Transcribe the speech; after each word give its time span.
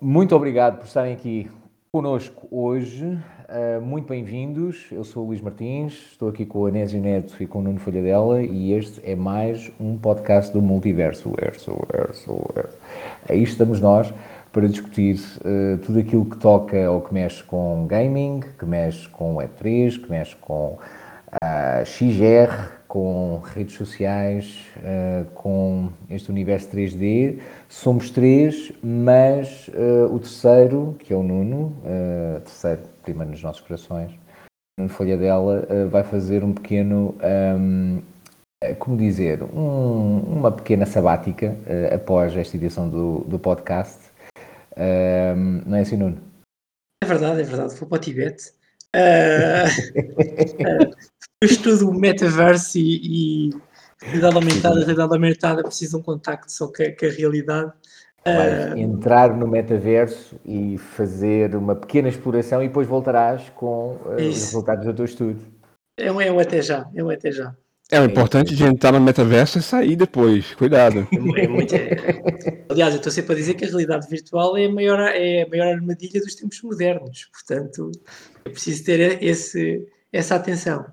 muito 0.00 0.34
obrigado 0.34 0.78
por 0.78 0.86
estarem 0.86 1.12
aqui 1.12 1.50
conosco 1.92 2.48
hoje. 2.50 3.04
Uh, 3.04 3.80
muito 3.82 4.08
bem-vindos. 4.08 4.86
Eu 4.90 5.04
sou 5.04 5.24
o 5.24 5.26
Luís 5.26 5.40
Martins, 5.40 5.92
estou 6.12 6.28
aqui 6.28 6.46
com 6.46 6.60
o 6.60 6.66
Anésio 6.66 7.00
Neto 7.00 7.34
e 7.42 7.46
com 7.46 7.58
o 7.58 7.62
Nuno 7.62 7.78
Folhadela 7.80 8.42
e 8.42 8.72
este 8.72 9.00
é 9.04 9.14
mais 9.14 9.70
um 9.78 9.98
podcast 9.98 10.52
do 10.52 10.62
Multiverso. 10.62 11.32
Verso, 11.38 11.76
verso. 11.92 12.48
Aí 13.28 13.42
estamos 13.42 13.80
nós 13.80 14.12
para 14.52 14.66
discutir 14.68 15.16
uh, 15.16 15.78
tudo 15.84 15.98
aquilo 15.98 16.24
que 16.24 16.36
toca 16.38 16.90
ou 16.90 17.02
que 17.02 17.12
mexe 17.12 17.42
com 17.42 17.86
gaming, 17.86 18.40
que 18.58 18.64
mexe 18.64 19.08
com 19.08 19.36
Web3, 19.36 20.00
que 20.00 20.10
mexe 20.10 20.34
com 20.36 20.78
uh, 21.42 21.84
XR, 21.84 22.79
com 22.90 23.38
redes 23.54 23.76
sociais, 23.76 24.66
uh, 24.78 25.24
com 25.36 25.92
este 26.10 26.28
universo 26.28 26.68
3D. 26.70 27.40
Somos 27.68 28.10
três, 28.10 28.72
mas 28.82 29.68
uh, 29.68 30.12
o 30.12 30.18
terceiro, 30.18 30.96
que 30.98 31.12
é 31.12 31.16
o 31.16 31.22
Nuno, 31.22 31.66
uh, 31.84 32.40
terceiro 32.40 32.82
primeiro 33.04 33.30
nos 33.30 33.44
nossos 33.44 33.62
corações, 33.62 34.10
Nuno 34.76 34.90
Folha 34.90 35.16
dela, 35.16 35.68
vai 35.88 36.02
fazer 36.02 36.42
um 36.42 36.52
pequeno, 36.52 37.14
um, 37.56 38.02
como 38.78 38.96
dizer, 38.96 39.42
um, 39.42 40.18
uma 40.20 40.50
pequena 40.50 40.86
sabática 40.86 41.56
após 41.94 42.36
esta 42.36 42.56
edição 42.56 42.88
do, 42.88 43.20
do 43.20 43.38
podcast. 43.38 44.00
não 45.66 45.76
é 45.76 45.80
assim, 45.80 45.96
Nuno? 45.96 46.18
É 47.04 47.06
verdade, 47.06 47.40
é 47.42 47.44
verdade. 47.44 47.74
Vou 47.76 47.88
para 47.88 47.96
o 47.96 48.00
Tibete. 48.00 48.59
Uh, 50.60 50.90
estudo 51.42 51.88
o 51.88 51.94
metaverso 51.94 52.78
e, 52.78 53.48
e 53.48 53.50
realidade 54.02 54.34
aumentada, 54.36 54.74
realidade 54.80 55.12
aumentada 55.12 55.62
precisa 55.62 55.92
de 55.92 55.96
um 55.96 56.02
contacto 56.02 56.50
só 56.50 56.66
com 56.66 56.82
a, 56.82 56.90
com 56.90 57.06
a 57.06 57.08
realidade. 57.08 57.72
Vais 58.24 58.72
uh, 58.72 58.76
entrar 58.76 59.34
no 59.34 59.46
metaverso 59.46 60.38
e 60.44 60.76
fazer 60.76 61.54
uma 61.54 61.74
pequena 61.74 62.08
exploração 62.08 62.62
e 62.62 62.68
depois 62.68 62.86
voltarás 62.86 63.48
com 63.50 63.96
uh, 64.04 64.16
os 64.16 64.20
resultados 64.20 64.84
do 64.84 64.92
teu 64.92 65.04
estudo. 65.04 65.40
É 65.96 66.12
um, 66.12 66.20
é 66.20 66.30
um 66.30 66.38
até 66.38 66.60
já, 66.60 66.88
é 66.94 67.02
um 67.02 67.10
até 67.10 67.30
já. 67.30 67.54
É 67.92 68.00
o 68.00 68.04
importante 68.04 68.54
de 68.54 68.64
entrar 68.64 68.92
no 68.92 69.00
metaverso 69.00 69.58
e 69.58 69.62
sair 69.62 69.96
depois, 69.96 70.54
cuidado. 70.54 71.08
É, 71.12 71.44
é 71.44 71.48
muito, 71.48 71.74
é... 71.74 72.64
Aliás, 72.68 72.94
eu 72.94 72.98
estou 72.98 73.10
sempre 73.10 73.32
a 73.32 73.36
dizer 73.36 73.54
que 73.54 73.64
a 73.64 73.68
realidade 73.68 74.08
virtual 74.08 74.56
é 74.56 74.66
a 74.66 74.70
maior, 74.70 75.00
é 75.00 75.42
a 75.42 75.48
maior 75.48 75.74
armadilha 75.74 76.20
dos 76.20 76.36
tempos 76.36 76.62
modernos, 76.62 77.28
portanto 77.32 77.90
é 78.44 78.50
preciso 78.50 78.84
ter 78.84 79.22
esse, 79.22 79.86
essa 80.12 80.36
atenção. 80.36 80.86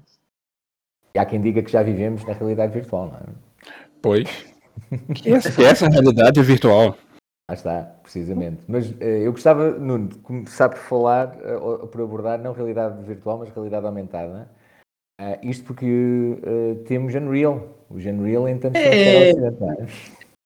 E 1.15 1.19
há 1.19 1.25
quem 1.25 1.39
diga 1.39 1.61
que 1.61 1.71
já 1.71 1.83
vivemos 1.83 2.25
na 2.25 2.33
realidade 2.33 2.73
virtual, 2.73 3.07
não 3.07 3.17
é? 3.17 3.35
Pois. 4.01 4.29
Que 5.15 5.33
essa, 5.33 5.51
que 5.51 5.63
essa 5.63 5.87
realidade 5.87 6.41
virtual. 6.41 6.97
Ah, 7.49 7.53
está, 7.53 7.81
precisamente. 8.03 8.61
Mas 8.67 8.89
uh, 8.89 9.03
eu 9.03 9.31
gostava, 9.31 9.71
Nuno, 9.71 10.09
de 10.09 10.15
começar 10.19 10.69
por 10.69 10.79
falar, 10.79 11.35
uh, 11.37 11.87
por 11.87 12.01
abordar 12.01 12.39
não 12.39 12.53
realidade 12.53 13.03
virtual, 13.03 13.39
mas 13.39 13.49
realidade 13.49 13.85
aumentada. 13.85 14.49
Uh, 15.19 15.37
isto 15.41 15.63
porque 15.65 15.85
temos 16.85 17.15
Unreal. 17.15 17.85
O 17.89 17.95
Unreal, 17.95 18.47
entanto, 18.47 18.75
é, 18.75 19.31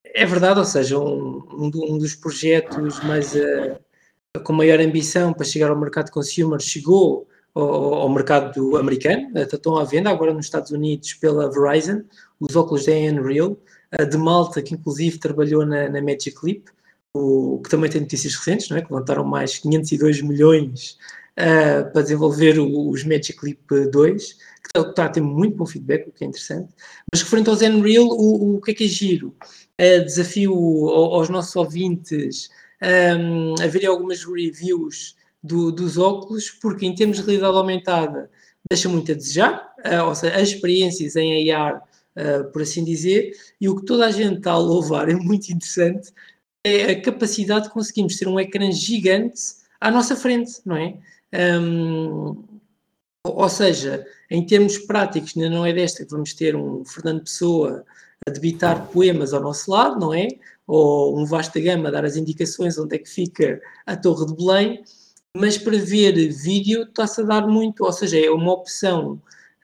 é 0.05 0.25
verdade, 0.25 0.59
ou 0.59 0.65
seja, 0.65 0.97
um, 0.99 1.43
um 1.51 1.97
dos 1.97 2.15
projetos 2.15 3.03
mais 3.03 3.33
com 4.43 4.53
maior 4.53 4.79
ambição 4.79 5.33
para 5.33 5.45
chegar 5.45 5.69
ao 5.69 5.79
mercado 5.79 6.11
consumer 6.11 6.59
chegou 6.59 7.27
ao, 7.53 7.93
ao 7.95 8.09
mercado 8.09 8.77
americano, 8.77 9.29
estão 9.35 9.77
à 9.77 9.83
venda 9.83 10.09
agora 10.09 10.33
nos 10.33 10.45
Estados 10.45 10.71
Unidos 10.71 11.13
pela 11.15 11.51
Verizon, 11.51 12.03
os 12.39 12.55
óculos 12.55 12.85
da 12.85 12.93
Unreal, 12.93 13.57
de 14.09 14.17
Malta, 14.17 14.61
que 14.61 14.73
inclusive 14.73 15.17
trabalhou 15.17 15.65
na, 15.65 15.89
na 15.89 16.01
Magic 16.01 16.35
Leap, 16.43 16.67
o, 17.13 17.61
que 17.61 17.69
também 17.69 17.89
tem 17.89 18.01
notícias 18.01 18.35
recentes, 18.35 18.69
não 18.69 18.77
é? 18.77 18.81
que 18.81 18.91
levantaram 18.91 19.25
mais 19.25 19.57
502 19.57 20.21
milhões 20.21 20.97
uh, 21.39 21.91
para 21.91 22.01
desenvolver 22.01 22.59
o, 22.59 22.89
os 22.89 23.03
Magic 23.03 23.37
Leap 23.43 23.91
2, 23.91 24.33
que 24.33 24.39
está, 24.67 24.89
está 24.89 25.05
a 25.05 25.09
ter 25.09 25.21
muito 25.21 25.57
bom 25.57 25.65
feedback, 25.65 26.07
o 26.07 26.11
que 26.11 26.23
é 26.23 26.27
interessante. 26.27 26.73
Mas 27.11 27.21
referente 27.21 27.49
aos 27.49 27.61
Unreal, 27.61 28.05
o, 28.05 28.55
o 28.55 28.61
que 28.61 28.71
é 28.71 28.73
que 28.73 28.85
é 28.85 28.87
giro? 28.87 29.35
Uh, 29.79 30.03
desafio 30.05 30.53
aos 30.89 31.29
nossos 31.29 31.55
ouvintes 31.55 32.49
um, 32.81 33.55
a 33.61 33.67
verem 33.67 33.87
algumas 33.87 34.23
reviews 34.23 35.15
do, 35.43 35.71
dos 35.71 35.97
óculos, 35.97 36.49
porque 36.49 36.85
em 36.85 36.95
termos 36.95 37.17
de 37.17 37.23
realidade 37.23 37.55
aumentada 37.55 38.29
deixa 38.69 38.89
muito 38.89 39.11
a 39.11 39.15
desejar, 39.15 39.73
uh, 39.85 40.07
ou 40.07 40.15
seja, 40.15 40.35
as 40.35 40.49
experiências 40.49 41.15
em 41.15 41.51
AR, 41.51 41.81
uh, 42.15 42.51
por 42.51 42.61
assim 42.61 42.83
dizer, 42.83 43.31
e 43.59 43.67
o 43.67 43.75
que 43.75 43.85
toda 43.85 44.05
a 44.05 44.11
gente 44.11 44.37
está 44.37 44.51
a 44.51 44.57
louvar 44.57 45.09
é 45.09 45.15
muito 45.15 45.49
interessante, 45.49 46.11
é 46.63 46.91
a 46.91 47.01
capacidade 47.01 47.65
de 47.65 47.71
conseguirmos 47.71 48.17
ter 48.17 48.27
um 48.27 48.39
ecrã 48.39 48.71
gigante 48.71 49.41
à 49.79 49.89
nossa 49.89 50.15
frente, 50.15 50.61
não 50.65 50.75
é? 50.75 50.97
Um, 51.33 52.43
ou 53.23 53.49
seja, 53.49 54.05
em 54.29 54.45
termos 54.45 54.77
práticos, 54.79 55.35
não 55.35 55.65
é 55.65 55.73
desta 55.73 56.03
que 56.03 56.11
vamos 56.11 56.33
ter 56.33 56.55
um 56.55 56.83
Fernando 56.85 57.21
Pessoa 57.23 57.85
a 58.27 58.31
debitar 58.31 58.87
poemas 58.87 59.33
ao 59.33 59.41
nosso 59.41 59.71
lado, 59.71 59.99
não 59.99 60.13
é? 60.13 60.27
Ou 60.67 61.19
um 61.19 61.25
Vasta 61.25 61.59
Gama 61.59 61.89
a 61.89 61.91
dar 61.91 62.05
as 62.05 62.15
indicações 62.15 62.77
onde 62.77 62.95
é 62.95 62.99
que 62.99 63.09
fica 63.09 63.61
a 63.85 63.95
Torre 63.95 64.25
de 64.27 64.35
Belém, 64.35 64.83
mas 65.35 65.57
para 65.57 65.77
ver 65.77 66.13
vídeo 66.29 66.83
está-se 66.83 67.21
a 67.21 67.25
dar 67.25 67.47
muito, 67.47 67.83
ou 67.83 67.91
seja, 67.93 68.19
é 68.19 68.29
uma 68.29 68.53
opção 68.53 69.21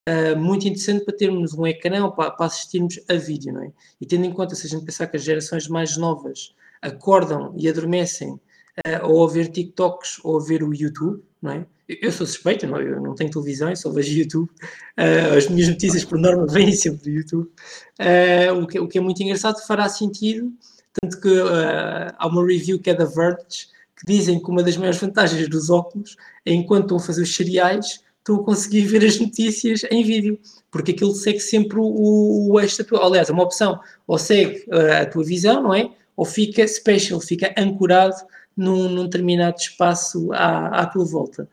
uh, 0.08 0.38
muito 0.38 0.68
interessante 0.68 1.04
para 1.04 1.16
termos 1.16 1.54
um 1.54 1.68
ecrã 1.68 2.10
para, 2.12 2.32
para, 2.32 2.46
assistirmos 2.46 3.00
a 3.10 3.16
vídeo, 3.16 3.54
não 3.54 3.64
é? 3.64 3.72
E 4.00 4.06
tendo 4.06 4.26
em 4.26 4.34
conta, 4.34 4.56
se 4.56 4.66
a 4.66 4.70
gente 4.70 4.86
pensar 4.86 5.08
que 5.08 5.18
as 5.18 5.24
gerações 5.24 5.68
mais 5.68 5.98
novas 5.98 6.56
acordam 6.82 7.54
e 7.58 7.68
adormecem 7.68 8.40
uh, 8.86 9.08
ou 9.08 9.26
a 9.26 9.32
ver 9.32 9.48
TikToks 9.50 10.20
ou 10.24 10.40
a 10.40 10.44
ver 10.44 10.64
o 10.64 10.74
YouTube, 10.74 11.24
não 11.42 11.52
é? 11.52 11.66
Eu 11.88 12.12
sou 12.12 12.28
suspeito, 12.28 12.68
não, 12.68 12.82
eu 12.82 13.02
não 13.02 13.16
tenho 13.16 13.32
televisão, 13.32 13.70
eu 13.70 13.76
só 13.76 13.90
vejo 13.90 14.18
YouTube. 14.20 14.50
Uh, 14.98 15.38
as 15.38 15.48
minhas 15.48 15.70
notícias, 15.70 16.04
por 16.04 16.20
norma, 16.20 16.46
vêm 16.52 16.72
sempre 16.74 17.04
do 17.04 17.10
YouTube. 17.10 17.50
Uh, 18.00 18.62
o, 18.62 18.68
que, 18.68 18.80
o 18.80 18.88
que 18.88 18.98
é 18.98 19.02
muito 19.02 19.24
engraçado, 19.24 19.66
fará 19.66 19.88
sentido, 19.88 20.52
tanto 21.02 21.22
que 21.22 21.30
uh, 21.30 22.14
há 22.18 22.28
uma 22.28 22.46
review 22.46 22.80
que 22.80 22.90
é 22.90 22.94
da 22.94 23.06
Verge, 23.06 23.68
que 23.96 24.06
dizem 24.06 24.42
que 24.42 24.50
uma 24.50 24.62
das 24.62 24.76
maiores 24.76 25.00
vantagens 25.00 25.48
dos 25.48 25.70
óculos 25.70 26.18
é 26.46 26.54
enquanto 26.54 26.84
estão 26.84 26.98
a 26.98 27.00
fazer 27.00 27.22
os 27.22 27.34
cereais, 27.34 28.04
estão 28.18 28.36
a 28.36 28.44
conseguir 28.44 28.82
ver 28.82 29.06
as 29.06 29.18
notícias 29.18 29.86
em 29.90 30.04
vídeo, 30.04 30.38
porque 30.70 30.92
aquilo 30.92 31.16
segue 31.16 31.40
sempre 31.40 31.80
o, 31.80 32.52
o 32.52 32.60
eixo 32.60 32.82
atual. 32.82 33.06
Aliás, 33.06 33.30
é 33.30 33.34
uma 33.34 33.44
opção, 33.44 33.80
ou 34.06 34.18
segue 34.18 34.66
uh, 34.68 35.04
a 35.04 35.06
tua 35.06 35.24
visão, 35.24 35.64
não 35.64 35.74
é? 35.74 35.90
Ou 36.18 36.26
fica 36.26 36.68
special, 36.68 37.22
fica 37.22 37.54
ancorado 37.58 38.16
num, 38.57 38.90
num 38.90 39.03
determinado 39.06 39.57
espaço 39.57 40.31
à, 40.34 40.81
à 40.81 40.85
tua 40.88 41.06
volta. 41.06 41.47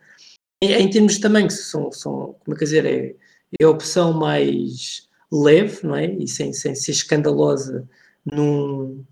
Em, 0.62 0.72
em 0.72 0.91
termos 0.91 1.15
de 1.15 1.20
tamanho, 1.20 1.50
são, 1.50 1.92
são, 1.92 2.34
como 2.44 2.56
é 2.56 2.59
que 2.59 2.65
dizer, 2.65 2.87
é, 2.87 3.15
é 3.60 3.65
a 3.65 3.70
opção 3.70 4.12
mais 4.12 5.09
leve, 5.31 5.81
não 5.87 5.94
é? 5.94 6.06
E 6.06 6.26
sem, 6.26 6.53
sem 6.53 6.75
ser 6.75 6.92
escandalosa 6.92 7.88
num, 8.25 9.04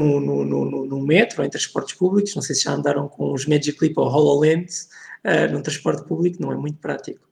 no, 0.00 0.20
no, 0.20 0.44
no, 0.44 0.86
no, 0.86 1.00
metro, 1.00 1.44
em 1.44 1.50
transportes 1.50 1.94
públicos, 1.94 2.34
não 2.34 2.42
sei 2.42 2.54
se 2.54 2.64
já 2.64 2.72
andaram 2.72 3.08
com 3.08 3.32
os 3.32 3.46
Magic 3.46 3.78
Clip 3.78 3.98
ou 3.98 4.06
HoloLens 4.06 4.88
uh, 5.24 5.52
no 5.52 5.62
transporte 5.62 6.06
público, 6.06 6.40
não 6.40 6.52
é 6.52 6.56
muito 6.56 6.78
prático. 6.78 7.26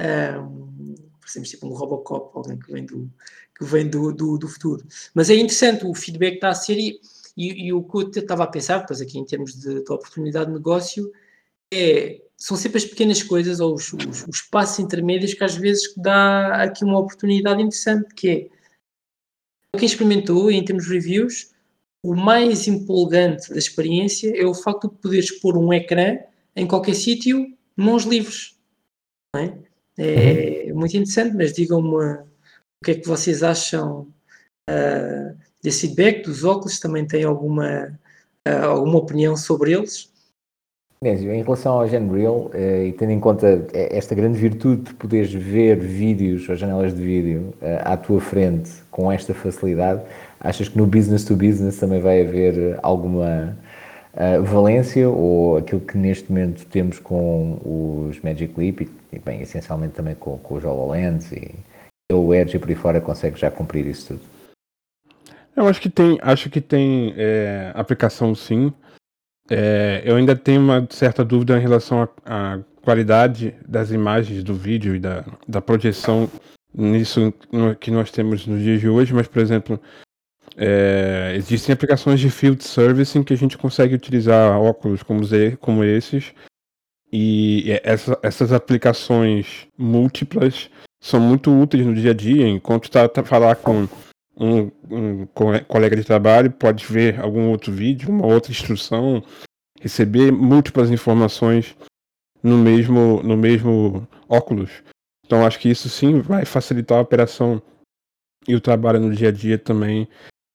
Um, 0.00 0.94
parecemos 1.20 1.50
tipo 1.50 1.66
um 1.66 1.72
Robocop, 1.72 2.36
alguém 2.36 2.58
que 2.58 2.72
vem 2.72 2.84
do, 2.84 3.10
que 3.56 3.64
vem 3.64 3.88
do, 3.88 4.12
do, 4.12 4.38
do 4.38 4.48
futuro. 4.48 4.84
Mas 5.14 5.30
é 5.30 5.34
interessante 5.34 5.84
o 5.84 5.94
feedback 5.94 6.32
que 6.32 6.36
está 6.36 6.48
a 6.50 6.54
ser 6.54 6.78
e, 6.78 7.00
e, 7.36 7.66
e 7.66 7.72
o 7.72 7.82
que 7.82 7.96
eu 7.96 8.10
estava 8.10 8.44
a 8.44 8.46
pensar, 8.46 8.78
depois 8.78 9.00
aqui 9.00 9.18
em 9.18 9.24
termos 9.24 9.54
de, 9.54 9.82
de, 9.82 9.92
oportunidade 9.92 10.46
de 10.46 10.52
negócio, 10.52 11.10
é, 11.72 12.20
são 12.36 12.56
sempre 12.56 12.78
as 12.78 12.84
pequenas 12.84 13.22
coisas 13.22 13.60
ou 13.60 13.74
os, 13.74 13.92
os, 13.92 14.26
os 14.28 14.40
passos 14.42 14.78
intermédios 14.78 15.34
que 15.34 15.44
às 15.44 15.54
vezes 15.54 15.94
dá 15.96 16.62
aqui 16.62 16.84
uma 16.84 16.98
oportunidade 16.98 17.62
interessante, 17.62 18.14
que 18.14 18.28
é 18.28 18.48
quem 19.78 19.86
experimentou 19.86 20.50
em 20.50 20.62
termos 20.64 20.84
de 20.84 20.92
reviews, 20.92 21.52
o 22.04 22.14
mais 22.14 22.66
empolgante 22.66 23.50
da 23.50 23.58
experiência 23.58 24.36
é 24.36 24.44
o 24.44 24.54
facto 24.54 24.88
de 24.88 24.96
poderes 24.96 25.30
pôr 25.40 25.56
um 25.56 25.72
ecrã 25.72 26.18
em 26.54 26.66
qualquer 26.66 26.94
sítio, 26.94 27.56
mãos 27.76 28.04
livres. 28.04 28.58
É? 29.34 29.56
é? 29.96 30.64
Uhum. 30.66 30.80
muito 30.80 30.96
interessante, 30.96 31.34
mas 31.36 31.54
digam-me 31.54 31.94
o 31.94 32.84
que 32.84 32.90
é 32.90 32.94
que 32.96 33.08
vocês 33.08 33.42
acham 33.42 34.12
uh, 34.68 35.41
desse 35.62 35.82
feedback 35.86 36.24
dos 36.24 36.44
óculos, 36.44 36.80
também 36.80 37.06
têm 37.06 37.24
alguma, 37.24 37.98
uh, 38.48 38.66
alguma 38.66 38.98
opinião 38.98 39.36
sobre 39.36 39.72
eles? 39.72 40.10
Em 41.04 41.42
relação 41.42 41.80
ao 41.80 41.88
Genreal, 41.88 42.50
uh, 42.54 42.84
e 42.86 42.92
tendo 42.92 43.12
em 43.12 43.20
conta 43.20 43.66
esta 43.72 44.14
grande 44.14 44.38
virtude 44.38 44.82
de 44.82 44.94
poderes 44.94 45.32
ver 45.32 45.78
vídeos 45.78 46.48
ou 46.48 46.54
janelas 46.54 46.94
de 46.94 47.02
vídeo 47.02 47.52
à 47.84 47.96
tua 47.96 48.20
frente 48.20 48.70
com 48.90 49.10
esta 49.10 49.34
facilidade, 49.34 50.02
Achas 50.44 50.68
que 50.68 50.76
no 50.76 50.86
business 50.86 51.24
to 51.24 51.36
business 51.36 51.78
também 51.78 52.00
vai 52.00 52.20
haver 52.20 52.76
alguma 52.82 53.56
uh, 54.12 54.42
valência 54.42 55.08
ou 55.08 55.56
aquilo 55.56 55.80
que 55.80 55.96
neste 55.96 56.28
momento 56.28 56.66
temos 56.66 56.98
com 56.98 57.60
os 58.08 58.20
Magic 58.20 58.52
Leap 58.58 58.80
e, 59.12 59.18
bem, 59.20 59.40
essencialmente 59.40 59.94
também 59.94 60.16
com, 60.16 60.36
com 60.38 60.54
os 60.56 60.64
HoloLens 60.64 61.30
e 61.30 61.54
o 62.12 62.34
Edge 62.34 62.56
e 62.56 62.58
por 62.58 62.68
aí 62.68 62.74
fora 62.74 63.00
consegue 63.00 63.38
já 63.38 63.52
cumprir 63.52 63.86
isso 63.86 64.08
tudo? 64.08 64.20
Eu 65.54 65.66
acho 65.66 65.80
que 65.80 65.90
tem, 65.90 66.18
acho 66.22 66.48
que 66.48 66.60
tem 66.60 67.14
é, 67.16 67.72
aplicação 67.74 68.34
sim. 68.34 68.72
É, 69.50 70.02
eu 70.04 70.16
ainda 70.16 70.34
tenho 70.34 70.60
uma 70.60 70.86
certa 70.90 71.24
dúvida 71.24 71.58
em 71.58 71.60
relação 71.60 72.08
à 72.24 72.58
qualidade 72.82 73.54
das 73.66 73.90
imagens 73.90 74.42
do 74.42 74.54
vídeo 74.54 74.94
e 74.94 75.00
da, 75.00 75.24
da 75.46 75.60
projeção 75.60 76.28
nisso 76.74 77.32
no, 77.52 77.76
que 77.76 77.90
nós 77.90 78.10
temos 78.10 78.46
nos 78.46 78.62
dias 78.62 78.80
de 78.80 78.88
hoje, 78.88 79.12
mas, 79.12 79.28
por 79.28 79.40
exemplo, 79.40 79.80
é, 80.56 81.34
existem 81.36 81.72
aplicações 81.72 82.18
de 82.18 82.30
field 82.30 82.64
servicing 82.64 83.22
que 83.22 83.34
a 83.34 83.36
gente 83.36 83.58
consegue 83.58 83.94
utilizar 83.94 84.58
óculos 84.58 85.02
como, 85.02 85.22
como 85.60 85.84
esses, 85.84 86.32
e 87.12 87.78
essa, 87.84 88.18
essas 88.22 88.52
aplicações 88.52 89.66
múltiplas 89.76 90.70
são 91.02 91.20
muito 91.20 91.52
úteis 91.52 91.84
no 91.84 91.94
dia 91.94 92.12
a 92.12 92.14
dia, 92.14 92.48
enquanto 92.48 92.84
está 92.84 93.06
tá 93.08 93.22
falar 93.22 93.56
com 93.56 93.86
um, 94.36 94.70
um, 94.90 95.26
colega 95.68 95.96
de 95.96 96.04
trabalho, 96.04 96.50
pode 96.50 96.84
ver 96.86 97.20
algum 97.20 97.50
outro 97.50 97.72
vídeo, 97.72 98.10
uma 98.10 98.26
outra 98.26 98.50
instrução, 98.50 99.22
receber 99.80 100.32
múltiplas 100.32 100.90
informações 100.90 101.76
no 102.42 102.56
mesmo, 102.58 103.22
no 103.22 103.36
mesmo 103.36 104.06
óculos. 104.28 104.70
Então 105.24 105.46
acho 105.46 105.58
que 105.58 105.70
isso 105.70 105.88
sim 105.88 106.20
vai 106.20 106.44
facilitar 106.44 106.98
a 106.98 107.02
operação 107.02 107.62
e 108.46 108.54
o 108.54 108.60
trabalho 108.60 109.00
no 109.00 109.14
dia 109.14 109.28
a 109.28 109.32
dia 109.32 109.58
também 109.58 110.08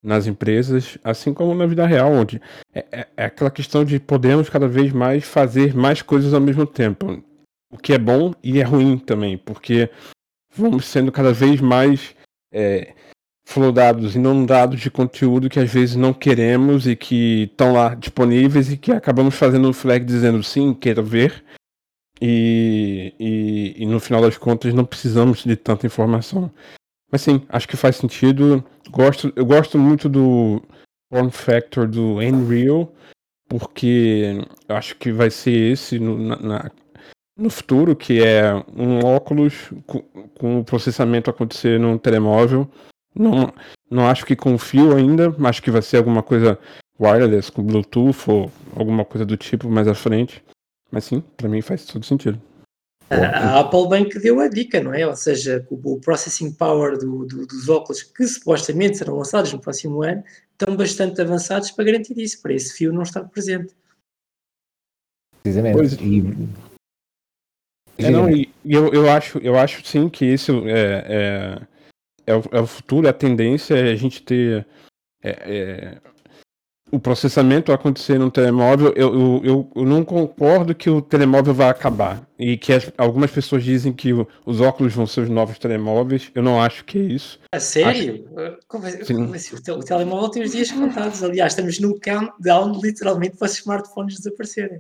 nas 0.04 0.28
empresas, 0.28 0.98
assim 1.04 1.34
como 1.34 1.54
na 1.54 1.66
vida 1.66 1.86
real, 1.86 2.12
onde 2.12 2.42
é, 2.74 2.86
é, 2.92 3.08
é, 3.18 3.26
aquela 3.26 3.50
questão 3.50 3.84
de 3.84 4.00
podemos 4.00 4.50
cada 4.50 4.68
vez 4.68 4.92
mais 4.94 5.26
fazer 5.26 5.76
mais 5.76 6.02
coisas 6.02 6.34
ao 6.34 6.42
mesmo 6.42 6.66
tempo. 6.66 7.24
O 7.72 7.78
que 7.78 7.94
é 7.94 7.98
bom 7.98 8.34
e 8.44 8.60
é 8.60 8.64
ruim 8.64 8.98
também, 8.98 9.38
porque 9.38 9.90
vamos 10.56 10.86
sendo 10.86 11.12
cada 11.12 11.34
vez 11.34 11.60
mais 11.60 12.16
é, 12.54 12.94
flodados, 13.48 14.14
inundados 14.14 14.82
de 14.82 14.92
conteúdo 14.92 15.50
que 15.50 15.58
às 15.58 15.72
vezes 15.72 15.96
não 15.96 16.14
queremos 16.14 16.86
e 16.86 16.98
que 16.98 17.44
estão 17.44 17.72
lá 17.72 17.96
disponíveis 17.96 18.70
e 18.70 18.76
que 18.76 18.92
acabamos 18.92 19.36
fazendo 19.36 19.70
um 19.70 19.74
flag 19.74 20.04
dizendo 20.04 20.44
sim, 20.44 20.74
quero 20.74 21.02
ver. 21.02 21.46
E, 22.22 23.14
e, 23.18 23.84
e 23.84 23.86
no 23.86 24.02
final 24.02 24.22
das 24.22 24.38
contas 24.38 24.74
não 24.74 24.84
precisamos 24.84 25.46
de 25.46 25.56
tanta 25.56 25.88
informação. 25.88 26.52
Mas 27.10 27.22
sim, 27.22 27.42
acho 27.48 27.70
que 27.70 27.78
faz 27.78 27.96
sentido. 27.96 28.62
Gosto, 28.92 29.32
eu 29.34 29.46
gosto 29.46 29.80
muito 29.80 30.10
do 30.10 30.62
form 31.10 31.30
factor 31.30 31.88
do 31.88 32.18
Unreal, 32.18 32.94
porque 33.48 34.46
acho 34.68 34.98
que 34.98 35.10
vai 35.10 35.30
ser 35.32 35.72
esse 35.72 35.98
no, 36.00 36.18
na, 36.18 36.70
no 37.38 37.50
futuro, 37.50 37.96
que 37.96 38.22
é 38.22 38.54
um 38.76 39.06
óculos 39.06 39.72
com, 39.86 40.02
com 40.38 40.60
o 40.60 40.66
processamento 40.66 41.30
acontecer 41.30 41.80
num 41.80 41.98
telemóvel. 41.98 42.70
Não, 43.18 43.54
não 43.90 44.08
acho 44.08 44.26
que 44.26 44.36
com 44.36 44.58
fio 44.58 44.96
ainda, 44.96 45.36
acho 45.46 45.62
que 45.62 45.72
vai 45.72 45.82
ser 45.82 45.98
alguma 45.98 46.22
coisa 46.22 46.58
wireless, 47.00 47.52
com 47.52 47.64
Bluetooth 47.64 48.30
ou 48.30 48.52
alguma 48.76 49.06
coisa 49.06 49.26
do 49.26 49.38
tipo 49.38 49.70
mais 49.70 49.88
à 49.88 49.94
frente. 49.94 50.44
Mas 50.92 51.06
sim, 51.06 51.22
para 51.36 51.50
mim 51.50 51.62
faz 51.62 51.86
todo 51.86 52.06
sentido. 52.06 52.42
A, 53.10 53.62
Apple 53.62 53.88
bem 53.88 54.08
que 54.08 54.20
deu 54.20 54.40
a 54.40 54.50
dica, 54.50 54.82
não 54.82 54.94
é? 54.94 55.08
Ou 55.08 55.16
seja, 55.16 55.66
o, 55.70 55.94
o 55.94 56.00
processing 56.00 56.52
power 56.52 56.98
do, 56.98 57.26
do, 57.26 57.48
dos 57.48 57.70
óculos 57.70 58.04
que 58.04 58.28
supostamente 58.28 58.98
serão 58.98 59.18
lançados 59.18 59.54
no 59.54 59.60
próximo 59.60 60.04
ano 60.04 60.24
estão 60.52 60.76
bastante 60.76 61.22
avançados 61.22 61.72
para 61.72 61.86
garantir 61.86 62.18
isso, 62.18 62.42
para 62.42 62.54
esse 62.54 62.74
fio 62.74 62.92
não 62.92 63.04
estar 63.04 63.24
presente. 63.24 63.74
Precisamente. 65.42 65.76
Pois, 65.76 65.94
e... 65.94 66.24
É, 67.98 68.12
não, 68.12 68.30
e 68.30 68.52
eu, 68.66 68.94
eu, 68.94 69.10
acho, 69.10 69.38
eu 69.40 69.58
acho 69.58 69.86
sim 69.86 70.10
que 70.10 70.26
isso 70.26 70.68
é, 70.68 71.06
é, 71.08 71.68
é, 72.28 72.36
o, 72.36 72.44
é 72.52 72.60
o 72.60 72.68
futuro, 72.68 73.08
a 73.08 73.14
tendência 73.14 73.76
é 73.76 73.92
a 73.92 73.96
gente 73.96 74.22
ter 74.22 74.68
é, 75.24 75.32
é 75.32 75.98
o 76.92 77.00
processamento 77.00 77.72
acontecer 77.72 78.18
no 78.18 78.32
telemóvel, 78.32 78.94
eu, 78.96 79.14
eu, 79.14 79.42
eu, 79.44 79.72
eu, 79.76 79.86
não 79.86 80.06
concordo 80.06 80.74
que 80.74 80.90
o 80.90 81.02
telemóvel 81.02 81.54
vai 81.54 81.70
acabar. 81.70 82.26
E 82.40 82.56
que 82.56 82.72
as, 82.72 82.92
algumas 82.98 83.32
pessoas 83.32 83.64
dizem 83.64 83.92
que 83.92 84.14
o, 84.14 84.28
os 84.46 84.62
óculos 84.62 84.94
vão 84.94 85.06
ser 85.06 85.22
os 85.22 85.30
novos 85.30 85.60
telemóveis. 85.60 86.32
Eu 86.34 86.42
não 86.42 86.62
acho 86.62 86.86
que 86.86 86.98
é 86.98 87.02
isso. 87.02 87.40
A 87.52 87.60
sério? 87.60 88.26
Acho... 88.38 88.42
É, 88.42 89.74
o, 89.74 89.80
telemóvel 89.84 90.30
tem 90.30 90.44
os 90.44 90.52
dias 90.52 90.72
contados. 90.72 91.24
Aliás, 91.24 91.54
estamos 91.54 91.80
no 91.80 92.00
countdown 92.00 92.80
literalmente 92.82 93.36
para 93.38 93.48
os 93.48 93.58
smartphones 93.58 94.18
desaparecerem. 94.18 94.80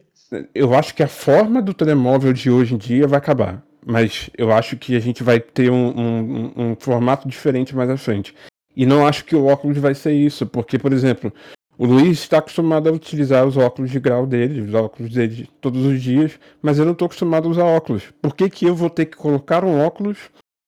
Eu 0.53 0.73
acho 0.73 0.93
que 0.93 1.03
a 1.03 1.07
forma 1.07 1.61
do 1.61 1.73
telemóvel 1.73 2.31
de 2.31 2.49
hoje 2.49 2.75
em 2.75 2.77
dia 2.77 3.07
vai 3.07 3.17
acabar. 3.17 3.66
Mas 3.87 4.29
eu 4.37 4.51
acho 4.51 4.75
que 4.75 4.97
a 4.97 4.99
gente 4.99 5.23
vai 5.23 5.39
ter 5.39 5.71
um, 5.71 5.97
um, 5.97 6.53
um 6.57 6.75
formato 6.77 7.25
diferente 7.27 7.73
mais 7.73 7.89
à 7.89 7.95
frente. 7.95 8.35
E 8.75 8.85
não 8.85 9.07
acho 9.07 9.23
que 9.23 9.35
o 9.35 9.45
óculos 9.45 9.77
vai 9.77 9.95
ser 9.95 10.11
isso, 10.11 10.45
porque, 10.45 10.77
por 10.77 10.91
exemplo, 10.91 11.33
o 11.77 11.85
Luiz 11.85 12.19
está 12.19 12.39
acostumado 12.39 12.89
a 12.89 12.91
utilizar 12.91 13.47
os 13.47 13.55
óculos 13.55 13.89
de 13.89 13.99
grau 13.99 14.27
dele, 14.27 14.61
os 14.61 14.73
óculos 14.73 15.13
dele 15.13 15.49
todos 15.61 15.85
os 15.85 16.01
dias, 16.01 16.37
mas 16.61 16.77
eu 16.77 16.85
não 16.85 16.91
estou 16.91 17.05
acostumado 17.05 17.47
a 17.47 17.51
usar 17.51 17.63
óculos. 17.63 18.03
Por 18.21 18.35
que, 18.35 18.49
que 18.49 18.65
eu 18.65 18.75
vou 18.75 18.89
ter 18.89 19.05
que 19.05 19.15
colocar 19.15 19.63
um 19.63 19.79
óculos 19.79 20.17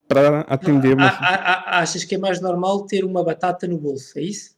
para 0.07 0.41
atender 0.41 0.93
uma... 0.93 1.09
Achas 1.67 2.03
que 2.03 2.15
é 2.15 2.17
mais 2.17 2.39
normal 2.39 2.85
ter 2.85 3.03
uma 3.03 3.23
batata 3.23 3.67
no 3.67 3.77
bolso, 3.77 4.17
é 4.17 4.21
isso? 4.21 4.55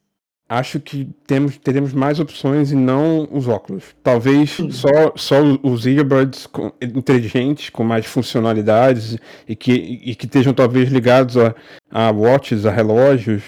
Acho 0.53 0.81
que 0.81 1.07
temos, 1.25 1.57
teremos 1.57 1.93
mais 1.93 2.19
opções 2.19 2.73
e 2.73 2.75
não 2.75 3.25
os 3.31 3.47
óculos. 3.47 3.95
Talvez 4.03 4.57
só, 4.71 5.13
só 5.15 5.37
os 5.63 5.85
earbuds 5.85 6.45
com, 6.45 6.73
inteligentes, 6.81 7.69
com 7.69 7.85
mais 7.85 8.05
funcionalidades 8.05 9.17
e 9.47 9.55
que, 9.55 9.71
e 9.71 10.13
que 10.13 10.25
estejam 10.25 10.53
talvez 10.53 10.89
ligados 10.89 11.37
a, 11.37 11.55
a 11.89 12.11
watches, 12.11 12.65
a 12.65 12.71
relógios, 12.71 13.43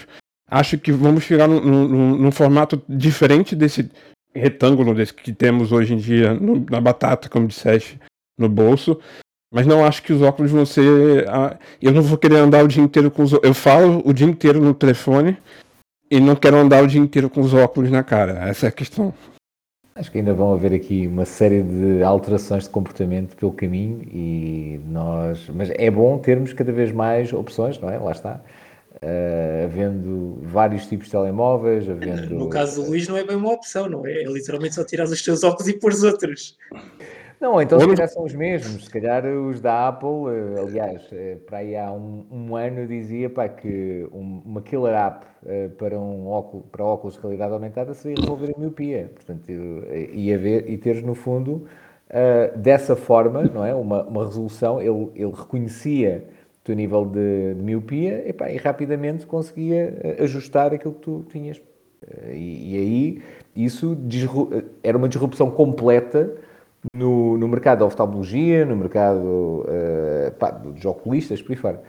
acho 0.50 0.78
que 0.78 0.92
vamos 0.92 1.24
chegar 1.24 1.46
num, 1.46 1.60
num, 1.60 2.16
num, 2.16 2.32
formato 2.32 2.82
diferente 2.88 3.54
desse 3.54 3.90
retângulo 4.34 4.94
desse 4.94 5.12
que 5.12 5.30
temos 5.30 5.72
hoje 5.72 5.92
em 5.92 5.98
dia 5.98 6.32
no, 6.32 6.64
na 6.70 6.80
batata, 6.80 7.28
como 7.28 7.46
disseste, 7.46 8.00
no 8.38 8.48
bolso. 8.48 8.98
Mas 9.52 9.66
não 9.66 9.84
acho 9.84 10.02
que 10.02 10.12
os 10.14 10.22
óculos 10.22 10.50
vão 10.50 10.64
ser. 10.64 11.28
Ah, 11.28 11.58
eu 11.82 11.92
não 11.92 12.00
vou 12.00 12.16
querer 12.16 12.38
andar 12.38 12.64
o 12.64 12.68
dia 12.68 12.82
inteiro 12.82 13.10
com 13.10 13.22
os 13.22 13.32
Eu 13.42 13.52
falo 13.52 14.00
o 14.06 14.12
dia 14.14 14.26
inteiro 14.26 14.58
no 14.58 14.72
telefone 14.72 15.36
e 16.10 16.20
não 16.20 16.36
quero 16.36 16.56
andar 16.56 16.82
o 16.82 16.86
dia 16.86 17.00
inteiro 17.00 17.30
com 17.30 17.40
os 17.40 17.54
óculos 17.54 17.90
na 17.90 18.02
cara. 18.02 18.48
Essa 18.48 18.66
é 18.66 18.68
a 18.68 18.72
questão. 18.72 19.12
Acho 19.96 20.10
que 20.10 20.18
ainda 20.18 20.34
vão 20.34 20.52
haver 20.52 20.72
aqui 20.72 21.06
uma 21.06 21.24
série 21.24 21.62
de 21.62 22.02
alterações 22.02 22.64
de 22.64 22.70
comportamento 22.70 23.36
pelo 23.36 23.52
caminho 23.52 24.02
e 24.12 24.80
nós. 24.88 25.48
Mas 25.54 25.70
é 25.70 25.88
bom 25.88 26.18
termos 26.18 26.52
cada 26.52 26.72
vez 26.72 26.90
mais 26.90 27.32
opções, 27.32 27.78
não 27.78 27.88
é? 27.88 27.96
Lá 27.96 28.10
está 28.10 28.40
uh, 28.94 29.64
havendo 29.64 30.40
vários 30.42 30.86
tipos 30.86 31.06
de 31.06 31.12
telemóveis, 31.12 31.88
havendo... 31.88 32.34
No 32.34 32.48
caso 32.48 32.82
do 32.82 32.88
Luís 32.88 33.06
não 33.06 33.16
é 33.16 33.22
bem 33.22 33.36
uma 33.36 33.52
opção, 33.52 33.88
não 33.88 34.04
é? 34.04 34.22
É 34.22 34.24
literalmente 34.24 34.74
só 34.74 34.84
tirar 34.84 35.04
os 35.04 35.22
teus 35.22 35.44
óculos 35.44 35.68
e 35.68 35.78
pôr 35.78 35.92
os 35.92 36.02
outros. 36.02 36.56
Não, 37.44 37.60
então 37.60 37.78
se 37.78 37.86
calhar 37.86 38.08
são 38.08 38.24
os 38.24 38.34
mesmos, 38.34 38.86
se 38.86 38.90
calhar 38.90 39.26
os 39.26 39.60
da 39.60 39.88
Apple, 39.88 40.08
eh, 40.30 40.60
aliás, 40.60 41.06
eh, 41.12 41.36
para 41.46 41.58
aí 41.58 41.76
há 41.76 41.92
um, 41.92 42.24
um 42.30 42.56
ano 42.56 42.86
dizia 42.86 43.28
pá, 43.28 43.48
que 43.48 44.08
uma 44.10 44.62
killer 44.62 44.94
app 44.94 45.26
para, 45.76 45.98
um 45.98 46.26
óculos, 46.26 46.66
para 46.72 46.82
óculos 46.82 47.16
de 47.16 47.20
realidade 47.20 47.52
aumentada 47.52 47.92
seria 47.92 48.16
resolver 48.18 48.54
a 48.56 48.58
miopia, 48.58 49.10
portanto, 49.14 49.50
ia 49.50 50.38
ver, 50.38 50.70
e 50.70 50.78
teres 50.78 51.02
no 51.02 51.14
fundo, 51.14 51.66
dessa 52.56 52.96
forma, 52.96 53.42
não 53.42 53.62
é, 53.62 53.74
uma, 53.74 54.04
uma 54.04 54.24
resolução, 54.24 54.80
ele, 54.80 55.10
ele 55.14 55.32
reconhecia 55.32 56.24
teu 56.64 56.74
nível 56.74 57.04
de, 57.04 57.54
de 57.54 57.62
miopia 57.62 58.26
epá, 58.26 58.50
e 58.50 58.56
rapidamente 58.56 59.26
conseguia 59.26 59.94
eh, 60.00 60.22
ajustar 60.22 60.72
aquilo 60.72 60.94
que 60.94 61.00
tu 61.00 61.24
tinhas. 61.30 61.60
Eh, 62.02 62.34
e, 62.34 62.72
e 62.72 62.78
aí 62.78 63.22
isso 63.54 63.94
eh, 64.50 64.64
era 64.82 64.96
uma 64.96 65.08
disrupção 65.08 65.50
completa 65.50 66.34
no, 66.92 67.38
no 67.38 67.48
mercado 67.48 67.80
da 67.80 67.86
oftalmologia, 67.86 68.64
no 68.64 68.76
mercado 68.76 69.64
uh, 69.64 70.32
pá, 70.38 70.50
dos 70.50 70.84
oculistas, 70.84 71.40
por 71.40 71.52
aí 71.52 71.56
fora. 71.56 71.82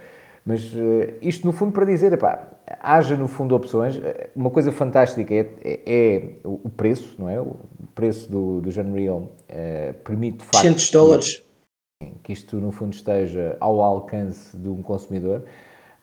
Mas 0.45 0.73
uh, 0.73 1.13
isto 1.21 1.45
no 1.45 1.51
fundo 1.51 1.71
para 1.71 1.85
dizer, 1.85 2.13
epá, 2.13 2.47
haja 2.79 3.15
no 3.15 3.27
fundo 3.27 3.55
opções. 3.55 3.99
Uma 4.35 4.49
coisa 4.49 4.71
fantástica 4.71 5.33
é, 5.33 5.49
é, 5.63 5.81
é 5.85 6.23
o 6.43 6.69
preço, 6.69 7.15
não 7.17 7.29
é? 7.29 7.39
O 7.41 7.57
preço 7.93 8.29
do, 8.31 8.61
do 8.61 8.69
Unreal 8.81 9.17
uh, 9.19 9.93
permite 10.03 10.37
de 10.39 10.45
facto. 10.45 10.79
100 10.79 10.91
dólares 10.91 11.45
que 12.23 12.33
isto 12.33 12.57
no 12.57 12.71
fundo 12.71 12.93
esteja 12.93 13.55
ao 13.59 13.81
alcance 13.81 14.55
de 14.55 14.67
um 14.67 14.81
consumidor. 14.81 15.43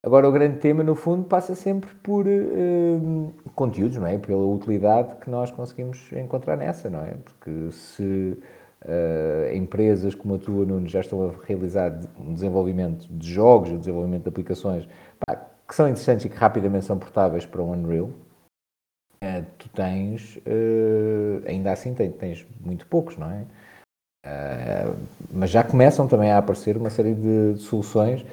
Agora, 0.03 0.29
o 0.29 0.33
grande 0.33 0.59
tema, 0.59 0.83
no 0.83 0.97
fundo, 0.97 1.25
passa 1.25 1.55
sempre 1.55 1.91
por 2.03 2.27
uh, 2.27 3.33
conteúdos, 3.55 3.99
não 3.99 4.07
é? 4.07 4.19
Pela 4.19 4.45
utilidade 4.45 5.17
que 5.17 5.31
nós 5.31 5.51
conseguimos 5.51 6.11
encontrar 6.13 6.57
nessa, 6.57 6.91
não 6.91 7.01
é? 7.01 7.15
Porque 7.25 7.71
se 7.71 8.37
uh, 8.85 9.55
empresas 9.55 10.15
como 10.15 10.35
a 10.35 10.39
tua, 10.39 10.65
Nuno, 10.65 10.89
já 10.89 11.01
estão 11.01 11.29
a 11.29 11.47
realizar 11.47 11.99
um 12.19 12.35
desenvolvimento 12.35 13.07
de 13.09 13.33
jogos, 13.33 13.71
um 13.71 13.79
desenvolvimento 13.79 14.23
de 14.23 14.29
aplicações 14.29 14.89
pá, 15.27 15.37
que 15.67 15.75
são 15.75 15.89
interessantes 15.89 16.25
e 16.25 16.29
que 16.29 16.37
rapidamente 16.37 16.85
são 16.85 16.99
portáveis 16.99 17.47
para 17.47 17.63
o 17.63 17.71
Unreal, 17.71 18.07
uh, 18.07 19.47
tu 19.59 19.69
tens, 19.71 20.39
ainda 21.47 21.73
assim, 21.73 21.95
tens, 21.95 22.15
tens 22.15 22.47
muito 22.61 22.87
poucos, 22.87 23.17
não 23.17 23.31
é? 23.31 23.45
Uh, 24.25 24.97
mas 25.33 25.51
já 25.51 25.65
começam 25.65 26.07
também 26.07 26.31
a 26.31 26.39
aparecer 26.39 26.77
uma 26.77 26.91
série 26.91 27.13
de, 27.13 27.59
soluções 27.59 28.25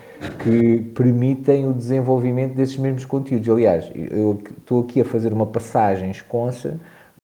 que 0.43 0.81
permitem 0.93 1.67
o 1.67 1.73
desenvolvimento 1.73 2.53
desses 2.53 2.77
mesmos 2.77 3.05
conteúdos. 3.05 3.49
Aliás, 3.49 3.91
eu 3.95 4.39
estou 4.59 4.81
aqui 4.81 5.01
a 5.01 5.05
fazer 5.05 5.33
uma 5.33 5.47
passagem 5.47 6.11
esconsa 6.11 6.79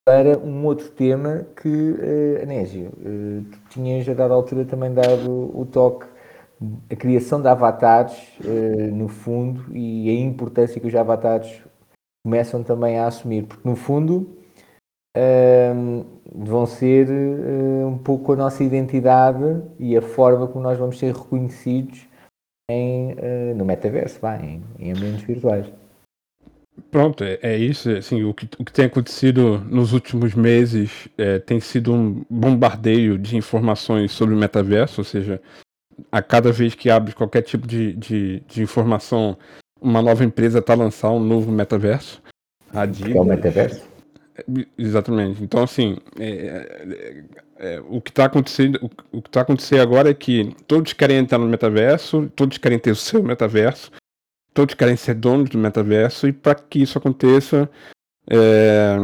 para 0.06 0.38
um 0.38 0.64
outro 0.66 0.90
tema 0.92 1.48
que, 1.60 1.68
uh, 1.68 2.44
Anésio, 2.44 2.90
uh, 3.00 3.44
tu 3.44 3.60
tinhas 3.70 4.08
a 4.08 4.14
dada 4.14 4.36
altura 4.36 4.64
também 4.64 4.94
dado 4.94 5.60
o 5.60 5.66
toque, 5.66 6.06
a 6.90 6.96
criação 6.96 7.42
de 7.42 7.48
avatares, 7.48 8.16
uh, 8.42 8.96
no 8.96 9.08
fundo, 9.08 9.76
e 9.76 10.08
a 10.12 10.14
importância 10.14 10.80
que 10.80 10.88
os 10.88 10.94
avatares 10.94 11.60
começam 12.24 12.64
também 12.64 13.00
a 13.00 13.08
assumir, 13.08 13.48
porque 13.48 13.68
no 13.68 13.76
fundo 13.76 14.38
uh, 15.18 16.06
vão 16.36 16.68
ser 16.68 17.08
um 17.88 17.98
pouco 17.98 18.34
a 18.34 18.36
nossa 18.36 18.64
identidade 18.64 19.64
e 19.80 19.98
a 19.98 20.02
forma 20.04 20.48
como 20.48 20.64
nós 20.64 20.78
vamos 20.78 21.00
ser 21.00 21.16
reconhecidos 21.16 22.08
em, 22.70 23.16
no 23.56 23.64
metaverso, 23.64 24.20
vai, 24.20 24.44
em, 24.44 24.64
em, 24.80 24.92
ambientes 24.92 25.22
virtuais. 25.22 25.72
Pronto, 26.92 27.24
é, 27.24 27.40
é 27.42 27.58
isso. 27.58 27.90
Assim, 27.90 28.24
o, 28.24 28.34
que, 28.34 28.48
o 28.60 28.66
que 28.66 28.72
tem 28.72 28.86
acontecido 28.86 29.60
nos 29.70 29.94
últimos 29.94 30.34
meses 30.34 31.08
é, 31.18 31.40
tem 31.40 31.60
sido 31.60 31.94
um 31.94 32.26
bombardeio 32.30 33.18
de 33.18 33.38
informações 33.38 34.12
sobre 34.12 34.36
o 34.36 34.38
metaverso, 34.38 35.02
ou 35.02 35.06
seja, 35.06 35.42
a 36.12 36.22
cada 36.22 36.52
vez 36.52 36.76
que 36.76 36.90
abre 36.90 37.14
qualquer 37.14 37.42
tipo 37.42 37.68
de, 37.68 37.94
de, 37.94 38.44
de 38.48 38.62
informação 38.62 39.38
uma 39.82 40.02
nova 40.02 40.24
empresa 40.24 40.60
está 40.60 40.74
a 40.74 40.78
lançar 40.78 41.12
um 41.12 41.20
novo 41.20 41.52
metaverso. 41.52 42.22
A 42.74 42.88
Que 42.88 43.18
é 43.18 43.22
o 43.22 43.24
metaverso? 43.24 43.88
Exatamente. 44.78 45.44
Então, 45.44 45.64
assim, 45.64 45.98
é, 46.20 47.24
é, 47.60 47.76
é, 47.76 47.84
o 47.88 48.02
que 48.02 48.10
está 48.10 48.26
acontecendo, 48.26 48.80
o, 48.82 49.18
o 49.18 49.22
que 49.22 49.30
está 49.30 49.42
acontecendo 49.42 49.82
agora 49.82 50.10
é 50.10 50.14
que 50.14 50.54
todos 50.68 50.92
querem 50.92 51.18
entrar 51.18 51.38
no 51.38 51.48
metaverso, 51.48 52.30
todos 52.36 52.58
querem 52.58 52.80
ter 52.80 52.92
o 52.92 52.96
seu 52.96 53.24
metaverso, 53.24 53.92
todos 54.56 54.74
querem 54.74 54.96
ser 54.96 55.14
donos 55.14 55.50
do 55.50 55.58
metaverso, 55.60 56.28
e 56.28 56.34
para 56.34 56.56
que 56.56 56.82
isso 56.82 56.98
aconteça, 56.98 57.70
é, 58.28 58.96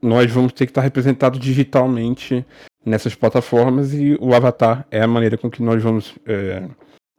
nós 0.00 0.30
vamos 0.30 0.52
ter 0.52 0.64
que 0.64 0.70
estar 0.70 0.80
representados 0.80 1.38
digitalmente 1.38 2.46
nessas 2.86 3.14
plataformas 3.14 3.92
e 3.92 4.16
o 4.20 4.34
avatar 4.34 4.86
é 4.90 5.02
a 5.02 5.06
maneira 5.06 5.36
com 5.36 5.50
que 5.50 5.62
nós 5.62 5.82
vamos 5.82 6.14
é, 6.24 6.66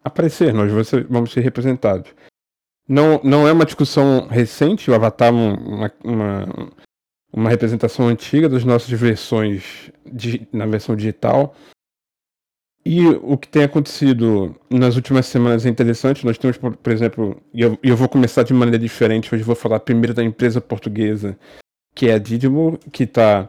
aparecer, 0.04 0.54
nós 0.54 0.72
vamos 0.72 0.88
ser, 0.88 1.06
vamos 1.08 1.32
ser 1.32 1.42
representados. 1.42 2.10
Não, 2.88 3.22
não 3.24 3.48
é 3.48 3.52
uma 3.52 3.66
discussão 3.66 4.28
recente, 4.28 4.90
o 4.90 4.96
Avatar 4.96 5.30
é 5.30 5.32
uma, 5.32 5.92
uma, 6.04 6.72
uma 7.32 7.50
representação 7.50 8.08
antiga 8.08 8.50
das 8.50 8.64
nossas 8.64 8.90
versões 8.90 9.92
de, 10.06 10.48
na 10.52 10.66
versão 10.66 10.96
digital. 10.96 11.56
E 12.84 13.06
o 13.08 13.38
que 13.38 13.48
tem 13.48 13.64
acontecido 13.64 14.56
nas 14.70 14.96
últimas 14.96 15.28
semanas 15.28 15.66
é 15.66 15.70
interessante. 15.70 16.26
Nós 16.26 16.38
temos, 16.38 16.58
por, 16.58 16.76
por 16.76 16.92
exemplo, 16.92 17.42
e 17.54 17.62
eu, 17.62 17.78
eu, 17.84 17.96
vou 17.96 18.10
começar 18.10 18.44
de 18.44 18.54
maneira 18.54 18.80
diferente. 18.80 19.34
Hoje 19.34 19.44
vou 19.44 19.56
falar 19.56 19.80
primeiro 19.82 20.14
da 20.14 20.24
empresa 20.24 20.60
portuguesa, 20.60 21.38
que 21.94 22.08
é 22.08 22.16
a 22.16 22.18
Didimo, 22.18 22.80
que 22.92 23.04
está 23.04 23.48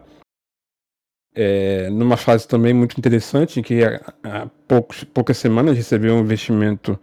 é, 1.33 1.89
numa 1.89 2.15
fase 2.15 2.47
também 2.47 2.73
muito 2.73 2.97
interessante, 2.97 3.63
que 3.63 3.83
há, 3.83 4.13
há 4.23 4.45
poucos, 4.67 5.03
poucas 5.03 5.37
semanas 5.37 5.75
recebeu 5.75 6.13
um 6.13 6.19
investimento 6.19 6.99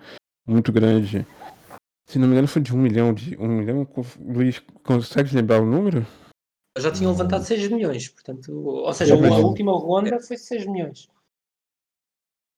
muito 0.46 0.70
grande 0.70 1.26
se 2.10 2.18
não 2.18 2.26
me 2.26 2.32
engano, 2.32 2.48
foi 2.48 2.60
de 2.60 2.74
um 2.74 2.78
milhão 2.78 3.14
de. 3.14 3.38
Um 3.38 3.46
milhão. 3.46 3.86
Luiz, 4.18 4.60
consegue 4.82 5.32
lembrar 5.32 5.62
o 5.62 5.64
número? 5.64 6.04
Já 6.76 6.90
tinham 6.90 7.12
levantado 7.12 7.44
6 7.44 7.68
milhões, 7.68 8.08
portanto. 8.08 8.52
Ou 8.52 8.92
seja, 8.92 9.14
a 9.14 9.38
última 9.38 9.70
ronda 9.78 10.18
foi 10.18 10.36
6 10.36 10.66
milhões. 10.66 11.08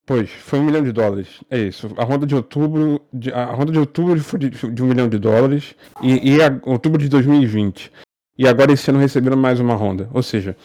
Pois, 0.05 0.31
foi 0.31 0.59
um 0.59 0.65
milhão 0.65 0.83
de 0.83 0.93
dólares. 0.93 1.41
É 1.49 1.59
isso. 1.59 1.91
A 1.97 2.05
ronda 2.05 2.27
de 2.27 2.35
outubro. 2.35 3.01
De, 3.13 3.33
a 3.33 3.47
ronda 3.47 3.73
de 3.73 3.79
outubro 3.79 4.19
foi 4.21 4.39
de, 4.39 4.51
de 4.51 4.83
um 4.83 4.87
milhão 4.87 5.09
de 5.09 5.19
dólares. 5.19 5.75
E, 6.03 6.35
e 6.35 6.43
a, 6.43 6.61
outubro 6.65 7.01
de 7.01 7.09
2020. 7.09 7.93
E 8.37 8.49
agora 8.49 8.73
esse 8.73 8.91
ano 8.91 8.99
receberam 8.99 9.37
mais 9.37 9.61
uma 9.61 9.75
ronda. 9.75 10.09
Ou 10.13 10.23
seja, 10.23 10.57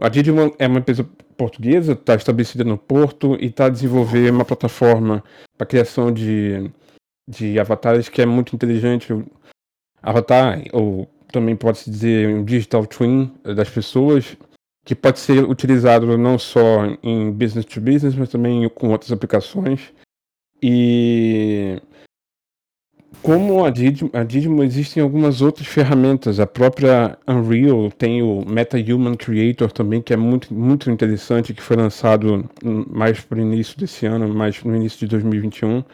a 0.00 0.08
Didimo 0.08 0.54
é 0.58 0.66
uma 0.66 0.78
empresa 0.78 1.04
portuguesa, 1.36 1.92
está 1.92 2.14
estabelecida 2.14 2.64
no 2.64 2.78
Porto 2.78 3.36
e 3.40 3.46
está 3.46 3.66
a 3.66 3.70
desenvolver 3.70 4.30
uma 4.30 4.44
plataforma 4.44 5.22
para 5.56 5.66
criação 5.66 6.12
de 6.12 6.70
de 7.28 7.60
avatares 7.60 8.08
que 8.08 8.22
é 8.22 8.26
muito 8.26 8.56
inteligente. 8.56 9.12
Avatar, 10.02 10.62
ou 10.72 11.10
também 11.30 11.54
pode-se 11.54 11.90
dizer 11.90 12.28
um 12.28 12.44
digital 12.44 12.86
twin 12.86 13.30
das 13.42 13.68
pessoas, 13.68 14.36
que 14.88 14.94
pode 14.94 15.18
ser 15.18 15.44
utilizado 15.44 16.16
não 16.16 16.38
só 16.38 16.86
em 17.02 17.30
business 17.30 17.66
to 17.66 17.78
business, 17.78 18.14
mas 18.14 18.30
também 18.30 18.66
com 18.70 18.88
outras 18.88 19.12
aplicações. 19.12 19.92
E 20.62 21.78
como 23.22 23.66
a 23.66 23.70
Didimo, 23.70 24.10
a 24.14 24.64
existem 24.64 25.02
algumas 25.02 25.42
outras 25.42 25.66
ferramentas. 25.66 26.40
A 26.40 26.46
própria 26.46 27.18
Unreal 27.28 27.90
tem 27.90 28.22
o 28.22 28.42
Meta 28.48 28.78
Human 28.78 29.14
Creator 29.14 29.70
também, 29.70 30.00
que 30.00 30.14
é 30.14 30.16
muito, 30.16 30.54
muito 30.54 30.90
interessante, 30.90 31.52
que 31.52 31.60
foi 31.60 31.76
lançado 31.76 32.48
mais 32.90 33.20
para 33.20 33.36
o 33.36 33.42
início 33.42 33.78
desse 33.78 34.06
ano, 34.06 34.26
mais 34.34 34.64
no 34.64 34.74
início 34.74 35.00
de 35.00 35.06
2021. 35.08 35.84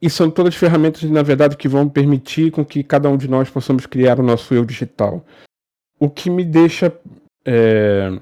E 0.00 0.08
são 0.08 0.30
todas 0.30 0.54
ferramentas, 0.54 1.02
na 1.10 1.24
verdade, 1.24 1.56
que 1.56 1.66
vão 1.66 1.88
permitir 1.88 2.52
com 2.52 2.64
que 2.64 2.84
cada 2.84 3.08
um 3.08 3.16
de 3.16 3.26
nós 3.26 3.50
possamos 3.50 3.84
criar 3.84 4.20
o 4.20 4.22
nosso 4.22 4.54
eu 4.54 4.64
digital. 4.64 5.26
O 5.98 6.08
que 6.08 6.30
me 6.30 6.44
deixa 6.44 6.96
é, 7.46 8.18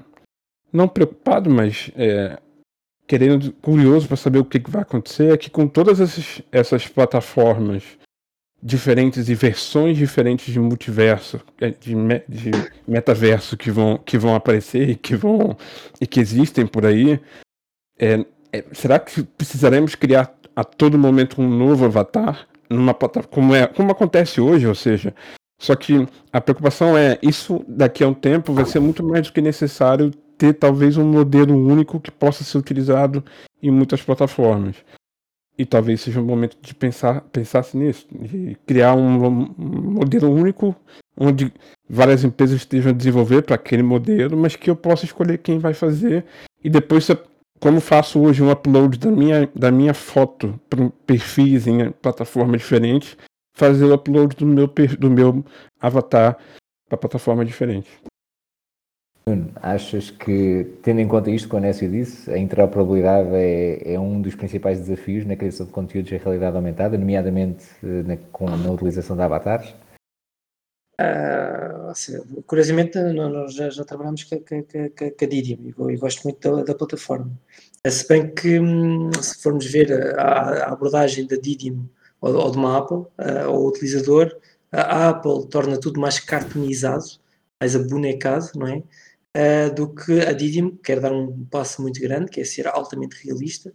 não 0.71 0.87
preocupado, 0.87 1.49
mas 1.49 1.89
é, 1.95 2.39
querendo 3.07 3.51
curioso 3.53 4.07
para 4.07 4.17
saber 4.17 4.39
o 4.39 4.45
que, 4.45 4.59
que, 4.59 4.69
vai 4.69 4.83
acontecer 4.83 5.33
é 5.33 5.37
que 5.37 5.49
com 5.49 5.67
todas 5.67 5.99
essas, 5.99 6.41
essas 6.51 6.87
plataformas 6.87 7.83
diferentes 8.61 9.29
e 9.29 9.35
versões 9.35 9.97
diferentes 9.97 10.51
de 10.51 10.59
multiverso, 10.59 11.39
é, 11.59 11.69
de, 11.69 11.93
de 12.27 12.51
metaverso 12.87 13.57
que 13.57 13.71
vão, 13.71 13.97
que 13.97 14.17
vão 14.17 14.35
aparecer 14.35 14.89
e 14.89 14.95
que 14.95 15.15
vão 15.15 15.57
e 15.99 16.07
que 16.07 16.19
existem 16.19 16.65
por 16.65 16.85
aí, 16.85 17.19
é, 17.99 18.25
é, 18.51 18.63
será 18.71 18.99
que 18.99 19.23
precisaremos 19.23 19.95
criar 19.95 20.35
a 20.55 20.63
todo 20.63 20.97
momento 20.97 21.41
um 21.41 21.49
novo 21.49 21.85
avatar 21.85 22.47
numa 22.69 22.93
como 22.93 23.53
é 23.53 23.67
como 23.67 23.91
acontece 23.91 24.41
hoje, 24.41 24.65
ou 24.65 24.75
seja, 24.75 25.13
só 25.65 25.75
que 25.75 26.07
a 26.31 26.39
preocupação 26.39 26.95
é 26.95 27.17
isso 27.23 27.65
daqui 27.67 28.03
a 28.03 28.07
um 28.07 28.13
tempo 28.13 28.53
vai 28.53 28.65
ser 28.65 28.79
muito 28.79 29.03
mais 29.03 29.25
do 29.25 29.33
que 29.33 29.41
necessário 29.41 30.11
ter 30.37 30.53
talvez 30.53 30.95
um 30.95 31.05
modelo 31.05 31.55
único 31.55 31.99
que 31.99 32.11
possa 32.11 32.43
ser 32.43 32.59
utilizado 32.59 33.23
em 33.63 33.71
muitas 33.71 34.01
plataformas. 34.01 34.75
E 35.57 35.65
talvez 35.65 36.01
seja 36.01 36.21
um 36.21 36.25
momento 36.25 36.55
de 36.61 36.75
pensar 36.75 37.21
pensasse 37.31 37.75
nisso, 37.75 38.05
de 38.11 38.55
criar 38.67 38.93
um, 38.93 39.25
um 39.25 39.91
modelo 39.93 40.29
único 40.31 40.75
onde 41.17 41.51
várias 41.89 42.23
empresas 42.23 42.57
estejam 42.57 42.91
a 42.91 42.95
desenvolver 42.95 43.41
para 43.41 43.55
aquele 43.55 43.81
modelo, 43.81 44.37
mas 44.37 44.55
que 44.55 44.69
eu 44.69 44.75
possa 44.75 45.05
escolher 45.05 45.39
quem 45.39 45.57
vai 45.57 45.73
fazer 45.73 46.25
e 46.63 46.69
depois 46.69 47.07
como 47.59 47.79
faço 47.79 48.19
hoje 48.19 48.43
um 48.43 48.51
upload 48.51 48.99
da 48.99 49.09
minha, 49.09 49.49
da 49.55 49.71
minha 49.71 49.93
foto 49.95 50.59
para 50.69 50.91
perfis 51.07 51.65
em 51.65 51.89
plataforma 51.89 52.55
diferente, 52.55 53.17
fazer 53.55 53.85
o 53.85 53.93
upload 53.95 54.35
do 54.35 54.45
meu, 54.45 54.67
do 54.67 55.09
meu 55.09 55.43
avatar 55.79 56.37
para 56.87 56.97
plataforma 56.97 57.43
diferente. 57.43 57.89
Achas 59.55 60.11
que, 60.11 60.77
tendo 60.83 60.99
em 60.99 61.07
conta 61.07 61.31
isto 61.31 61.49
que 61.49 61.55
o 61.55 61.57
Anésio 61.57 61.89
disse, 61.89 62.29
a 62.31 62.37
interoperabilidade 62.37 63.29
é, 63.33 63.93
é 63.95 63.99
um 63.99 64.21
dos 64.21 64.35
principais 64.35 64.79
desafios 64.79 65.25
na 65.25 65.35
criação 65.35 65.65
de 65.65 65.71
conteúdos 65.71 66.11
em 66.11 66.17
realidade 66.17 66.55
aumentada, 66.55 66.95
nomeadamente 66.95 67.65
eh, 67.83 68.03
na, 68.03 68.17
com, 68.31 68.45
na 68.45 68.69
utilização 68.69 69.15
de 69.15 69.23
avatares? 69.23 69.73
Uh, 71.01 71.93
seja, 71.95 72.23
curiosamente, 72.45 72.99
nós 72.99 73.55
já, 73.55 73.69
já 73.71 73.83
trabalhamos 73.83 74.23
com, 74.25 74.37
com, 74.37 74.61
com, 74.61 74.89
com 74.89 75.25
a 75.25 75.27
Didium 75.27 75.89
e, 75.89 75.97
gosto 75.97 76.23
muito 76.23 76.39
da, 76.39 76.63
da, 76.63 76.75
plataforma. 76.75 77.31
Se 77.87 78.07
bem 78.07 78.31
que, 78.31 78.59
hum, 78.59 79.09
se 79.19 79.41
formos 79.41 79.65
ver 79.65 79.91
a, 80.19 80.67
a 80.67 80.73
abordagem 80.73 81.25
da 81.25 81.35
Didium 81.35 81.89
ou, 82.25 82.35
ou 82.35 82.51
de 82.51 82.57
uma 82.57 82.77
Apple, 82.77 82.97
uh, 82.97 83.49
ou 83.49 83.67
utilizador, 83.67 84.35
a 84.71 85.09
Apple 85.09 85.47
torna 85.47 85.79
tudo 85.79 85.99
mais 85.99 86.19
cartoonizado, 86.19 87.05
mais 87.61 87.75
abonecado, 87.75 88.51
não 88.55 88.67
é? 88.67 88.83
Uh, 89.37 89.73
do 89.73 89.93
que 89.93 90.21
a 90.21 90.31
Didium 90.31 90.77
quer 90.77 90.99
dar 90.99 91.11
um 91.11 91.45
passo 91.45 91.81
muito 91.81 91.99
grande, 92.01 92.31
que 92.31 92.41
é 92.41 92.45
ser 92.45 92.67
altamente 92.67 93.17
realista, 93.25 93.73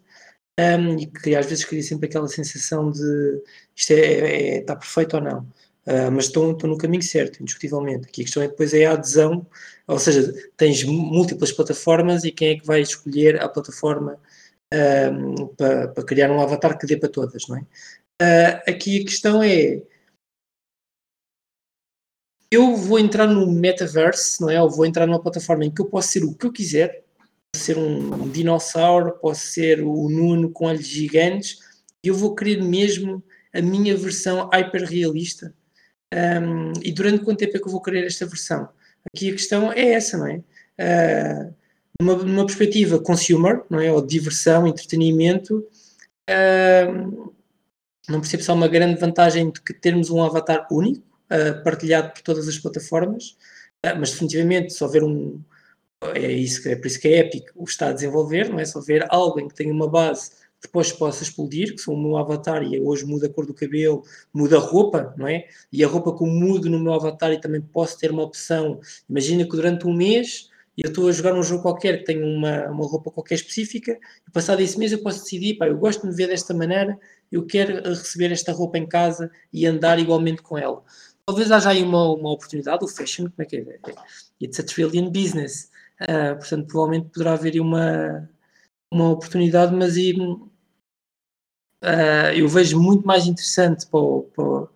um, 0.58 0.98
e 0.98 1.06
que 1.06 1.34
às 1.34 1.46
vezes 1.46 1.64
cria 1.64 1.82
sempre 1.82 2.06
aquela 2.06 2.28
sensação 2.28 2.90
de 2.90 3.42
isto 3.76 3.92
é, 3.92 3.96
é, 3.96 4.56
é, 4.56 4.58
está 4.60 4.76
perfeito 4.76 5.16
ou 5.16 5.22
não. 5.22 5.40
Uh, 5.86 6.10
mas 6.12 6.26
estão, 6.26 6.52
no 6.52 6.78
caminho 6.78 7.02
certo, 7.02 7.40
indiscutivelmente. 7.42 8.06
Aqui 8.06 8.22
a 8.22 8.24
questão 8.24 8.42
é 8.42 8.48
depois 8.48 8.74
é 8.74 8.84
a 8.86 8.92
adesão, 8.92 9.46
ou 9.86 9.98
seja, 9.98 10.32
tens 10.56 10.84
múltiplas 10.84 11.52
plataformas 11.52 12.24
e 12.24 12.30
quem 12.30 12.50
é 12.50 12.60
que 12.60 12.66
vai 12.66 12.80
escolher 12.80 13.40
a 13.42 13.48
plataforma 13.48 14.18
uh, 14.74 15.48
para, 15.56 15.88
para, 15.88 16.04
criar 16.04 16.30
um 16.30 16.40
avatar 16.40 16.78
que 16.78 16.86
dê 16.86 16.96
para 16.96 17.08
todas, 17.08 17.48
não 17.48 17.56
é? 17.56 17.66
Uh, 18.20 18.70
aqui 18.70 19.00
a 19.00 19.04
questão 19.04 19.42
é 19.42 19.82
eu 22.50 22.76
vou 22.76 22.98
entrar 22.98 23.26
no 23.26 23.46
metaverse, 23.50 24.40
não 24.40 24.50
é? 24.50 24.60
Ou 24.60 24.68
vou 24.68 24.84
entrar 24.84 25.06
numa 25.06 25.22
plataforma 25.22 25.64
em 25.64 25.70
que 25.70 25.80
eu 25.80 25.86
posso 25.86 26.08
ser 26.08 26.24
o 26.24 26.34
que 26.34 26.46
eu 26.46 26.52
quiser, 26.52 27.04
posso 27.52 27.64
ser 27.64 27.78
um, 27.78 28.28
dinossauro, 28.28 29.12
posso 29.20 29.46
ser 29.46 29.80
o 29.82 30.08
Nuno 30.08 30.50
com 30.50 30.66
olhos 30.66 30.86
gigantes, 30.86 31.58
e 32.04 32.08
eu 32.08 32.14
vou 32.14 32.34
querer 32.34 32.62
mesmo 32.62 33.22
a 33.54 33.62
minha 33.62 33.96
versão 33.96 34.50
hyper 34.52 34.84
realista 34.84 35.54
um, 36.12 36.72
e 36.82 36.90
durante 36.90 37.24
quanto 37.24 37.38
tempo 37.38 37.56
é 37.56 37.60
que 37.60 37.66
eu 37.66 37.72
vou 37.72 37.80
querer 37.80 38.04
esta 38.04 38.26
versão? 38.26 38.68
Aqui 39.06 39.30
a 39.30 39.32
questão 39.32 39.72
é 39.72 39.92
essa, 39.92 40.18
não 40.18 40.26
é? 40.26 40.42
Uh, 40.80 41.54
numa, 42.00 42.16
numa, 42.16 42.46
perspectiva 42.46 42.98
consumer, 42.98 43.62
não 43.70 43.80
é? 43.80 43.92
Ou 43.92 44.04
diversão, 44.04 44.66
entretenimento, 44.66 45.64
uh, 46.28 47.32
não 48.08 48.20
percebo 48.20 48.42
se 48.42 48.50
há 48.50 48.54
uma 48.54 48.68
grande 48.68 48.98
vantagem 48.98 49.50
de 49.50 49.60
que 49.60 49.74
termos 49.74 50.10
um 50.10 50.22
avatar 50.22 50.66
único, 50.70 51.04
uh, 51.30 51.62
partilhado 51.62 52.12
por 52.12 52.22
todas 52.22 52.48
as 52.48 52.58
plataformas, 52.58 53.36
mas 53.98 54.10
definitivamente 54.10 54.72
se 54.72 54.84
houver 54.84 55.02
um, 55.02 55.40
é, 56.14 56.32
isso, 56.32 56.68
é 56.68 56.76
por 56.76 56.86
isso 56.86 57.00
que 57.00 57.08
é 57.08 57.18
épico 57.18 57.52
o 57.54 57.64
está 57.64 57.88
a 57.88 57.92
desenvolver, 57.92 58.48
não 58.48 58.58
é? 58.58 58.64
Se 58.64 58.76
houver 58.76 59.06
alguém 59.10 59.48
que 59.48 59.54
tenha 59.54 59.72
uma 59.72 59.88
base 59.88 60.32
depois 60.62 60.92
possa 60.92 61.22
explodir, 61.22 61.74
que 61.74 61.80
sou 61.80 61.94
o 61.94 62.00
meu 62.00 62.18
avatar 62.18 62.62
e 62.62 62.78
hoje 62.80 63.06
muda 63.06 63.26
a 63.26 63.30
cor 63.30 63.46
do 63.46 63.54
cabelo, 63.54 64.02
muda 64.32 64.58
a 64.58 64.60
roupa, 64.60 65.14
não 65.16 65.26
é? 65.26 65.46
E 65.72 65.82
a 65.82 65.88
roupa 65.88 66.14
que 66.14 66.22
eu 66.22 66.26
mudo 66.26 66.68
no 66.68 66.78
meu 66.78 66.92
avatar 66.92 67.32
e 67.32 67.40
também 67.40 67.62
posso 67.62 67.98
ter 67.98 68.10
uma 68.10 68.22
opção. 68.22 68.78
Imagina 69.08 69.44
que 69.44 69.50
durante 69.50 69.86
um 69.86 69.94
mês 69.94 70.49
eu 70.82 70.88
estou 70.88 71.08
a 71.08 71.12
jogar 71.12 71.34
um 71.34 71.42
jogo 71.42 71.62
qualquer 71.62 71.98
que 71.98 72.04
tem 72.04 72.22
uma, 72.22 72.66
uma 72.66 72.86
roupa 72.86 73.10
qualquer 73.10 73.34
específica 73.34 73.98
e 74.26 74.30
passado 74.30 74.60
esse 74.60 74.78
mês 74.78 74.92
eu 74.92 75.02
posso 75.02 75.22
decidir, 75.22 75.54
pá, 75.58 75.66
eu 75.66 75.76
gosto 75.76 76.02
de 76.02 76.08
me 76.08 76.14
ver 76.14 76.28
desta 76.28 76.54
maneira, 76.54 76.98
eu 77.30 77.44
quero 77.46 77.82
receber 77.88 78.32
esta 78.32 78.52
roupa 78.52 78.78
em 78.78 78.86
casa 78.86 79.30
e 79.52 79.66
andar 79.66 79.98
igualmente 79.98 80.42
com 80.42 80.56
ela. 80.56 80.82
Talvez 81.26 81.52
haja 81.52 81.70
aí 81.70 81.82
uma, 81.82 82.10
uma 82.10 82.32
oportunidade, 82.32 82.84
o 82.84 82.88
fashion, 82.88 83.24
como 83.24 83.34
é 83.38 83.44
que 83.44 83.56
é? 83.56 83.78
It's 84.42 84.58
a 84.58 84.64
trillion 84.64 85.10
business. 85.10 85.70
Uh, 86.02 86.36
portanto, 86.38 86.66
provavelmente 86.66 87.10
poderá 87.10 87.34
haver 87.34 87.52
aí 87.52 87.60
uma, 87.60 88.28
uma 88.90 89.10
oportunidade, 89.10 89.74
mas 89.74 89.96
e, 89.96 90.12
uh, 90.12 90.46
eu 92.34 92.48
vejo 92.48 92.80
muito 92.80 93.06
mais 93.06 93.26
interessante 93.26 93.86
para, 93.86 94.00
para, 94.34 94.68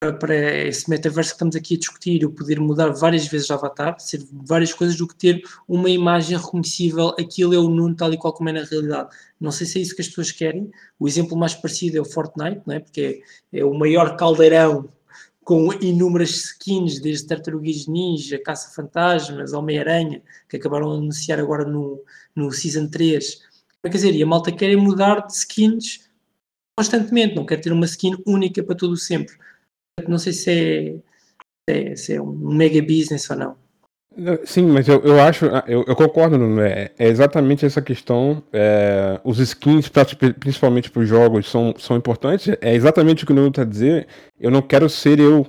para, 0.00 0.66
esse 0.66 0.90
metaverso 0.90 1.30
que 1.30 1.36
estamos 1.36 1.56
aqui 1.56 1.74
a 1.74 1.78
discutir, 1.78 2.24
o 2.24 2.30
poder 2.30 2.60
mudar 2.60 2.90
várias 2.90 3.26
vezes 3.26 3.46
de 3.46 3.52
avatar, 3.52 3.98
ser 3.98 4.22
várias 4.30 4.72
coisas, 4.72 4.96
do 4.96 5.08
que 5.08 5.16
ter 5.16 5.42
uma 5.66 5.88
imagem 5.88 6.36
reconhecível, 6.36 7.14
aquilo 7.18 7.54
é 7.54 7.58
o 7.58 7.68
Nuno 7.68 7.96
tal 7.96 8.12
e 8.12 8.18
qual 8.18 8.32
como 8.32 8.50
é 8.50 8.52
na 8.52 8.64
realidade. 8.64 9.08
Não 9.40 9.50
sei 9.50 9.66
se 9.66 9.78
é 9.78 9.82
isso 9.82 9.94
que 9.94 10.02
as 10.02 10.08
pessoas 10.08 10.32
querem. 10.32 10.70
O 10.98 11.08
exemplo 11.08 11.36
mais 11.36 11.54
parecido 11.54 11.96
é 11.96 12.00
o 12.00 12.04
Fortnite, 12.04 12.60
não 12.66 12.74
é? 12.74 12.80
porque 12.80 13.22
é, 13.52 13.60
é 13.60 13.64
o 13.64 13.72
maior 13.72 14.16
caldeirão 14.16 14.88
com 15.42 15.72
inúmeras 15.74 16.30
skins, 16.30 17.00
desde 17.00 17.26
Tartarugas 17.26 17.86
Ninja, 17.86 18.38
Caça-Fantasmas, 18.38 19.52
Homem-Aranha, 19.52 20.20
que 20.48 20.56
acabaram 20.56 20.90
de 20.90 20.98
anunciar 20.98 21.38
agora 21.38 21.64
no, 21.64 22.02
no 22.34 22.50
Season 22.50 22.88
3. 22.88 23.40
Quer 23.82 23.88
dizer, 23.88 24.14
e 24.14 24.22
a 24.22 24.26
malta 24.26 24.50
quer 24.50 24.70
é 24.70 24.76
mudar 24.76 25.20
de 25.26 25.32
skins 25.32 26.06
constantemente, 26.76 27.34
não 27.34 27.46
quer 27.46 27.56
ter 27.58 27.72
uma 27.72 27.86
skin 27.86 28.16
única 28.26 28.62
para 28.62 28.76
todo 28.76 28.92
o 28.92 28.96
sempre. 28.96 29.34
Não 30.06 30.18
sei 30.18 30.32
se 30.32 31.02
é, 31.68 31.96
se 31.96 32.14
é 32.14 32.22
um 32.22 32.32
mega 32.32 32.80
business 32.82 33.28
ou 33.30 33.36
não. 33.36 33.56
Sim, 34.46 34.66
mas 34.68 34.88
eu, 34.88 35.02
eu 35.02 35.20
acho, 35.20 35.46
ah, 35.46 35.62
eu, 35.66 35.84
eu 35.86 35.94
concordo, 35.94 36.36
é, 36.62 36.90
é, 36.98 37.08
exatamente 37.08 37.66
essa 37.66 37.82
questão. 37.82 38.42
É, 38.52 39.20
os 39.22 39.38
skins, 39.38 39.90
principalmente 40.40 40.90
para 40.90 41.02
os 41.02 41.08
jogos, 41.08 41.50
são, 41.50 41.74
são 41.76 41.96
importantes. 41.96 42.56
É 42.62 42.74
exatamente 42.74 43.24
o 43.24 43.26
que 43.26 43.32
o 43.32 43.36
Nuno 43.36 43.48
está 43.48 43.64
dizer. 43.64 44.06
Eu 44.40 44.50
não 44.50 44.62
quero 44.62 44.88
ser 44.88 45.20
eu 45.20 45.46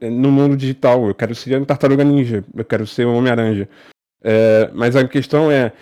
é, 0.00 0.10
no 0.10 0.30
mundo 0.30 0.56
digital, 0.56 1.06
eu 1.06 1.14
quero 1.14 1.34
ser 1.34 1.60
um 1.60 1.64
Tartaruga 1.64 2.04
Ninja, 2.04 2.44
eu 2.54 2.64
quero 2.64 2.86
ser 2.86 3.06
um 3.06 3.16
Homem-Aranha. 3.16 3.68
É, 4.22 4.70
mas 4.72 4.94
a 4.94 5.06
questão 5.06 5.50
é, 5.50 5.72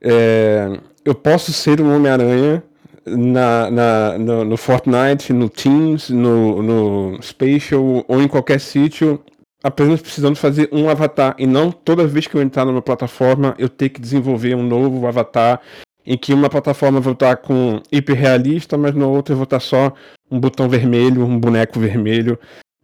é 0.00 0.68
eu 1.04 1.14
posso 1.14 1.52
ser 1.52 1.80
um 1.80 1.94
Homem-Aranha 1.94 2.62
na, 3.06 3.70
na, 3.70 4.18
no, 4.18 4.44
no, 4.44 4.56
Fortnite, 4.56 5.32
no 5.32 5.48
Teams, 5.48 6.10
no, 6.10 6.62
no 6.62 7.22
Spatial 7.22 8.04
ou 8.06 8.22
em 8.22 8.28
qualquer 8.28 8.60
sítio, 8.60 9.22
apenas 9.62 10.00
precisando 10.00 10.36
fazer 10.36 10.68
um 10.72 10.88
avatar 10.88 11.34
e 11.38 11.46
não 11.46 11.70
toda 11.70 12.06
vez 12.06 12.26
que 12.26 12.36
eu 12.36 12.42
entrar 12.42 12.64
numa 12.64 12.82
plataforma 12.82 13.54
eu 13.58 13.68
ter 13.68 13.88
que 13.88 14.00
desenvolver 14.00 14.54
um 14.54 14.62
novo 14.62 15.06
avatar 15.06 15.60
em 16.06 16.18
que 16.18 16.34
uma 16.34 16.50
plataforma 16.50 17.00
vou 17.00 17.14
estar 17.14 17.36
com 17.36 17.80
hiperrealista, 17.90 18.76
mas 18.76 18.94
na 18.94 19.06
outra 19.06 19.32
eu 19.32 19.36
vou 19.36 19.44
estar 19.44 19.60
só 19.60 19.92
um 20.30 20.38
botão 20.38 20.68
vermelho, 20.68 21.24
um 21.24 21.38
boneco 21.38 21.80
vermelho 21.80 22.38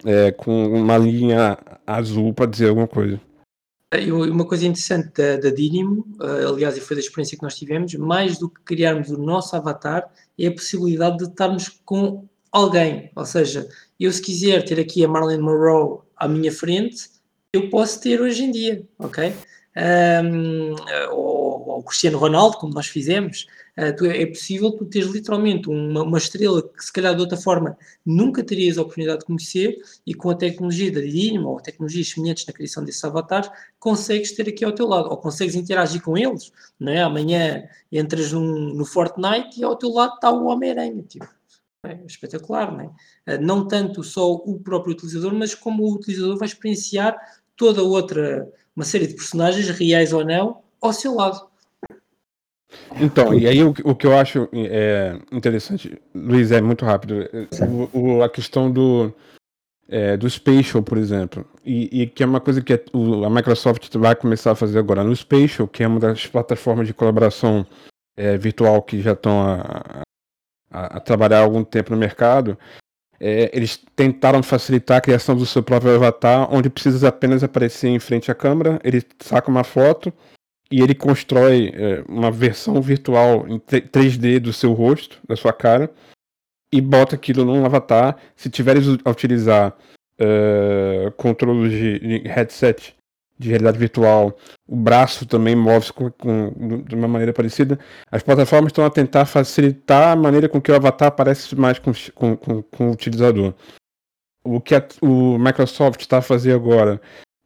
é, 0.04 0.30
com 0.32 0.68
uma 0.68 0.96
linha 0.96 1.58
azul 1.86 2.32
para 2.32 2.46
dizer 2.46 2.68
alguma 2.68 2.88
coisa. 2.88 3.20
Uma 3.92 4.46
coisa 4.46 4.66
interessante 4.66 5.10
da, 5.16 5.36
da 5.36 5.48
uh, 5.48 6.48
aliás, 6.48 6.76
e 6.76 6.80
foi 6.80 6.94
da 6.94 7.00
experiência 7.00 7.36
que 7.36 7.42
nós 7.42 7.56
tivemos, 7.56 7.92
mais 7.94 8.38
do 8.38 8.48
que 8.48 8.60
criarmos 8.62 9.10
o 9.10 9.18
nosso 9.18 9.56
avatar, 9.56 10.08
é 10.38 10.46
a 10.46 10.52
possibilidade 10.52 11.18
de 11.18 11.24
estarmos 11.24 11.68
com 11.84 12.28
alguém. 12.52 13.10
Ou 13.16 13.24
seja, 13.24 13.68
eu 13.98 14.12
se 14.12 14.22
quiser 14.22 14.64
ter 14.64 14.78
aqui 14.78 15.04
a 15.04 15.08
Marilyn 15.08 15.42
Monroe 15.42 15.98
à 16.16 16.28
minha 16.28 16.52
frente, 16.52 17.10
eu 17.52 17.68
posso 17.68 18.00
ter 18.00 18.20
hoje 18.20 18.44
em 18.44 18.52
dia, 18.52 18.86
ok? 18.96 19.34
Um, 19.76 20.76
ou, 21.10 21.68
ou 21.68 21.78
o 21.80 21.82
Cristiano 21.82 22.18
Ronaldo, 22.18 22.58
como 22.58 22.72
nós 22.72 22.86
fizemos, 22.86 23.48
é 23.88 24.26
possível 24.26 24.72
tu 24.72 24.84
teres 24.84 25.08
literalmente 25.08 25.68
uma, 25.68 26.02
uma, 26.02 26.18
estrela 26.18 26.62
que 26.62 26.84
se 26.84 26.92
calhar 26.92 27.14
de 27.14 27.20
outra 27.20 27.36
forma 27.36 27.76
nunca 28.04 28.42
terias 28.42 28.76
a 28.76 28.82
oportunidade 28.82 29.20
de 29.20 29.26
conhecer 29.26 29.78
e 30.06 30.14
com 30.14 30.30
a 30.30 30.34
tecnologia 30.34 30.92
da 30.92 31.00
Dynamo 31.00 31.48
ou 31.48 31.60
tecnologias 31.60 32.08
semelhantes 32.08 32.46
na 32.46 32.52
criação 32.52 32.84
desses 32.84 33.04
avatares, 33.04 33.50
consegues 33.78 34.32
ter 34.32 34.48
aqui 34.48 34.64
ao 34.64 34.72
teu 34.72 34.86
lado, 34.86 35.08
ou 35.08 35.16
consegues 35.16 35.54
interagir 35.54 36.02
com 36.02 36.16
eles, 36.16 36.52
não 36.78 36.92
é? 36.92 37.02
Amanhã 37.02 37.68
entras 37.90 38.32
num, 38.32 38.74
no 38.74 38.84
Fortnite 38.84 39.60
e 39.60 39.64
ao 39.64 39.76
teu 39.76 39.90
lado 39.90 40.14
está 40.14 40.30
o 40.30 40.46
Homem-Aranha, 40.46 41.02
tipo. 41.02 41.28
É 41.82 41.98
espetacular, 42.06 42.70
não 42.70 42.80
é? 42.80 42.90
Ah, 43.26 43.38
não 43.38 43.66
tanto 43.66 44.04
só 44.04 44.30
o 44.30 44.60
próprio 44.60 44.92
utilizador, 44.92 45.32
mas 45.32 45.54
como 45.54 45.84
o 45.84 45.94
utilizador 45.94 46.36
vai 46.36 46.46
experienciar 46.46 47.16
toda 47.56 47.82
outra, 47.82 48.50
uma 48.76 48.84
série 48.84 49.06
de 49.06 49.14
personagens, 49.14 49.68
reais 49.70 50.12
ou 50.12 50.24
não, 50.24 50.62
ao 50.80 50.92
seu 50.92 51.14
lado. 51.14 51.49
Então, 53.00 53.34
e 53.34 53.46
aí 53.46 53.62
o, 53.62 53.74
o 53.84 53.94
que 53.94 54.06
eu 54.06 54.16
acho 54.16 54.48
é, 54.52 55.18
interessante, 55.32 56.00
Luiz, 56.14 56.50
é 56.52 56.60
muito 56.60 56.84
rápido, 56.84 57.28
o, 57.92 57.98
o, 57.98 58.22
a 58.22 58.28
questão 58.28 58.70
do, 58.70 59.12
é, 59.88 60.16
do 60.16 60.28
Spatial, 60.28 60.82
por 60.82 60.98
exemplo, 60.98 61.44
e, 61.64 62.02
e, 62.02 62.06
que 62.06 62.22
é 62.22 62.26
uma 62.26 62.40
coisa 62.40 62.62
que 62.62 62.72
a, 62.72 62.80
o, 62.92 63.24
a 63.24 63.30
Microsoft 63.30 63.94
vai 63.96 64.14
começar 64.14 64.52
a 64.52 64.56
fazer 64.56 64.78
agora. 64.78 65.02
No 65.02 65.14
Spatial, 65.14 65.66
que 65.66 65.82
é 65.82 65.86
uma 65.86 65.98
das 65.98 66.26
plataformas 66.26 66.86
de 66.86 66.94
colaboração 66.94 67.66
é, 68.16 68.36
virtual 68.36 68.82
que 68.82 69.00
já 69.00 69.12
estão 69.12 69.42
a, 69.42 70.02
a, 70.70 70.96
a, 70.96 71.00
trabalhar 71.00 71.38
há 71.38 71.42
algum 71.42 71.64
tempo 71.64 71.90
no 71.90 71.96
mercado, 71.96 72.56
é, 73.18 73.50
eles 73.52 73.80
tentaram 73.96 74.42
facilitar 74.42 74.98
a 74.98 75.00
criação 75.00 75.36
do 75.36 75.44
seu 75.44 75.62
próprio 75.62 75.94
avatar, 75.94 76.52
onde 76.52 76.70
precisa 76.70 77.08
apenas 77.08 77.42
aparecer 77.42 77.88
em 77.88 77.98
frente 77.98 78.30
à 78.30 78.34
câmera, 78.34 78.80
ele 78.84 79.04
saca 79.20 79.50
uma 79.50 79.64
foto 79.64 80.12
e 80.70 80.80
ele 80.80 80.94
constrói 80.94 81.72
é, 81.74 82.04
uma 82.08 82.30
versão 82.30 82.80
virtual 82.80 83.46
em 83.48 83.58
3D 83.58 84.38
do 84.38 84.52
seu 84.52 84.72
rosto, 84.72 85.18
da 85.28 85.34
sua 85.36 85.52
cara, 85.52 85.90
e 86.72 86.80
bota 86.80 87.16
aquilo 87.16 87.44
num 87.44 87.64
avatar. 87.64 88.16
Se 88.36 88.48
tiveres 88.48 88.86
a 89.04 89.10
utilizar 89.10 89.76
uh, 90.20 91.10
controles 91.12 91.72
de, 91.72 91.98
de 91.98 92.28
headset 92.28 92.94
de 93.36 93.48
realidade 93.48 93.78
virtual, 93.78 94.36
o 94.68 94.76
braço 94.76 95.24
também 95.26 95.56
move-se 95.56 95.92
com, 95.92 96.10
com, 96.10 96.82
de 96.86 96.94
uma 96.94 97.08
maneira 97.08 97.32
parecida. 97.32 97.78
As 98.12 98.22
plataformas 98.22 98.70
estão 98.70 98.84
a 98.84 98.90
tentar 98.90 99.24
facilitar 99.24 100.12
a 100.12 100.16
maneira 100.16 100.48
com 100.48 100.60
que 100.60 100.70
o 100.70 100.74
avatar 100.74 101.08
aparece 101.08 101.56
mais 101.56 101.78
com, 101.78 101.90
com, 102.14 102.36
com, 102.36 102.62
com 102.62 102.88
o 102.88 102.92
utilizador. 102.92 103.54
O 104.44 104.60
que 104.60 104.74
a, 104.74 104.86
o 105.00 105.38
Microsoft 105.38 106.00
está 106.02 106.18
a 106.18 106.22
fazer 106.22 106.52
agora 106.52 107.00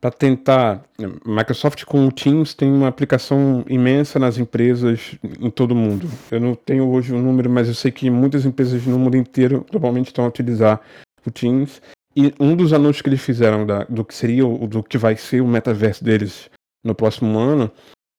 para 0.04 0.10
tentar. 0.10 0.84
Microsoft 1.24 1.84
com 1.84 2.06
o 2.06 2.12
Teams 2.12 2.52
tem 2.52 2.70
uma 2.70 2.88
aplicação 2.88 3.64
imensa 3.66 4.18
nas 4.18 4.36
empresas 4.36 5.16
em 5.40 5.48
todo 5.48 5.70
o 5.70 5.74
mundo. 5.74 6.06
Eu 6.30 6.38
não 6.38 6.54
tenho 6.54 6.86
hoje 6.90 7.10
o 7.10 7.16
um 7.16 7.22
número, 7.22 7.48
mas 7.48 7.68
eu 7.68 7.74
sei 7.74 7.90
que 7.90 8.10
muitas 8.10 8.44
empresas 8.44 8.84
no 8.84 8.98
mundo 8.98 9.16
inteiro 9.16 9.64
provavelmente 9.64 10.08
estão 10.08 10.26
a 10.26 10.28
utilizar 10.28 10.78
o 11.26 11.30
Teams. 11.30 11.80
E 12.14 12.34
um 12.38 12.54
dos 12.54 12.74
anúncios 12.74 13.00
que 13.00 13.08
eles 13.08 13.22
fizeram 13.22 13.64
da, 13.64 13.84
do 13.84 14.04
que 14.04 14.14
seria 14.14 14.46
o 14.46 14.66
do 14.66 14.82
que 14.82 14.98
vai 14.98 15.16
ser 15.16 15.40
o 15.40 15.48
metaverso 15.48 16.04
deles 16.04 16.50
no 16.84 16.94
próximo 16.94 17.38
ano 17.38 17.70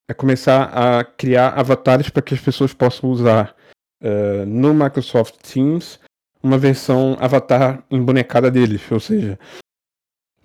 é 0.09 0.13
começar 0.15 0.63
a 0.73 1.03
criar 1.03 1.49
avatares 1.49 2.09
para 2.09 2.23
que 2.23 2.33
as 2.33 2.41
pessoas 2.41 2.73
possam 2.73 3.11
usar 3.11 3.55
uh, 4.03 4.43
no 4.47 4.73
Microsoft 4.73 5.35
Teams 5.35 5.99
uma 6.41 6.57
versão 6.57 7.15
avatar 7.19 7.83
embonecada 7.91 8.49
deles, 8.49 8.81
ou 8.91 8.99
seja, 8.99 9.37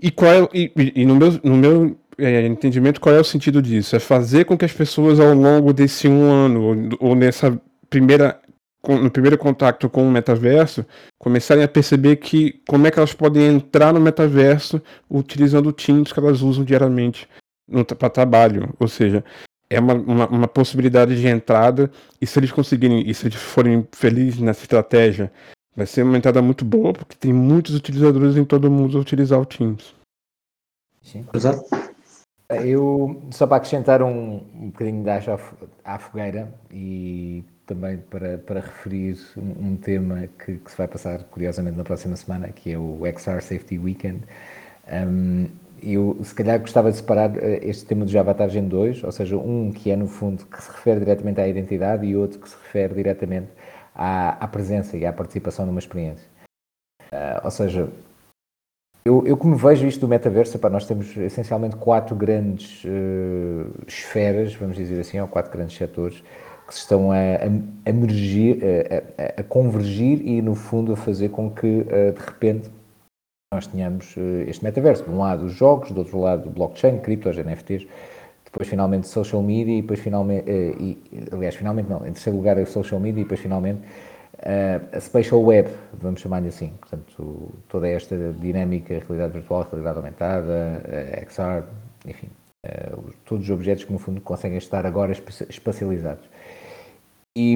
e 0.03 0.11
qual 0.11 0.33
é, 0.33 0.49
e, 0.55 0.73
e 0.95 1.05
no 1.05 1.17
meu, 1.17 1.41
no 1.43 1.57
meu 1.57 1.97
é, 2.19 2.47
entendimento 2.47 3.01
qual 3.01 3.15
é 3.15 3.21
o 3.21 3.25
sentido 3.25 3.61
disso? 3.61 3.97
É 3.97 3.99
fazer 3.99 4.45
com 4.45 4.57
que 4.57 4.65
as 4.65 4.73
pessoas 4.73 5.21
ao 5.21 5.35
longo 5.35 5.73
desse 5.73 6.09
um 6.09 6.31
ano 6.31 6.63
ou, 6.63 7.11
ou 7.11 7.15
nessa 7.15 7.61
primeira 7.89 8.41
no 8.89 9.11
primeiro 9.11 9.37
contato 9.37 9.91
com 9.91 10.07
o 10.07 10.11
metaverso, 10.11 10.87
começarem 11.19 11.63
a 11.63 11.69
perceber 11.69 12.17
que 12.17 12.63
como 12.67 12.87
é 12.87 12.91
que 12.91 12.99
elas 12.99 13.13
podem 13.13 13.47
entrar 13.47 13.93
no 13.93 14.01
metaverso 14.01 14.81
utilizando 15.09 15.69
o 15.69 15.73
Teams 15.73 16.13
que 16.13 16.19
elas 16.19 16.41
usam 16.41 16.65
diariamente 16.65 17.29
para 17.99 18.09
trabalho. 18.09 18.75
Ou 18.79 18.89
seja, 18.89 19.23
é 19.69 19.79
uma, 19.79 19.95
uma, 19.95 20.27
uma, 20.29 20.49
possibilidade 20.49 21.21
de 21.21 21.29
entrada, 21.29 21.91
e 22.21 22.27
se 22.27 22.39
eles 22.39 22.51
conseguirem, 22.51 23.09
e 23.09 23.15
se 23.15 23.27
eles 23.27 23.37
forem 23.37 23.87
felizes 23.93 24.41
nessa 24.41 24.63
estratégia, 24.63 25.31
vai 25.76 25.87
ser 25.87 26.02
uma 26.02 26.16
entrada 26.16 26.42
muito 26.42 26.64
boa, 26.64 26.92
porque 26.92 27.16
tem 27.16 27.33
muitos 27.33 27.74
utilizadores 27.74 28.37
em 28.37 28.44
todo 28.44 28.70
mundo 28.70 28.98
a 28.98 29.00
utilizar 29.00 29.40
o 29.40 29.46
Teams. 29.46 29.94
Sim. 31.02 31.24
Exato. 31.33 31.64
Eu, 32.64 33.22
só 33.30 33.46
para 33.46 33.59
acrescentar 33.59 34.02
um, 34.02 34.42
um 34.54 34.66
bocadinho 34.70 35.04
de 35.04 35.11
acho 35.11 35.30
à, 35.85 35.98
fogueira 35.98 36.52
e 36.72 37.44
também 37.64 37.98
para, 37.98 38.38
para 38.38 38.61
referir 38.61 39.16
um, 39.37 39.68
um 39.68 39.76
tema 39.76 40.28
que, 40.44 40.56
que, 40.56 40.70
se 40.70 40.76
vai 40.76 40.88
passar 40.88 41.22
curiosamente 41.24 41.76
na 41.76 41.85
próxima 41.85 42.16
semana, 42.16 42.48
que 42.48 42.72
é 42.72 42.78
o 42.78 43.00
XR 43.16 43.40
Safety 43.40 43.78
Weekend. 43.78 44.24
Um, 44.92 45.46
eu 45.80 46.18
se 46.24 46.35
calhar 46.35 46.59
gostava 46.59 46.90
de 46.90 46.98
separar 46.98 47.37
eh, 47.38 47.61
este 47.62 47.87
tema 47.87 48.04
do 48.04 48.11
Javatar 48.11 48.50
Gen 48.50 48.68
2, 48.68 49.04
ou 49.04 49.12
seja, 49.12 49.37
um 49.37 49.72
que 49.72 49.90
é 49.90 49.96
no 49.96 50.09
fundo 50.09 50.44
que 50.44 50.62
se 50.62 50.70
refere 50.70 51.00
diretamente 51.00 51.40
à 51.40 51.48
identidade 51.48 52.04
e 52.04 52.16
outro 52.16 52.40
que 52.40 52.48
se 52.48 52.56
refere 52.56 52.94
diretamente 52.94 53.48
à, 54.01 54.31
à 54.43 54.49
presença 54.49 54.97
e 54.97 55.05
à 55.05 55.13
participação 55.13 55.67
numa 55.67 55.79
experiência. 55.79 56.27
Uh, 57.13 57.45
ou 57.45 57.51
seja, 57.51 57.91
eu, 59.05 59.27
eu, 59.27 59.37
como 59.37 59.55
vejo 59.57 59.87
isto 59.87 60.01
do 60.01 60.09
metaverso, 60.09 60.59
nós 60.71 60.87
temos 60.87 61.15
essencialmente 61.19 61.77
quatro 61.77 62.17
grandes 62.17 62.83
uh, 62.85 63.71
esferas, 63.87 64.55
vamos 64.55 64.79
dizer 64.79 65.01
assim, 65.01 65.21
ou 65.21 65.29
quatro 65.29 65.53
grandes 65.53 65.77
setores 65.77 66.23
que 66.67 66.75
se 66.75 66.81
estão 66.81 67.13
a, 67.13 67.17
a, 67.17 67.47
a, 67.87 67.91
a, 69.37 69.41
a, 69.41 69.45
convergir 69.45 70.27
e, 70.27 70.41
no 70.41 70.55
fundo, 70.55 70.93
a 70.95 70.97
fazer 70.97 71.29
com 71.29 71.51
que, 71.51 71.67
uh, 71.67 72.13
de 72.13 72.21
repente, 72.25 72.71
nós 73.53 73.67
tenhamos 73.67 74.15
este 74.47 74.63
metaverso. 74.63 75.03
De 75.03 75.11
um 75.11 75.19
lado, 75.19 75.47
os 75.47 75.53
jogos, 75.53 75.91
do 75.91 75.99
outro 75.99 76.21
lado, 76.21 76.49
blockchain, 76.49 77.01
criptos, 77.01 77.37
NFTs, 77.37 77.85
depois, 78.53 78.69
finalmente, 78.69 79.09
social 79.09 79.43
media 79.43 79.79
e 79.79 79.83
depois, 79.83 80.01
finalmente, 80.01 80.51
e, 80.51 80.99
aliás, 81.33 81.55
finalmente 81.55 81.89
não, 81.89 81.99
em 82.07 82.13
terceiro 82.13 82.37
lugar, 82.37 82.59
a 82.59 82.67
social 82.67 83.01
media 83.01 83.21
e 83.21 83.25
depois, 83.25 83.41
finalmente, 83.41 83.81
Uh, 84.41 84.97
a 84.97 85.01
Spatial 85.01 85.43
Web, 85.43 85.69
vamos 85.93 86.23
chamar-lhe 86.23 86.49
assim, 86.49 86.73
portanto, 86.81 87.53
toda 87.69 87.87
esta 87.87 88.17
dinâmica, 88.41 88.95
realidade 89.07 89.35
virtual, 89.35 89.69
realidade 89.71 89.99
aumentada, 89.99 90.83
uh, 90.83 91.31
XR, 91.31 91.69
enfim, 92.07 92.31
todos 93.25 93.45
os 93.45 93.51
objetos 93.51 93.85
que 93.85 93.93
no 93.93 93.99
fundo 93.99 94.21
conseguem 94.21 94.59
estar 94.59 94.87
agora 94.87 95.13
espacializados. 95.13 96.29
E, 97.37 97.55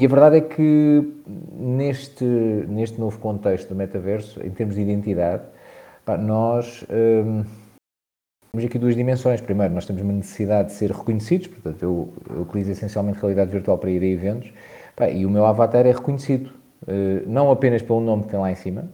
e, 0.00 0.04
a 0.04 0.08
verdade 0.08 0.36
é 0.36 0.40
que 0.40 1.12
neste, 1.52 2.24
neste 2.24 3.00
novo 3.00 3.18
contexto 3.18 3.68
do 3.68 3.74
metaverso, 3.74 4.44
em 4.44 4.50
termos 4.50 4.74
de 4.74 4.82
identidade, 4.82 5.44
pá, 6.04 6.16
nós 6.16 6.84
um, 6.90 7.44
temos 8.54 8.66
aqui 8.66 8.78
duas 8.78 8.94
dimensões. 8.94 9.40
Primeiro, 9.40 9.72
nós 9.72 9.86
temos 9.86 10.02
uma 10.02 10.12
necessidade 10.12 10.68
de 10.68 10.74
ser 10.74 10.90
reconhecidos, 10.90 11.46
portanto, 11.46 11.82
eu, 11.82 12.12
eu 12.28 12.42
utilizo 12.42 12.70
essencialmente 12.70 13.18
realidade 13.18 13.50
virtual 13.50 13.78
para 13.78 13.90
ir 13.90 14.02
a 14.02 14.06
eventos 14.06 14.52
Pá, 14.94 15.08
e 15.08 15.24
o 15.24 15.30
meu 15.30 15.46
avatar 15.46 15.86
é 15.86 15.92
reconhecido, 15.92 16.52
uh, 16.82 17.26
não 17.26 17.50
apenas 17.50 17.80
pelo 17.80 18.00
nome 18.00 18.24
que 18.24 18.28
tem 18.28 18.38
lá 18.38 18.52
em 18.52 18.54
cima, 18.54 18.90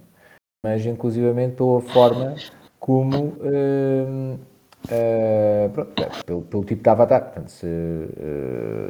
mas 0.64 0.86
inclusivamente 0.86 1.56
pela 1.56 1.80
forma 1.80 2.36
como. 2.78 3.36
Uh, 3.40 4.38
pronto, 5.74 6.02
é, 6.02 6.22
pelo, 6.24 6.42
pelo, 6.42 6.64
tipo 6.64 6.80
de 6.80 6.88
avatar. 6.88 7.24
Portanto, 7.24 7.50
se, 7.50 7.66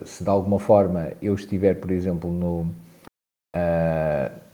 se 0.04 0.22
de 0.22 0.28
alguma 0.28 0.59
forma 0.59 1.12
eu 1.22 1.35
estiver, 1.35 1.81
por 1.81 1.90
exemplo, 1.90 2.31
no, 2.31 2.70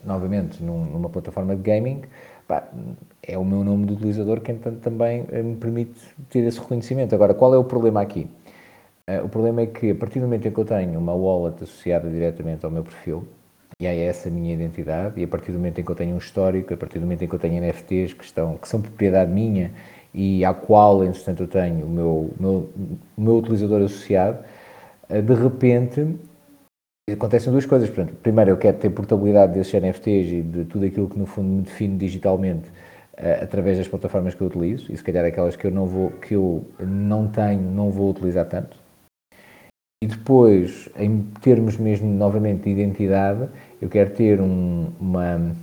novamente 0.04 0.62
num, 0.62 0.84
numa 0.84 1.10
plataforma 1.10 1.56
de 1.56 1.62
gaming, 1.62 2.02
pá, 2.46 2.68
é 3.26 3.38
o 3.38 3.44
meu 3.44 3.64
nome 3.64 3.86
do 3.86 3.94
utilizador 3.94 4.40
que 4.40 4.52
então 4.52 4.74
também 4.76 5.24
me 5.32 5.56
permite 5.56 5.98
ter 6.28 6.40
esse 6.40 6.58
reconhecimento. 6.58 7.14
Agora, 7.14 7.34
qual 7.34 7.54
é 7.54 7.58
o 7.58 7.64
problema 7.64 8.00
aqui? 8.00 8.28
Uh, 9.08 9.24
o 9.24 9.28
problema 9.28 9.60
é 9.60 9.66
que 9.66 9.90
a 9.90 9.94
partir 9.94 10.18
do 10.18 10.22
momento 10.22 10.48
em 10.48 10.50
que 10.50 10.58
eu 10.58 10.64
tenho 10.64 10.98
uma 10.98 11.12
wallet 11.14 11.62
associada 11.62 12.08
diretamente 12.08 12.64
ao 12.64 12.70
meu 12.70 12.82
perfil, 12.82 13.26
e 13.78 13.86
é 13.86 13.98
essa 14.04 14.28
a 14.28 14.32
minha 14.32 14.54
identidade, 14.54 15.20
e 15.20 15.24
a 15.24 15.28
partir 15.28 15.52
do 15.52 15.58
momento 15.58 15.80
em 15.80 15.84
que 15.84 15.90
eu 15.90 15.96
tenho 15.96 16.14
um 16.14 16.18
histórico, 16.18 16.72
a 16.72 16.76
partir 16.76 16.98
do 16.98 17.02
momento 17.02 17.22
em 17.22 17.28
que 17.28 17.34
eu 17.34 17.38
tenho 17.38 17.60
NFTs 17.60 18.14
que, 18.14 18.24
estão, 18.24 18.56
que 18.56 18.68
são 18.68 18.80
propriedade 18.80 19.30
minha 19.30 19.72
e 20.14 20.44
à 20.44 20.54
qual, 20.54 21.04
entretanto, 21.04 21.42
eu 21.42 21.48
tenho 21.48 21.84
o 21.84 21.90
meu, 21.90 22.30
meu, 22.40 22.70
meu 23.16 23.36
utilizador 23.36 23.82
associado, 23.82 24.38
uh, 25.10 25.20
de 25.20 25.34
repente 25.34 26.16
acontecem 27.12 27.52
duas 27.52 27.66
coisas. 27.66 27.90
Portanto, 27.90 28.16
primeiro, 28.22 28.52
eu 28.52 28.56
quero 28.56 28.78
ter 28.78 28.88
portabilidade 28.90 29.52
desses 29.52 29.74
NFTs 29.74 30.32
e 30.32 30.40
de 30.40 30.64
tudo 30.64 30.86
aquilo 30.86 31.08
que, 31.10 31.18
no 31.18 31.26
fundo, 31.26 31.48
me 31.48 31.62
define 31.62 31.98
digitalmente 31.98 32.70
através 33.16 33.78
das 33.78 33.88
plataformas 33.88 34.34
que 34.34 34.40
eu 34.40 34.46
utilizo, 34.46 34.92
e 34.92 34.96
se 34.96 35.02
calhar 35.02 35.24
aquelas 35.24 35.56
que 35.56 35.66
eu 35.66 35.70
não, 35.70 35.86
vou, 35.86 36.10
que 36.10 36.34
eu 36.34 36.64
não 36.80 37.28
tenho, 37.28 37.62
não 37.62 37.90
vou 37.90 38.10
utilizar 38.10 38.46
tanto. 38.46 38.76
E 40.02 40.06
depois, 40.06 40.88
em 40.98 41.22
termos 41.40 41.76
mesmo 41.78 42.06
novamente 42.06 42.64
de 42.64 42.70
identidade, 42.70 43.48
eu 43.80 43.88
quero 43.88 44.10
ter 44.10 44.40
um, 44.40 44.92
uma 45.00 45.54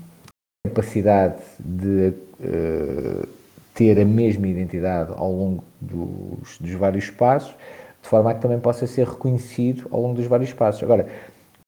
capacidade 0.67 1.41
de 1.59 2.13
uh, 2.39 3.27
ter 3.73 3.99
a 3.99 4.05
mesma 4.05 4.47
identidade 4.47 5.11
ao 5.15 5.31
longo 5.31 5.63
dos, 5.79 6.57
dos, 6.59 6.71
vários 6.71 7.09
passos, 7.09 7.53
de 8.01 8.07
forma 8.07 8.31
a 8.31 8.33
que 8.33 8.41
também 8.41 8.59
possa 8.59 8.87
ser 8.87 9.07
reconhecido 9.07 9.87
ao 9.91 10.01
longo 10.01 10.15
dos 10.15 10.25
vários 10.25 10.51
passos. 10.53 10.81
Agora, 10.81 11.07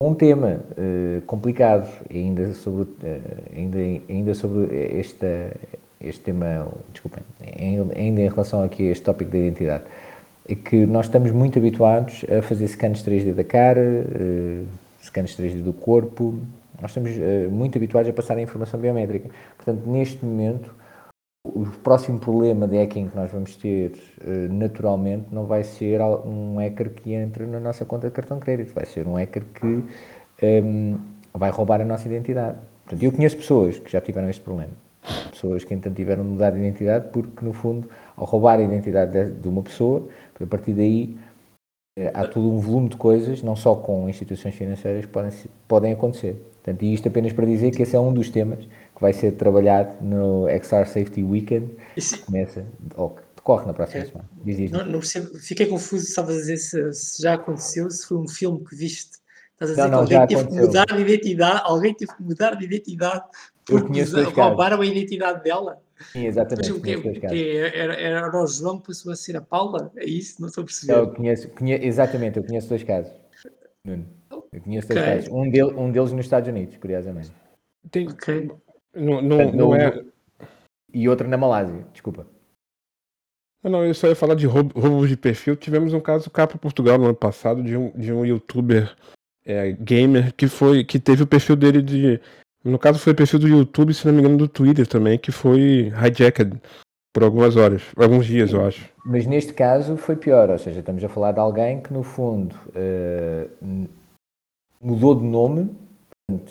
um 0.08 0.16
tema 0.16 0.60
uh, 0.72 1.22
complicado, 1.22 1.89
ainda 2.13 2.54
sobre, 2.54 2.84
uh, 2.84 3.22
ainda, 3.56 3.78
ainda 4.10 4.34
sobre 4.34 5.00
esta, 5.00 5.56
este 6.02 6.22
tema, 6.22 6.68
desculpem, 6.92 7.24
ainda 7.60 8.22
em 8.22 8.30
relação 8.30 8.63
aqui 8.63 8.88
a 8.88 8.92
este 8.92 9.04
tópico 9.04 9.32
da 9.32 9.38
identidade 9.38 9.84
é 10.48 10.56
que 10.56 10.86
nós 10.86 11.06
estamos 11.06 11.32
muito 11.32 11.58
habituados 11.58 12.26
a 12.30 12.42
fazer 12.42 12.68
scans 12.68 13.02
3D 13.04 13.34
da 13.34 13.44
cara, 13.44 13.82
uh, 13.82 14.66
scans 15.02 15.38
3D 15.38 15.62
do 15.62 15.72
corpo, 15.72 16.38
nós 16.82 16.92
estamos 16.92 17.12
uh, 17.12 17.50
muito 17.50 17.78
habituados 17.78 18.10
a 18.10 18.13
passar 18.13 18.38
a 18.38 18.42
informação 18.42 18.80
biométrica. 18.80 19.30
Portanto, 19.56 19.88
neste 19.88 20.24
momento, 20.24 20.74
o 21.45 21.65
próximo 21.84 22.19
problema 22.19 22.65
de 22.67 22.77
hacking 22.77 23.10
que 23.10 23.15
nós 23.17 23.29
vamos 23.29 23.58
ter 23.58 23.91
uh, 24.25 24.53
naturalmente 24.53 25.25
não 25.29 25.45
vai 25.45 25.63
ser 25.63 26.01
um 26.01 26.56
hacker 26.58 26.91
que 26.91 27.13
entra 27.13 27.45
na 27.45 27.60
nossa 27.60 27.84
conta 27.84 28.08
de 28.08 28.13
cartão 28.13 28.38
de 28.38 28.45
crédito, 28.45 28.73
vai 28.73 28.86
ser 28.86 29.06
um 29.06 29.15
hacker 29.15 29.43
que 29.53 29.65
um, 29.65 29.84
ehm, 30.41 30.97
vai 31.34 31.51
roubar 31.51 31.82
a 31.82 31.86
nossa 31.86 32.08
identidade. 32.08 32.58
Portanto, 32.86 33.03
eu 33.03 33.12
conheço 33.12 33.36
pessoas 33.36 33.77
que 33.77 33.91
já 33.91 33.99
tiveram 33.99 34.29
este 34.29 34.41
problema. 34.41 34.71
Pessoas 35.32 35.65
que, 35.65 35.73
então, 35.73 35.93
tiveram 35.93 36.23
de 36.23 36.29
mudar 36.29 36.51
de 36.51 36.60
identidade 36.60 37.10
porque, 37.12 37.43
no 37.43 37.51
fundo, 37.51 37.89
ao 38.15 38.25
roubar 38.25 38.60
a 38.60 38.63
identidade 38.63 39.32
de, 39.32 39.47
uma 39.47 39.62
pessoa, 39.62 40.08
a 40.41 40.45
partir 40.45 40.73
daí 40.73 41.17
eh, 41.17 41.22
há 42.13 42.27
todo 42.27 42.49
um 42.49 42.60
volume 42.60 42.89
de 42.89 42.97
coisas, 42.97 43.41
não 43.43 43.56
só 43.56 43.75
com 43.75 44.10
instituições 44.10 44.56
financeiras, 44.56 45.06
que 45.06 45.12
podem, 45.12 45.32
podem 45.67 45.93
acontecer. 45.93 46.34
Portanto, 46.63 46.84
e 46.84 46.93
isto 46.93 47.08
apenas 47.08 47.34
para 47.34 47.45
dizer 47.45 47.71
que 47.71 47.84
esse 47.84 47.95
é 47.95 47.99
um 47.99 48.13
dos 48.13 48.29
temas 48.29 48.65
que 48.65 49.01
vai 49.01 49.13
ser 49.13 49.34
trabalhado 49.34 50.03
no 50.03 50.47
XR 50.47 50.86
Safety 50.86 51.23
Weekend, 51.23 51.71
que 51.95 52.17
começa, 52.19 52.65
ou 52.95 53.17
decorre 53.36 53.65
na 53.65 53.73
próxima 53.73 54.03
é. 54.03 54.06
semana. 54.08 54.29
Diz, 54.43 54.58
diz, 54.58 54.71
não, 54.71 54.86
não 54.86 54.99
percebo, 54.99 55.38
fiquei 55.38 55.65
confuso, 55.65 56.06
estavas 56.06 56.36
a 56.36 56.39
dizer 56.39 56.58
se, 56.58 56.93
se, 56.93 57.21
já 57.21 57.34
aconteceu, 57.34 57.91
se 57.91 58.08
foi 58.08 58.17
um 58.17 58.27
filme 58.27 58.63
que 58.63 58.75
viste. 58.75 59.21
Estás 59.51 59.71
a 59.71 59.75
dizer 59.75 59.82
não, 59.89 59.99
não, 59.99 60.08
que 60.08 60.15
alguém 60.15 60.27
teve 60.27 60.41
aconteceu. 60.41 60.62
que 60.62 60.67
mudar 60.67 60.86
de 60.86 61.01
identidade, 61.01 61.62
alguém 61.63 61.93
teve 61.93 62.15
que 62.15 62.23
mudar 62.23 62.56
de 62.56 62.65
identidade 62.65 63.23
porque 63.65 64.03
roubaram 64.34 64.82
a 64.82 64.86
identidade 64.86 65.43
dela. 65.43 65.82
Sim, 66.12 66.25
exatamente. 66.25 66.69
Mas 66.69 66.77
o 66.77 66.82
que, 66.82 66.95
o 66.95 67.13
que 67.13 67.58
era, 67.58 67.93
era 67.93 68.43
o 68.43 68.47
João 68.47 68.79
que 68.79 68.88
passou 68.88 69.12
a 69.12 69.15
ser 69.15 69.38
a 69.38 69.41
Paula? 69.41 69.91
É 69.95 70.06
isso? 70.06 70.41
Não 70.41 70.47
estou 70.47 70.63
a 70.63 70.65
perceber. 70.65 70.93
Eu 70.93 71.13
conheço, 71.13 71.49
conheço, 71.49 71.84
exatamente, 71.84 72.38
eu 72.38 72.43
conheço 72.43 72.69
dois 72.69 72.84
casos. 72.84 73.12
Nuno. 73.86 74.06
Eu 74.32 74.62
conheço 74.62 74.88
dois 74.88 74.99
okay. 74.99 75.15
casos. 75.15 75.29
Um, 75.32 75.49
del, 75.49 75.79
um 75.79 75.91
deles 75.91 76.12
nos 76.12 76.25
Estados 76.25 76.49
Unidos, 76.49 76.77
curiosamente. 76.77 77.32
Tem, 77.91 78.08
ok. 78.08 78.51
Não, 78.95 79.21
não, 79.21 79.38
Portanto, 79.38 79.56
não 79.56 79.75
é... 79.75 80.06
E 80.93 81.10
outro 81.10 81.27
na 81.27 81.38
Malásia, 81.38 81.86
desculpa. 81.91 82.27
Não, 83.63 83.71
não, 83.71 83.86
eu 83.86 83.93
só 83.93 84.08
ia 84.08 84.15
falar 84.15 84.36
de 84.36 84.45
roubo, 84.45 84.79
roubos 84.79 85.10
de 85.10 85.17
perfil. 85.17 85.56
Tivemos 85.56 85.93
um 85.93 86.01
caso 86.01 86.29
cá 86.29 86.45
para 86.45 86.58
Portugal 86.58 86.97
no 86.97 87.06
ano 87.06 87.15
passado 87.15 87.63
de 87.63 87.75
um, 87.75 87.91
de 87.91 88.12
um 88.12 88.25
youtuber 88.25 88.95
é, 89.45 89.71
gamer 89.71 90.34
que 90.34 90.47
foi 90.47 90.84
que 90.84 90.99
teve 90.99 91.23
o 91.23 91.27
perfil 91.27 91.56
dele 91.56 91.82
de 91.82 92.19
no 92.63 92.80
caso 92.80 92.99
foi 92.99 93.13
o 93.13 93.15
perfil 93.15 93.39
do 93.39 93.47
YouTube, 93.47 93.93
se 93.93 94.06
não 94.06 94.13
me 94.13 94.19
engano, 94.19 94.38
do 94.38 94.47
Twitter 94.47 94.88
também, 94.88 95.17
que 95.17 95.32
foi 95.32 95.91
hijacked 95.91 96.54
por 97.13 97.23
algumas 97.23 97.56
horas, 97.56 97.84
alguns 97.95 98.26
dias, 98.26 98.52
eu 98.54 98.65
acho. 98.65 98.89
Mas 99.06 99.28
neste 99.28 99.54
caso 99.54 99.95
foi 99.97 100.15
pior, 100.15 100.49
ou 100.49 100.58
seja, 100.58 100.80
estamos 100.80 101.04
a 101.04 101.10
falar 101.10 101.32
de 101.32 101.39
alguém 101.39 101.80
que 101.80 101.93
no 101.93 102.02
fundo 102.02 102.56
uh, 102.69 103.88
mudou 104.82 105.13
de 105.13 105.23
nome 105.23 105.69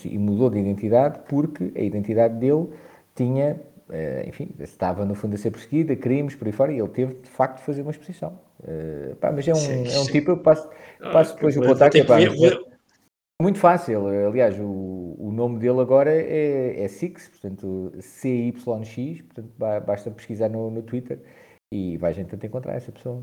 e 0.04 0.18
mudou 0.18 0.50
de 0.50 0.58
identidade 0.58 1.18
porque 1.28 1.72
a 1.74 1.80
identidade 1.80 2.34
dele 2.34 2.68
tinha, 3.14 3.60
uh, 3.88 4.28
enfim, 4.28 4.50
estava 4.60 5.04
no 5.04 5.14
fundo 5.16 5.34
a 5.34 5.38
ser 5.38 5.50
perseguida, 5.50 5.96
crimes 5.96 6.36
por 6.36 6.46
aí 6.46 6.52
fora, 6.52 6.72
e 6.72 6.78
ele 6.78 6.88
teve 6.88 7.14
de 7.14 7.30
facto 7.30 7.56
de 7.58 7.64
fazer 7.64 7.82
uma 7.82 7.90
exposição. 7.90 8.38
Uh, 8.60 9.16
pá, 9.16 9.32
mas 9.32 9.48
é 9.48 9.52
um, 9.52 9.56
sim, 9.56 9.88
é 9.92 9.98
um 9.98 10.04
tipo, 10.04 10.30
eu 10.30 10.36
passo, 10.36 10.68
passo 11.12 11.34
depois 11.34 11.56
o 11.56 11.62
contacto. 11.62 11.98
Muito 13.42 13.58
fácil, 13.58 14.06
aliás, 14.06 14.58
o, 14.58 15.16
o 15.18 15.32
nome 15.32 15.58
dele 15.58 15.80
agora 15.80 16.10
é, 16.10 16.82
é 16.82 16.88
Six, 16.88 17.28
portanto, 17.28 17.92
C-Y-X, 18.00 19.22
portanto, 19.22 19.50
basta 19.86 20.10
pesquisar 20.10 20.48
no, 20.48 20.70
no 20.70 20.82
Twitter 20.82 21.18
e 21.72 21.96
vai 21.98 22.10
a 22.10 22.14
gente 22.14 22.28
tentar 22.28 22.46
encontrar 22.46 22.74
essa 22.74 22.92
pessoa. 22.92 23.22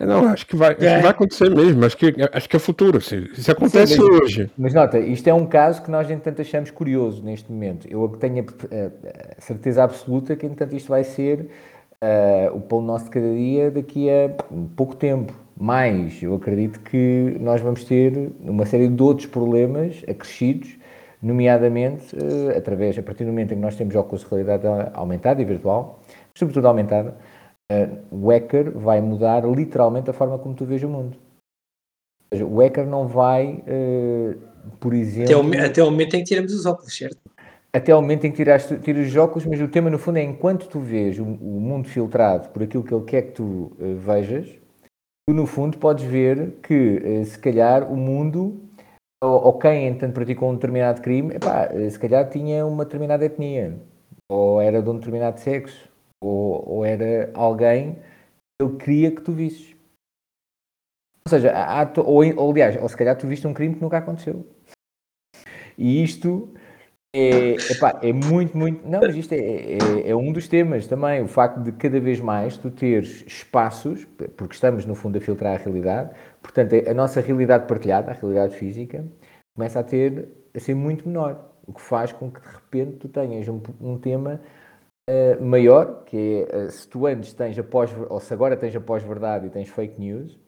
Não, 0.00 0.26
acho 0.28 0.46
que 0.46 0.56
vai, 0.56 0.70
acho 0.70 0.78
que 0.78 0.86
é. 0.86 1.00
vai 1.00 1.10
acontecer 1.10 1.50
mesmo, 1.50 1.84
acho 1.84 1.96
que, 1.96 2.14
acho 2.32 2.48
que 2.48 2.56
é 2.56 2.58
futuro, 2.58 2.98
assim, 2.98 3.26
isso 3.32 3.50
acontece 3.52 3.94
Sim, 3.94 4.00
mas, 4.00 4.22
hoje. 4.22 4.50
Mas 4.56 4.74
nota, 4.74 4.98
isto 4.98 5.28
é 5.28 5.34
um 5.34 5.46
caso 5.46 5.82
que 5.82 5.90
nós, 5.90 6.10
entanto, 6.10 6.40
achamos 6.40 6.70
curioso 6.70 7.22
neste 7.22 7.52
momento. 7.52 7.86
Eu 7.88 8.08
tenho 8.08 8.44
a, 8.44 9.36
a 9.36 9.40
certeza 9.40 9.84
absoluta 9.84 10.34
que, 10.34 10.46
entanto, 10.46 10.74
isto 10.74 10.88
vai 10.88 11.04
ser 11.04 11.50
uh, 12.02 12.56
o 12.56 12.60
pão 12.60 12.80
nosso 12.80 13.04
de 13.04 13.10
cada 13.10 13.32
dia 13.34 13.70
daqui 13.70 14.08
a 14.10 14.30
pouco 14.74 14.96
tempo. 14.96 15.32
Mais, 15.58 16.22
eu 16.22 16.34
acredito 16.34 16.80
que 16.80 17.36
nós 17.40 17.60
vamos 17.60 17.84
ter 17.84 18.32
uma 18.40 18.66
série 18.66 18.88
de 18.88 19.02
outros 19.02 19.26
problemas 19.26 20.02
acrescidos, 20.08 20.76
nomeadamente 21.22 22.16
uh, 22.16 22.56
através, 22.56 22.98
a 22.98 23.02
partir 23.02 23.24
do 23.24 23.30
momento 23.30 23.52
em 23.52 23.56
que 23.56 23.62
nós 23.62 23.76
temos 23.76 23.94
óculos 23.94 24.22
de 24.22 24.28
realidade 24.28 24.66
aumentada 24.94 25.40
e 25.40 25.44
virtual, 25.44 26.02
sobretudo 26.34 26.66
aumentada, 26.66 27.16
uh, 27.70 27.98
o 28.10 28.28
hacker 28.28 28.76
vai 28.76 29.00
mudar 29.00 29.44
literalmente 29.44 30.10
a 30.10 30.12
forma 30.12 30.38
como 30.38 30.54
tu 30.54 30.64
vês 30.64 30.82
o 30.82 30.88
mundo. 30.88 31.16
Ou 32.32 32.38
seja, 32.38 32.46
o 32.46 32.58
hacker 32.58 32.86
não 32.86 33.06
vai, 33.06 33.62
uh, 33.68 34.38
por 34.80 34.94
exemplo. 34.94 35.32
Até 35.32 35.36
o, 35.36 35.66
até 35.66 35.82
o 35.82 35.90
momento 35.90 36.14
em 36.14 36.18
que 36.20 36.24
tiramos 36.24 36.52
os 36.52 36.66
óculos, 36.66 36.96
certo? 36.96 37.18
Até 37.74 37.94
o 37.94 38.02
momento 38.02 38.26
em 38.26 38.30
que 38.30 38.36
tiras, 38.36 38.68
tiras 38.82 39.08
os 39.08 39.16
óculos, 39.16 39.46
mas 39.46 39.60
o 39.60 39.68
tema 39.68 39.88
no 39.88 39.98
fundo 39.98 40.18
é 40.18 40.22
enquanto 40.22 40.68
tu 40.68 40.80
vês 40.80 41.18
o, 41.18 41.24
o 41.24 41.60
mundo 41.60 41.88
filtrado 41.88 42.48
por 42.48 42.62
aquilo 42.62 42.82
que 42.82 42.92
ele 42.92 43.04
quer 43.04 43.22
que 43.22 43.32
tu 43.32 43.72
uh, 43.78 43.96
vejas, 43.96 44.61
tu 45.28 45.34
no 45.34 45.46
fundo 45.46 45.78
podes 45.78 46.04
ver 46.04 46.60
que 46.62 47.24
se 47.24 47.38
calhar 47.38 47.90
o 47.90 47.96
mundo 47.96 48.60
ou, 49.22 49.44
ou 49.44 49.58
quem 49.58 49.86
entanto 49.86 50.14
praticou 50.14 50.50
um 50.50 50.54
determinado 50.54 51.00
crime, 51.00 51.36
epá, 51.36 51.68
se 51.88 51.98
calhar 51.98 52.28
tinha 52.28 52.66
uma 52.66 52.84
determinada 52.84 53.24
etnia, 53.24 53.80
ou 54.28 54.60
era 54.60 54.82
de 54.82 54.90
um 54.90 54.96
determinado 54.96 55.38
sexo, 55.38 55.88
ou, 56.20 56.68
ou 56.68 56.84
era 56.84 57.30
alguém 57.34 57.94
que 57.94 58.66
ele 58.66 58.76
queria 58.76 59.14
que 59.14 59.22
tu 59.22 59.32
visses. 59.32 59.76
Ou 61.24 61.30
seja, 61.30 61.52
há, 61.54 61.88
ou, 62.00 62.36
ou 62.36 62.50
aliás, 62.50 62.76
ou 62.82 62.88
se 62.88 62.96
calhar 62.96 63.16
tu 63.16 63.28
viste 63.28 63.46
um 63.46 63.54
crime 63.54 63.76
que 63.76 63.80
nunca 63.80 63.98
aconteceu. 63.98 64.44
E 65.78 66.02
isto 66.02 66.52
é, 67.14 67.56
epá, 67.70 67.98
é 68.02 68.10
muito, 68.10 68.56
muito. 68.56 68.88
Não, 68.88 69.00
mas 69.00 69.14
isto 69.14 69.32
é, 69.32 69.38
é, 69.38 70.08
é, 70.08 70.16
um 70.16 70.32
dos 70.32 70.48
temas 70.48 70.86
também. 70.86 71.22
O 71.22 71.28
facto 71.28 71.60
de 71.60 71.70
cada 71.72 72.00
vez 72.00 72.20
mais 72.20 72.56
tu 72.56 72.70
teres 72.70 73.22
espaços, 73.26 74.06
porque 74.36 74.54
estamos 74.54 74.86
no 74.86 74.94
fundo 74.94 75.18
a 75.18 75.20
filtrar 75.20 75.54
a 75.54 75.62
realidade, 75.62 76.10
portanto 76.40 76.74
a 76.88 76.94
nossa 76.94 77.20
realidade 77.20 77.66
partilhada, 77.66 78.12
a 78.12 78.14
realidade 78.14 78.56
física, 78.56 79.04
começa 79.54 79.80
a 79.80 79.82
ter 79.82 80.28
a 80.54 80.60
ser 80.60 80.74
muito 80.74 81.06
menor. 81.06 81.50
O 81.66 81.72
que 81.74 81.82
faz 81.82 82.12
com 82.12 82.30
que 82.30 82.40
de 82.40 82.48
repente 82.48 82.96
tu 82.96 83.08
tenhas 83.08 83.46
um, 83.46 83.60
um 83.80 83.98
tema 83.98 84.40
uh, 85.08 85.44
maior, 85.44 86.04
que 86.04 86.46
é 86.50 86.56
uh, 86.56 86.70
se 86.70 86.88
tu 86.88 87.06
antes 87.06 87.34
tens 87.34 87.58
a 87.58 87.62
pós, 87.62 87.90
ou 88.08 88.20
se 88.20 88.32
agora 88.32 88.56
tens 88.56 88.74
a 88.74 88.80
pós-verdade 88.80 89.46
e 89.46 89.50
tens 89.50 89.68
fake 89.68 90.00
news, 90.00 90.38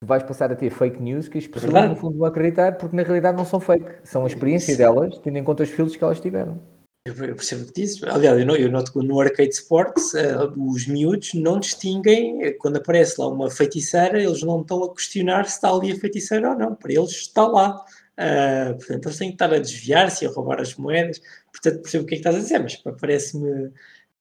vais 0.00 0.22
passar 0.22 0.52
a 0.52 0.56
ter 0.56 0.70
fake 0.70 1.02
news 1.02 1.28
que 1.28 1.38
as 1.38 1.46
pessoas 1.46 1.72
Verdade. 1.72 1.94
no 1.94 1.96
fundo 1.96 2.18
vão 2.18 2.26
acreditar 2.26 2.76
porque 2.76 2.94
na 2.94 3.02
realidade 3.02 3.36
não 3.36 3.44
são 3.44 3.60
fake, 3.60 3.86
são 4.04 4.24
a 4.24 4.26
experiência 4.26 4.76
delas, 4.76 5.18
tendo 5.18 5.38
em 5.38 5.44
conta 5.44 5.62
os 5.62 5.70
filtros 5.70 5.96
que 5.96 6.04
elas 6.04 6.20
tiveram. 6.20 6.60
Eu 7.06 7.34
percebo 7.34 7.72
disso. 7.72 8.06
Aliás, 8.08 8.38
eu 8.38 8.70
noto 8.70 8.92
que 8.92 8.98
no 8.98 9.20
Arcade 9.20 9.50
Sports 9.50 10.12
uh, 10.14 10.52
os 10.70 10.86
miúdos 10.86 11.32
não 11.34 11.58
distinguem, 11.58 12.42
eh, 12.42 12.52
quando 12.52 12.76
aparece 12.76 13.18
lá 13.18 13.28
uma 13.28 13.50
feiticeira, 13.50 14.22
eles 14.22 14.42
não 14.42 14.60
estão 14.60 14.84
a 14.84 14.94
questionar 14.94 15.44
se 15.44 15.54
está 15.54 15.70
ali 15.70 15.92
a 15.92 15.96
feiticeira 15.98 16.50
ou 16.50 16.58
não, 16.58 16.74
para 16.74 16.92
eles 16.92 17.10
está 17.10 17.46
lá. 17.46 17.82
Uh, 18.18 18.76
portanto, 18.76 19.06
eles 19.06 19.18
têm 19.18 19.28
que 19.28 19.34
estar 19.34 19.52
a 19.54 19.58
desviar-se, 19.58 20.26
a 20.26 20.30
roubar 20.30 20.60
as 20.60 20.74
moedas. 20.74 21.20
Portanto, 21.50 21.82
percebo 21.82 22.04
o 22.04 22.06
que 22.06 22.14
é 22.14 22.18
que 22.18 22.20
estás 22.20 22.36
a 22.36 22.40
dizer, 22.40 22.58
mas 22.58 22.76
parece-me 23.00 23.72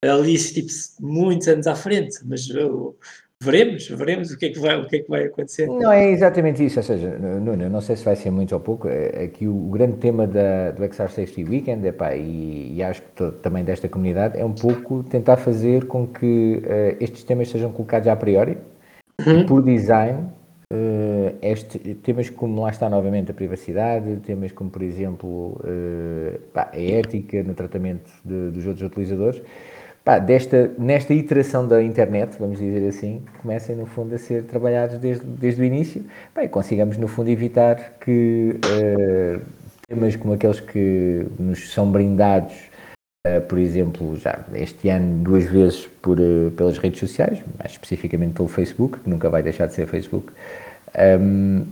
ali 0.03 0.37
tipo, 0.37 0.71
muitos 1.01 1.47
anos 1.47 1.67
à 1.67 1.75
frente. 1.75 2.19
Mas 2.23 2.49
eu, 2.49 2.97
veremos, 3.43 3.87
veremos 3.87 4.31
o 4.31 4.37
que, 4.37 4.47
é 4.47 4.49
que 4.49 4.59
vai, 4.59 4.79
o 4.79 4.87
que 4.87 4.97
é 4.97 4.99
que 4.99 5.09
vai 5.09 5.25
acontecer. 5.25 5.67
Não 5.67 5.91
é 5.91 6.09
exatamente 6.09 6.63
isso, 6.65 6.79
ou 6.79 6.83
seja, 6.83 7.17
Nuno, 7.17 7.69
não 7.69 7.81
sei 7.81 7.95
se 7.95 8.03
vai 8.03 8.15
ser 8.15 8.31
muito 8.31 8.53
ou 8.53 8.59
pouco, 8.59 8.87
aqui 8.87 9.45
é, 9.45 9.47
é 9.47 9.49
o, 9.49 9.69
grande 9.69 9.97
tema 9.97 10.25
da, 10.25 10.71
do 10.71 10.83
XR 10.83 11.09
Safety 11.09 11.43
Weekend, 11.43 11.85
epá, 11.87 12.15
e, 12.15 12.75
e 12.75 12.83
acho 12.83 13.01
que 13.01 13.31
também 13.41 13.63
desta 13.63 13.87
comunidade, 13.87 14.37
é 14.37 14.45
um 14.45 14.53
pouco 14.53 15.03
tentar 15.03 15.37
fazer 15.37 15.85
com 15.85 16.07
que 16.07 16.61
uh, 16.63 16.97
estes 16.99 17.23
temas 17.23 17.49
sejam 17.49 17.71
colocados 17.71 18.07
a 18.07 18.15
priori, 18.15 18.57
uhum. 19.25 19.45
por 19.45 19.63
design, 19.63 20.29
uh, 20.73 21.37
este, 21.41 21.77
temas 21.95 22.29
como 22.29 22.61
lá 22.61 22.69
está 22.69 22.89
novamente 22.89 23.31
a 23.31 23.33
privacidade, 23.33 24.17
temas 24.17 24.51
como 24.51 24.69
por 24.69 24.81
exemplo 24.81 25.61
uh, 25.63 26.39
pá, 26.53 26.71
a 26.73 26.79
ética 26.79 27.43
no 27.43 27.53
tratamento 27.53 28.09
de, 28.25 28.51
dos 28.51 28.65
outros 28.65 28.85
utilizadores, 28.87 29.41
pá, 30.07 30.19
desta, 30.19 30.71
nesta 30.77 31.13
iteração 31.13 31.67
da 31.67 31.83
internet, 31.83 32.37
vamos 32.39 32.59
dizer 32.59 32.87
assim, 32.87 33.21
comecem 33.41 33.75
no 33.75 33.85
fundo 33.85 34.15
a 34.15 34.17
ser 34.17 34.43
trabalhados 34.45 34.97
desde, 34.99 35.25
desde 35.25 35.61
o 35.61 35.65
início 35.65 36.01
e 36.41 36.47
consigamos 36.47 36.95
no 36.95 37.09
fundo 37.09 37.29
evitar 37.29 37.97
que 37.99 38.55
uh, 38.55 39.41
temas 39.85 40.15
como 40.15 40.33
aqueles 40.33 40.61
que 40.61 41.27
nos 41.37 41.73
são 41.73 41.91
brindados, 41.91 42.53
uh, 43.27 43.41
por 43.49 43.57
exemplo, 43.57 44.15
já 44.15 44.45
este 44.53 44.87
ano 44.87 45.25
duas 45.25 45.43
vezes 45.43 45.87
por, 46.01 46.17
uh, 46.17 46.51
pelas 46.51 46.77
redes 46.77 47.01
sociais, 47.01 47.43
mais 47.59 47.73
especificamente 47.73 48.35
pelo 48.35 48.47
Facebook, 48.47 48.99
que 48.99 49.09
nunca 49.09 49.29
vai 49.29 49.43
deixar 49.43 49.67
de 49.67 49.73
ser 49.73 49.87
Facebook, 49.87 50.31
um, 51.19 51.65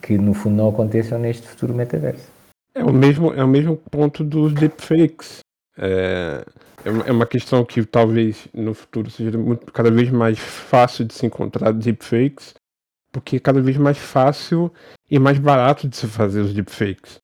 que 0.00 0.18
no 0.18 0.34
fundo 0.34 0.56
não 0.56 0.68
aconteçam 0.68 1.16
neste 1.16 1.46
futuro 1.46 1.72
metaverso. 1.72 2.28
É 2.74 2.82
o 2.82 2.92
mesmo, 2.92 3.32
é 3.32 3.44
o 3.44 3.48
mesmo 3.48 3.76
ponto 3.76 4.24
dos 4.24 4.52
deepfakes. 4.52 5.38
É, 5.78 6.44
é, 6.84 7.08
é 7.08 7.12
uma 7.12 7.26
questão 7.26 7.64
que 7.64 7.84
talvez 7.84 8.48
no 8.52 8.74
futuro 8.74 9.10
seja 9.10 9.36
muito, 9.38 9.70
cada 9.72 9.90
vez 9.90 10.10
mais 10.10 10.38
fácil 10.38 11.04
de 11.04 11.14
se 11.14 11.26
encontrar 11.26 11.72
deepfakes, 11.72 12.54
porque 13.10 13.36
é 13.36 13.40
cada 13.40 13.60
vez 13.60 13.76
mais 13.76 13.98
fácil 13.98 14.72
e 15.10 15.18
mais 15.18 15.38
barato 15.38 15.88
de 15.88 15.96
se 15.96 16.06
fazer 16.06 16.40
os 16.40 16.54
deepfakes. 16.54 17.20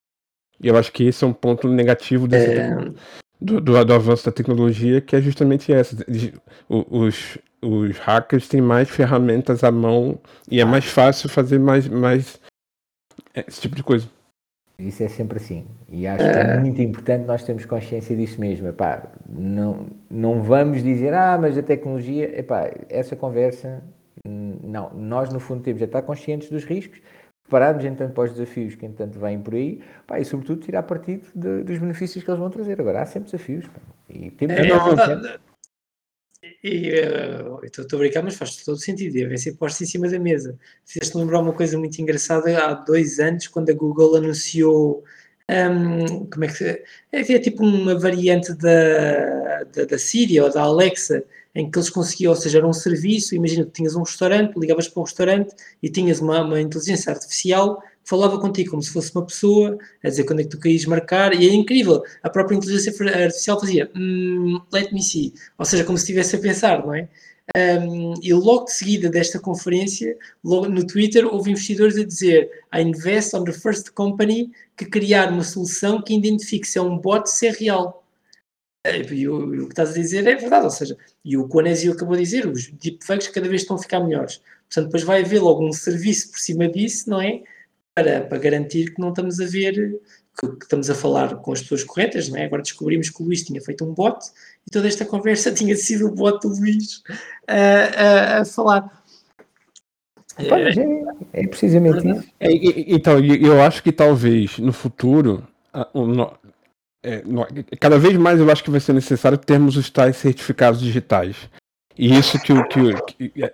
E 0.61 0.67
eu 0.67 0.77
acho 0.77 0.91
que 0.91 1.05
esse 1.05 1.23
é 1.23 1.27
um 1.27 1.33
ponto 1.33 1.67
negativo 1.67 2.27
desse, 2.27 2.51
é... 2.51 2.75
do, 3.39 3.61
do, 3.61 3.85
do, 3.85 3.93
avanço 3.93 4.25
da 4.25 4.31
tecnologia, 4.31 5.01
que 5.01 5.15
é 5.15 5.21
justamente 5.21 5.71
essa. 5.71 5.95
Os, 6.67 7.37
os 7.61 7.97
hackers 7.97 8.47
têm 8.47 8.61
mais 8.61 8.89
ferramentas 8.89 9.63
à 9.63 9.71
mão 9.71 10.19
e 10.51 10.59
é 10.59 10.65
mais 10.65 10.85
fácil 10.85 11.29
fazer 11.29 11.59
mais, 11.59 11.87
mais 11.87 12.39
esse 13.47 13.61
tipo 13.61 13.75
de 13.75 13.83
coisa. 13.83 14.07
Isso 14.79 15.03
é 15.03 15.09
sempre 15.09 15.37
assim. 15.37 15.65
E 15.89 16.07
acho 16.07 16.23
que 16.23 16.37
é, 16.37 16.53
é 16.53 16.57
muito 16.57 16.81
importante 16.81 17.25
nós 17.25 17.43
termos 17.43 17.65
consciência 17.65 18.15
disso 18.15 18.39
mesmo. 18.39 18.69
Epá, 18.69 19.03
não, 19.27 19.87
não 20.09 20.41
vamos 20.41 20.81
dizer, 20.81 21.13
ah, 21.13 21.37
mas 21.39 21.57
a 21.57 21.61
tecnologia, 21.61 22.39
epá, 22.39 22.71
essa 22.87 23.15
conversa, 23.15 23.83
não. 24.25 24.91
Nós, 24.93 25.33
no 25.33 25.39
fundo, 25.39 25.61
temos 25.63 25.79
de 25.79 25.85
estar 25.85 26.01
conscientes 26.01 26.49
dos 26.49 26.63
riscos, 26.63 27.01
prepararmos, 27.43 27.83
entanto, 27.83 28.13
para 28.13 28.23
os 28.23 28.31
desafios 28.31 28.75
que, 28.75 28.85
entanto, 28.85 29.19
vêm 29.19 29.39
por 29.39 29.53
aí, 29.53 29.81
pá, 30.07 30.17
e, 30.17 30.23
sobretudo, 30.23 30.61
tirar 30.61 30.83
partido 30.83 31.27
de, 31.35 31.63
dos 31.63 31.77
benefícios 31.77 32.23
que 32.23 32.29
eles 32.29 32.39
vão 32.39 32.49
trazer. 32.49 32.79
Agora, 32.79 33.01
há 33.01 33.05
sempre 33.05 33.29
desafios. 33.31 33.67
Pá, 33.67 33.81
e 34.09 34.31
temos 34.31 34.55
é, 34.55 34.61
é, 34.61 35.39
e 36.63 36.91
uh, 37.01 37.59
estou 37.63 37.85
a 37.93 37.99
brincar, 37.99 38.23
mas 38.23 38.35
faz 38.35 38.57
todo 38.57 38.77
sentido. 38.77 39.13
Devem 39.13 39.37
ser 39.37 39.53
postos 39.53 39.81
em 39.81 39.85
cima 39.91 40.07
da 40.07 40.19
mesa. 40.19 40.57
Fizeste 40.85 41.17
lembrar 41.17 41.41
uma 41.41 41.53
coisa 41.53 41.77
muito 41.77 41.99
engraçada 41.99 42.57
há 42.57 42.73
dois 42.73 43.19
anos, 43.19 43.47
quando 43.47 43.69
a 43.69 43.73
Google 43.73 44.15
anunciou. 44.15 45.03
Um, 45.49 46.27
como 46.27 46.45
é 46.45 46.47
que 46.47 46.83
havia 47.11 47.39
tipo 47.41 47.63
uma 47.63 47.97
variante 47.97 48.53
da, 48.53 49.63
da, 49.63 49.85
da 49.85 49.97
Siri 49.97 50.39
ou 50.39 50.51
da 50.51 50.61
Alexa 50.61 51.23
em 51.55 51.69
que 51.69 51.79
eles 51.79 51.89
conseguiam, 51.89 52.31
ou 52.31 52.35
seja, 52.35 52.59
era 52.59 52.67
um 52.67 52.73
serviço. 52.73 53.35
Imagina 53.35 53.65
que 53.65 53.71
tinhas 53.71 53.95
um 53.95 54.03
restaurante, 54.03 54.55
ligavas 54.57 54.87
para 54.87 55.01
o 55.01 55.03
restaurante 55.03 55.55
e 55.81 55.89
tinhas 55.89 56.19
uma, 56.19 56.41
uma 56.43 56.61
inteligência 56.61 57.11
artificial 57.11 57.81
falava 58.09 58.39
contigo 58.39 58.71
como 58.71 58.81
se 58.81 58.91
fosse 58.91 59.13
uma 59.15 59.25
pessoa, 59.25 59.77
a 60.03 60.09
dizer 60.09 60.23
quando 60.23 60.39
é 60.39 60.43
que 60.43 60.49
tu 60.49 60.59
querias 60.59 60.85
marcar, 60.85 61.39
e 61.39 61.47
é 61.47 61.53
incrível. 61.53 62.03
A 62.23 62.29
própria 62.29 62.55
inteligência 62.55 62.91
artificial 62.91 63.59
fazia 63.59 63.91
mm, 63.95 64.61
let 64.73 64.91
me 64.91 65.01
see, 65.01 65.33
ou 65.57 65.65
seja, 65.65 65.83
como 65.83 65.97
se 65.97 66.05
estivesse 66.05 66.35
a 66.35 66.39
pensar, 66.39 66.85
não 66.85 66.93
é? 66.95 67.07
Um, 67.55 68.13
e 68.21 68.31
logo 68.33 68.65
de 68.65 68.73
seguida 68.73 69.09
desta 69.09 69.39
conferência, 69.39 70.15
logo 70.43 70.67
no 70.69 70.85
Twitter, 70.85 71.25
houve 71.25 71.51
investidores 71.51 71.97
a 71.97 72.03
dizer 72.03 72.49
I 72.73 72.81
invest 72.81 73.35
on 73.35 73.43
the 73.43 73.51
first 73.51 73.91
company 73.91 74.51
que 74.77 74.85
criar 74.85 75.31
uma 75.31 75.43
solução 75.43 76.01
que 76.01 76.15
identifique 76.15 76.67
se 76.67 76.77
é 76.77 76.81
um 76.81 76.97
bot 76.97 77.29
se 77.29 77.47
é 77.47 77.51
real. 77.51 78.03
E 79.11 79.27
o, 79.27 79.63
o 79.63 79.65
que 79.65 79.73
estás 79.73 79.91
a 79.91 79.93
dizer 79.93 80.25
é 80.27 80.35
verdade, 80.35 80.65
ou 80.65 80.71
seja, 80.71 80.97
e 81.25 81.37
o 81.37 81.47
que 81.47 81.57
o 81.57 81.91
acabou 81.91 82.15
de 82.15 82.23
dizer, 82.23 82.47
os 82.47 82.69
deepfakes 82.71 83.27
cada 83.27 83.47
vez 83.47 83.61
estão 83.61 83.75
a 83.75 83.79
ficar 83.79 83.99
melhores. 83.99 84.41
Portanto, 84.67 84.85
depois 84.85 85.03
vai 85.03 85.21
haver 85.21 85.41
logo 85.41 85.67
um 85.67 85.73
serviço 85.73 86.31
por 86.31 86.39
cima 86.39 86.67
disso, 86.67 87.09
não 87.09 87.19
é? 87.19 87.41
Para, 87.99 88.21
para 88.21 88.37
garantir 88.37 88.93
que 88.93 89.01
não 89.01 89.09
estamos 89.09 89.39
a 89.39 89.45
ver, 89.45 89.99
que, 90.39 90.47
que, 90.47 90.63
estamos 90.63 90.89
a 90.89 90.95
falar 90.95 91.35
com 91.35 91.51
as 91.51 91.61
pessoas 91.61 91.83
corretas, 91.83 92.29
não 92.29 92.37
é? 92.37 92.45
Agora 92.45 92.61
descobrimos 92.61 93.09
que 93.09 93.21
o 93.21 93.25
Luís 93.25 93.43
tinha 93.43 93.61
feito 93.61 93.83
um 93.83 93.93
bot 93.93 94.17
e 94.65 94.71
toda 94.71 94.87
esta 94.87 95.05
conversa 95.05 95.51
tinha 95.53 95.75
sido 95.75 96.07
o 96.07 96.15
bot 96.15 96.39
do 96.41 96.55
Luís 96.55 97.03
a, 97.47 98.37
a, 98.37 98.41
a 98.41 98.45
falar. 98.45 98.99
É, 100.37 101.41
é 101.41 101.47
precisamente 101.47 102.07
isso. 102.07 102.23
É, 102.39 102.49
então, 102.93 103.19
eu 103.19 103.61
acho 103.61 103.83
que 103.83 103.91
talvez 103.91 104.57
no 104.57 104.71
futuro, 104.71 105.45
é, 107.03 107.21
cada 107.77 107.99
vez 107.99 108.15
mais 108.15 108.39
eu 108.39 108.49
acho 108.49 108.63
que 108.63 108.71
vai 108.71 108.79
ser 108.79 108.93
necessário 108.93 109.37
termos 109.37 109.75
os 109.75 109.89
tais 109.89 110.15
certificados 110.15 110.79
digitais. 110.79 111.35
E 111.97 112.17
isso 112.17 112.39
que, 112.39 112.53
o, 112.53 112.65
que, 112.65 112.93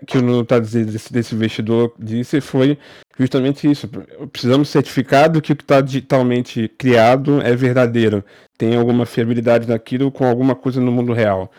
que 0.06 0.20
o 0.20 0.22
Nuno 0.22 0.42
está 0.42 0.60
dizendo 0.60 0.92
desse, 0.92 1.12
desse 1.12 1.34
investidor 1.34 1.92
disse 1.98 2.40
foi 2.40 2.78
justamente 3.18 3.70
isso. 3.70 3.88
Precisamos 4.32 4.70
certificar 4.70 5.32
que 5.32 5.38
o 5.38 5.42
que 5.42 5.54
está 5.54 5.82
digitalmente 5.82 6.68
criado 6.78 7.42
é 7.42 7.56
verdadeiro, 7.56 8.24
tem 8.58 8.76
alguma 8.76 9.06
fiabilidade 9.06 9.68
naquilo 9.68 10.12
com 10.12 10.26
alguma 10.26 10.56
coisa 10.56 10.82
no 10.82 10.92
mundo 10.92 11.14
real. 11.14 11.52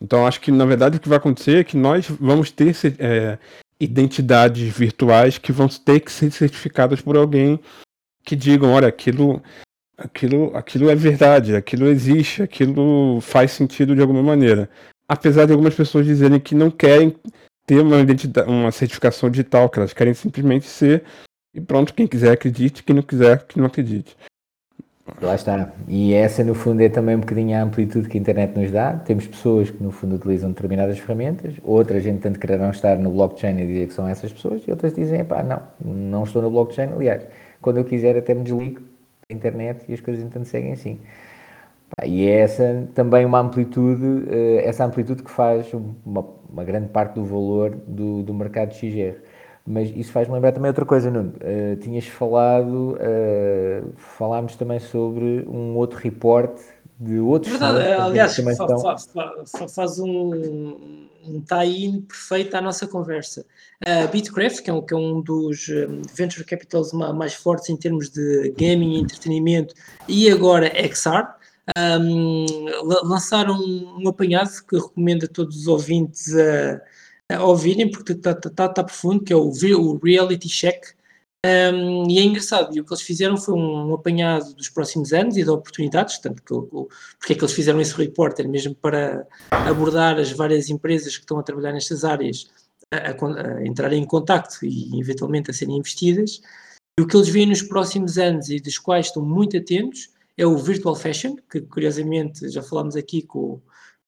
Então 0.00 0.26
acho 0.26 0.40
que 0.40 0.50
na 0.50 0.64
verdade 0.64 0.96
o 0.96 1.00
que 1.00 1.08
vai 1.08 1.18
acontecer 1.18 1.60
é 1.60 1.64
que 1.64 1.76
nós 1.76 2.06
vamos 2.08 2.50
ter 2.50 2.74
é, 2.98 3.38
identidades 3.78 4.76
virtuais 4.76 5.38
que 5.38 5.52
vão 5.52 5.68
ter 5.68 6.00
que 6.00 6.12
ser 6.12 6.30
certificadas 6.30 7.00
por 7.00 7.16
alguém 7.16 7.60
que 8.24 8.34
digam, 8.34 8.72
olha, 8.72 8.88
aquilo, 8.88 9.42
aquilo, 9.96 10.56
aquilo 10.56 10.90
é 10.90 10.94
verdade, 10.94 11.54
aquilo 11.54 11.86
existe, 11.88 12.42
aquilo 12.42 13.20
faz 13.20 13.52
sentido 13.52 13.94
de 13.94 14.00
alguma 14.00 14.22
maneira. 14.22 14.68
Apesar 15.06 15.44
de 15.44 15.52
algumas 15.52 15.74
pessoas 15.74 16.06
dizerem 16.06 16.40
que 16.40 16.54
não 16.54 16.70
querem 16.70 17.14
ter 17.66 17.80
uma 17.80 17.96
uma 18.46 18.72
certificação 18.72 19.30
digital, 19.30 19.68
que 19.68 19.78
elas 19.78 19.92
querem 19.92 20.14
simplesmente 20.14 20.66
ser 20.66 21.04
e 21.54 21.60
pronto, 21.60 21.94
quem 21.94 22.06
quiser 22.06 22.32
acredite, 22.32 22.82
quem 22.82 22.96
não 22.96 23.02
quiser 23.02 23.46
que 23.46 23.58
não 23.58 23.66
acredite. 23.66 24.16
Lá 25.20 25.34
está. 25.34 25.72
E 25.86 26.14
essa, 26.14 26.42
no 26.42 26.54
fundo, 26.54 26.80
é 26.80 26.88
também 26.88 27.14
um 27.14 27.20
bocadinho 27.20 27.56
a 27.56 27.62
amplitude 27.62 28.08
que 28.08 28.18
a 28.18 28.20
internet 28.20 28.58
nos 28.58 28.72
dá. 28.72 28.94
Temos 28.94 29.26
pessoas 29.26 29.70
que, 29.70 29.80
no 29.80 29.92
fundo, 29.92 30.16
utilizam 30.16 30.50
determinadas 30.50 30.98
ferramentas, 30.98 31.54
outras, 31.62 32.02
gente 32.02 32.22
tanto 32.22 32.40
quererão 32.40 32.70
estar 32.70 32.98
no 32.98 33.10
blockchain 33.10 33.60
e 33.60 33.66
dizer 33.66 33.86
que 33.88 33.94
são 33.94 34.08
essas 34.08 34.32
pessoas, 34.32 34.62
e 34.66 34.70
outras 34.70 34.94
dizem, 34.94 35.24
pá, 35.24 35.42
não, 35.42 35.62
não 35.84 36.24
estou 36.24 36.42
no 36.42 36.50
blockchain. 36.50 36.88
Aliás, 36.94 37.22
quando 37.60 37.76
eu 37.76 37.84
quiser, 37.84 38.16
até 38.16 38.34
me 38.34 38.42
desligo 38.42 38.80
da 39.28 39.36
internet 39.36 39.84
e 39.88 39.94
as 39.94 40.00
coisas, 40.00 40.24
então, 40.24 40.42
seguem 40.44 40.72
assim. 40.72 40.98
E 42.04 42.26
é 42.26 42.40
essa 42.40 42.88
também 42.94 43.24
uma 43.24 43.38
amplitude, 43.38 44.24
eh, 44.28 44.62
essa 44.64 44.84
amplitude 44.84 45.22
que 45.22 45.30
faz 45.30 45.72
uma, 46.04 46.26
uma 46.54 46.64
grande 46.64 46.88
parte 46.88 47.14
do 47.14 47.24
valor 47.24 47.70
do, 47.86 48.22
do 48.22 48.32
mercado 48.32 48.72
XR. 48.72 49.18
Mas 49.66 49.90
isso 49.96 50.12
faz-me 50.12 50.34
lembrar 50.34 50.52
também 50.52 50.68
outra 50.68 50.84
coisa, 50.84 51.10
Nuno. 51.10 51.32
Uh, 51.36 51.76
tinhas 51.76 52.06
falado, 52.06 52.96
uh, 52.96 53.92
falámos 53.96 54.56
também 54.56 54.78
sobre 54.78 55.44
um 55.48 55.74
outro 55.74 55.98
reporte 55.98 56.62
de 57.00 57.18
outros. 57.18 57.50
Verdade, 57.50 57.92
aliás, 57.92 58.36
fa 58.36 58.50
estão... 58.52 58.78
fa 58.78 58.96
fa 59.46 59.68
faz 59.68 59.98
um, 59.98 61.08
um 61.26 61.40
tie-in 61.40 62.02
perfeito 62.02 62.54
à 62.54 62.60
nossa 62.60 62.86
conversa. 62.86 63.44
A 63.84 64.04
uh, 64.04 64.08
Bitcraft, 64.08 64.62
que 64.62 64.70
é 64.70 64.72
um, 64.72 64.82
que 64.82 64.94
é 64.94 64.96
um 64.96 65.22
dos 65.22 65.66
um, 65.68 66.02
venture 66.14 66.44
capitals 66.44 66.92
mais 66.92 67.34
fortes 67.34 67.70
em 67.70 67.76
termos 67.76 68.10
de 68.10 68.54
gaming 68.56 68.96
e 68.96 69.00
entretenimento, 69.00 69.74
e 70.06 70.30
agora 70.30 70.66
XR, 70.66 71.24
um, 72.00 72.46
lançaram 73.04 73.58
um 73.58 74.08
apanhado 74.08 74.50
que 74.68 74.76
recomendo 74.76 75.24
a 75.24 75.28
todos 75.28 75.56
os 75.56 75.66
ouvintes 75.66 76.34
a 76.34 76.80
a 77.28 77.42
ouvirem, 77.44 77.90
porque 77.90 78.12
está 78.12 78.34
tá, 78.34 78.50
tá, 78.50 78.68
tá 78.68 78.84
profundo, 78.84 79.24
que 79.24 79.32
é 79.32 79.36
o, 79.36 79.50
o 79.50 79.98
Reality 79.98 80.48
Check. 80.48 80.94
Um, 81.46 82.10
e 82.10 82.18
é 82.18 82.22
engraçado, 82.22 82.74
e 82.74 82.80
o 82.80 82.84
que 82.84 82.92
eles 82.92 83.02
fizeram 83.02 83.36
foi 83.36 83.54
um, 83.54 83.90
um, 83.90 83.94
apanhado 83.94 84.54
dos 84.54 84.70
próximos 84.70 85.12
anos 85.12 85.36
e 85.36 85.42
de 85.42 85.50
oportunidades, 85.50 86.18
tanto 86.18 86.42
que 86.42 86.54
o, 86.54 86.88
porque 87.18 87.34
é 87.34 87.36
que 87.36 87.42
eles 87.42 87.52
fizeram 87.52 87.80
esse 87.82 87.94
reporter, 87.94 88.48
mesmo 88.48 88.74
para 88.74 89.26
abordar 89.50 90.18
as 90.18 90.32
várias 90.32 90.70
empresas 90.70 91.16
que 91.16 91.22
estão 91.22 91.38
a 91.38 91.42
trabalhar 91.42 91.72
nestas 91.72 92.02
áreas, 92.02 92.50
a, 92.90 93.10
a, 93.10 93.58
a 93.58 93.66
entrarem 93.66 94.02
em 94.02 94.06
contacto 94.06 94.64
e 94.64 94.98
eventualmente 94.98 95.50
a 95.50 95.54
serem 95.54 95.76
investidas. 95.76 96.40
E 96.98 97.02
o 97.02 97.06
que 97.06 97.14
eles 97.14 97.28
veem 97.28 97.46
nos 97.46 97.62
próximos 97.62 98.16
anos 98.16 98.48
e 98.48 98.58
dos 98.58 98.78
quais 98.78 99.06
estão 99.06 99.22
muito 99.22 99.54
atentos 99.58 100.08
é 100.36 100.46
o 100.46 100.56
Virtual 100.56 100.94
Fashion, 100.96 101.36
que 101.50 101.60
curiosamente 101.60 102.48
já 102.48 102.62
falámos 102.62 102.96
aqui 102.96 103.22
com, 103.22 103.60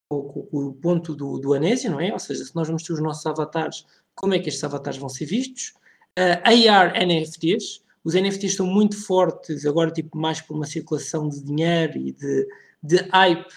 o, 0.09 0.47
o, 0.51 0.73
ponto 0.73 1.15
do, 1.15 1.37
do 1.37 1.53
Anésio, 1.53 1.91
não 1.91 1.99
é? 1.99 2.11
Ou 2.11 2.19
seja, 2.19 2.43
se 2.43 2.55
nós 2.55 2.67
vamos 2.67 2.83
ter 2.83 2.93
os 2.93 3.01
nossos 3.01 3.25
avatares, 3.25 3.85
como 4.15 4.33
é 4.33 4.39
que 4.39 4.49
estes 4.49 4.63
avatares 4.63 4.99
vão 4.99 5.09
ser 5.09 5.25
vistos? 5.25 5.73
Uh, 6.17 6.69
AR 6.69 6.93
NFTs, 7.05 7.81
os 8.03 8.13
NFTs 8.13 8.51
estão 8.51 8.65
muito 8.65 8.97
fortes, 9.05 9.65
agora 9.65 9.91
tipo 9.91 10.17
mais 10.17 10.41
por 10.41 10.55
uma 10.55 10.65
circulação 10.65 11.29
de 11.29 11.43
dinheiro 11.43 11.97
e 11.97 12.11
de, 12.11 12.47
de 12.81 12.97
hype, 13.11 13.53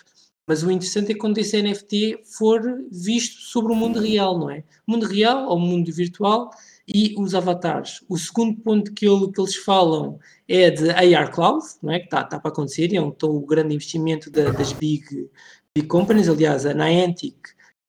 mas 0.47 0.65
o 0.65 0.71
interessante 0.71 1.13
é 1.13 1.15
quando 1.15 1.39
esse 1.39 1.63
NFT 1.63 2.23
for 2.25 2.61
visto 2.91 3.41
sobre 3.43 3.73
o 3.73 3.77
mundo 3.77 4.01
real, 4.01 4.37
não 4.37 4.51
é? 4.51 4.65
Mundo 4.85 5.07
real 5.07 5.49
ou 5.49 5.59
mundo 5.59 5.93
virtual 5.93 6.51
e 6.93 7.15
os 7.19 7.35
avatares. 7.35 8.05
O 8.09 8.19
segundo 8.19 8.61
ponto 8.61 8.93
que, 8.93 9.07
ele, 9.07 9.31
que 9.31 9.41
eles 9.41 9.57
falam 9.57 10.19
é 10.49 10.71
de 10.71 10.91
AR 10.91 11.31
Cloud, 11.33 11.65
não 11.83 11.93
é? 11.93 12.01
que 12.01 12.07
está 12.07 12.25
tá 12.25 12.41
para 12.41 12.51
acontecer, 12.51 12.95
é 12.95 13.01
um, 13.01 13.09
então, 13.09 13.31
o 13.31 13.47
grande 13.47 13.75
investimento 13.75 14.31
da, 14.31 14.51
das 14.51 14.73
big 14.73 15.31
big 15.75 15.87
companies, 15.87 16.29
aliás, 16.29 16.67
a 16.67 16.75
Niantic 16.75 17.37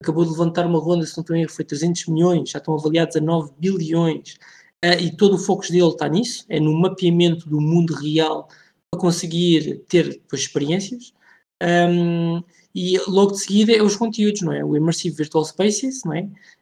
acabou 0.01 0.23
de 0.23 0.31
levantar 0.31 0.65
uma 0.65 0.79
ronda, 0.79 1.05
se 1.05 1.17
não 1.17 1.23
estou 1.23 1.55
foi 1.55 1.65
300 1.65 2.07
milhões, 2.07 2.49
já 2.49 2.59
estão 2.59 2.75
avaliados 2.75 3.15
a 3.15 3.21
9 3.21 3.51
bilhões, 3.59 4.35
uh, 4.83 4.99
e 4.99 5.15
todo 5.15 5.35
o 5.35 5.39
foco 5.39 5.63
dele 5.63 5.87
está 5.87 6.07
nisso, 6.07 6.45
é 6.49 6.59
no 6.59 6.73
mapeamento 6.73 7.47
do 7.49 7.59
mundo 7.59 7.93
real 7.93 8.47
para 8.89 8.99
conseguir 8.99 9.83
ter 9.87 10.09
depois 10.09 10.41
experiências. 10.41 11.13
Um, 11.61 12.43
e 12.73 12.97
logo 13.07 13.33
de 13.33 13.41
seguida 13.41 13.73
é 13.73 13.81
os 13.81 13.95
conteúdos, 13.95 14.41
não 14.41 14.51
é? 14.51 14.63
O 14.63 14.75
Immersive 14.75 15.15
Virtual 15.15 15.45
Spaces, 15.45 16.03
não 16.03 16.13
é? 16.13 16.21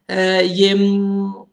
Uh, 0.10 0.45
e 0.54 0.65
é 0.65 0.75
hum, 0.75 1.45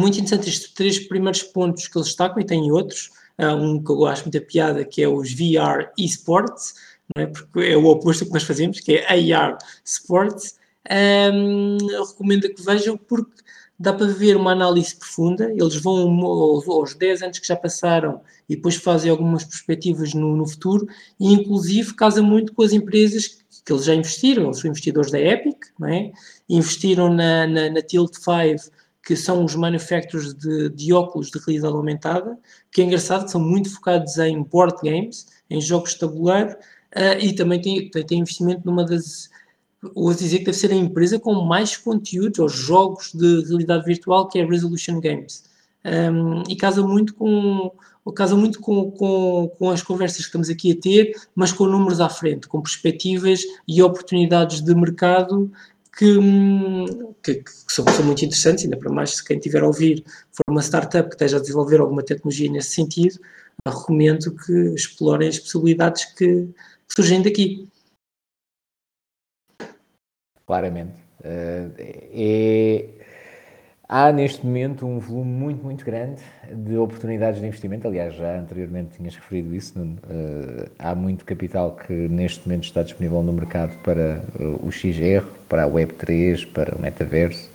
muito 0.00 0.18
interessante 0.18 0.48
estes 0.48 0.72
três 0.72 0.98
primeiros 0.98 1.42
pontos 1.42 1.86
que 1.86 1.96
eles 1.96 2.08
destacam, 2.08 2.40
e 2.40 2.46
tem 2.46 2.70
outros, 2.72 3.10
um 3.38 3.82
que 3.82 3.90
eu 3.90 4.06
acho 4.06 4.24
muita 4.24 4.40
piada, 4.40 4.84
que 4.84 5.02
é 5.02 5.08
os 5.08 5.32
VR 5.32 5.90
eSports, 5.98 6.74
é? 7.16 7.26
porque 7.26 7.60
é 7.60 7.76
o 7.76 7.86
oposto 7.86 8.26
que 8.26 8.32
nós 8.32 8.42
fazemos, 8.42 8.80
que 8.80 8.96
é 8.96 9.34
AR 9.34 9.58
Sports. 9.84 10.58
Um, 10.90 11.76
recomendo 12.08 12.52
que 12.52 12.62
vejam 12.62 12.96
porque 12.96 13.42
dá 13.78 13.92
para 13.92 14.06
ver 14.06 14.36
uma 14.36 14.52
análise 14.52 14.94
profunda. 14.94 15.50
Eles 15.50 15.76
vão 15.76 16.08
aos, 16.24 16.68
aos 16.68 16.94
10 16.94 17.22
anos 17.22 17.38
que 17.38 17.46
já 17.46 17.56
passaram 17.56 18.20
e 18.48 18.56
depois 18.56 18.76
fazem 18.76 19.10
algumas 19.10 19.44
perspectivas 19.44 20.12
no, 20.12 20.36
no 20.36 20.46
futuro, 20.46 20.86
e 21.18 21.32
inclusive 21.32 21.94
casa 21.94 22.20
muito 22.20 22.52
com 22.52 22.62
as 22.62 22.72
empresas 22.72 23.28
que, 23.28 23.36
que 23.64 23.72
eles 23.72 23.84
já 23.84 23.94
investiram. 23.94 24.44
Eles 24.44 24.58
são 24.58 24.68
investidores 24.68 25.10
da 25.10 25.20
Epic, 25.20 25.56
é? 25.86 26.12
investiram 26.48 27.12
na, 27.12 27.46
na, 27.46 27.70
na 27.70 27.82
Tilt 27.82 28.14
5 28.14 28.70
que 29.04 29.16
são 29.16 29.44
os 29.44 29.54
manufacturers 29.54 30.34
de, 30.34 30.68
de, 30.70 30.92
óculos 30.92 31.30
de 31.30 31.38
realidade 31.38 31.74
aumentada, 31.74 32.38
que 32.70 32.82
é 32.82 32.84
engraçado, 32.84 33.24
que 33.24 33.30
são 33.30 33.40
muito 33.40 33.72
focados 33.72 34.18
em 34.18 34.42
board 34.42 34.76
games, 34.82 35.26
em 35.48 35.60
jogos 35.60 35.92
de 35.94 36.00
tabuleiro, 36.00 36.56
Uh, 36.96 37.14
e 37.20 37.32
também 37.34 37.60
tem, 37.60 37.88
tem, 37.88 38.18
investimento 38.18 38.62
numa 38.64 38.84
das. 38.84 39.30
Ouso 39.94 40.18
dizer 40.18 40.40
que 40.40 40.46
deve 40.46 40.58
ser 40.58 40.72
a 40.72 40.74
empresa 40.74 41.18
com 41.18 41.32
mais 41.42 41.76
conteúdos 41.76 42.38
ou 42.38 42.48
jogos 42.48 43.12
de 43.14 43.44
realidade 43.44 43.84
virtual, 43.84 44.28
que 44.28 44.38
é 44.38 44.44
Resolution 44.44 45.00
Games. 45.00 45.44
Um, 45.84 46.42
e 46.48 46.56
casa 46.56 46.82
muito 46.82 47.14
com 47.14 47.72
casa 48.14 48.34
muito 48.34 48.60
com, 48.60 48.90
com, 48.90 49.52
com 49.56 49.70
as 49.70 49.82
conversas 49.82 50.18
que 50.18 50.24
estamos 50.24 50.50
aqui 50.50 50.72
a 50.72 50.76
ter, 50.76 51.12
mas 51.34 51.52
com 51.52 51.64
números 51.64 52.00
à 52.00 52.08
frente, 52.08 52.48
com 52.48 52.60
perspectivas 52.60 53.40
e 53.68 53.80
oportunidades 53.80 54.60
de 54.60 54.74
mercado 54.74 55.50
que, 56.00 56.16
que, 57.22 57.34
que 57.42 57.50
são, 57.68 57.84
são, 57.84 58.06
muito 58.06 58.24
interessantes, 58.24 58.64
ainda 58.64 58.78
para 58.78 58.90
mais 58.90 59.16
se 59.16 59.24
quem 59.24 59.36
estiver 59.36 59.62
a 59.62 59.66
ouvir 59.66 60.02
for 60.32 60.44
uma 60.48 60.62
startup 60.62 61.10
que 61.10 61.14
esteja 61.14 61.36
a 61.36 61.40
desenvolver 61.40 61.78
alguma 61.78 62.02
tecnologia 62.02 62.50
nesse 62.50 62.70
sentido, 62.70 63.20
recomendo 63.66 64.34
que 64.34 64.52
explorem 64.74 65.28
as 65.28 65.38
possibilidades 65.38 66.06
que, 66.14 66.48
surgem 66.88 67.20
daqui. 67.20 67.68
Claramente. 70.46 70.98
Uh, 71.20 71.70
é, 71.78 72.88
há 73.90 74.12
neste 74.12 74.46
momento 74.46 74.86
um 74.86 75.00
volume 75.00 75.32
muito, 75.32 75.64
muito 75.64 75.84
grande 75.84 76.22
de 76.48 76.76
oportunidades 76.76 77.40
de 77.40 77.46
investimento. 77.46 77.88
Aliás, 77.88 78.14
já 78.14 78.38
anteriormente 78.38 78.96
tinhas 78.96 79.16
referido 79.16 79.52
isso. 79.52 79.76
Uh, 79.76 80.70
há 80.78 80.94
muito 80.94 81.24
capital 81.24 81.72
que 81.72 81.92
neste 81.92 82.48
momento 82.48 82.64
está 82.64 82.84
disponível 82.84 83.20
no 83.20 83.32
mercado 83.32 83.76
para 83.82 84.22
uh, 84.38 84.64
o 84.64 84.70
XR, 84.70 85.26
para 85.48 85.64
a 85.64 85.68
Web3, 85.68 86.46
para 86.52 86.76
o 86.76 86.80
metaverso. 86.80 87.50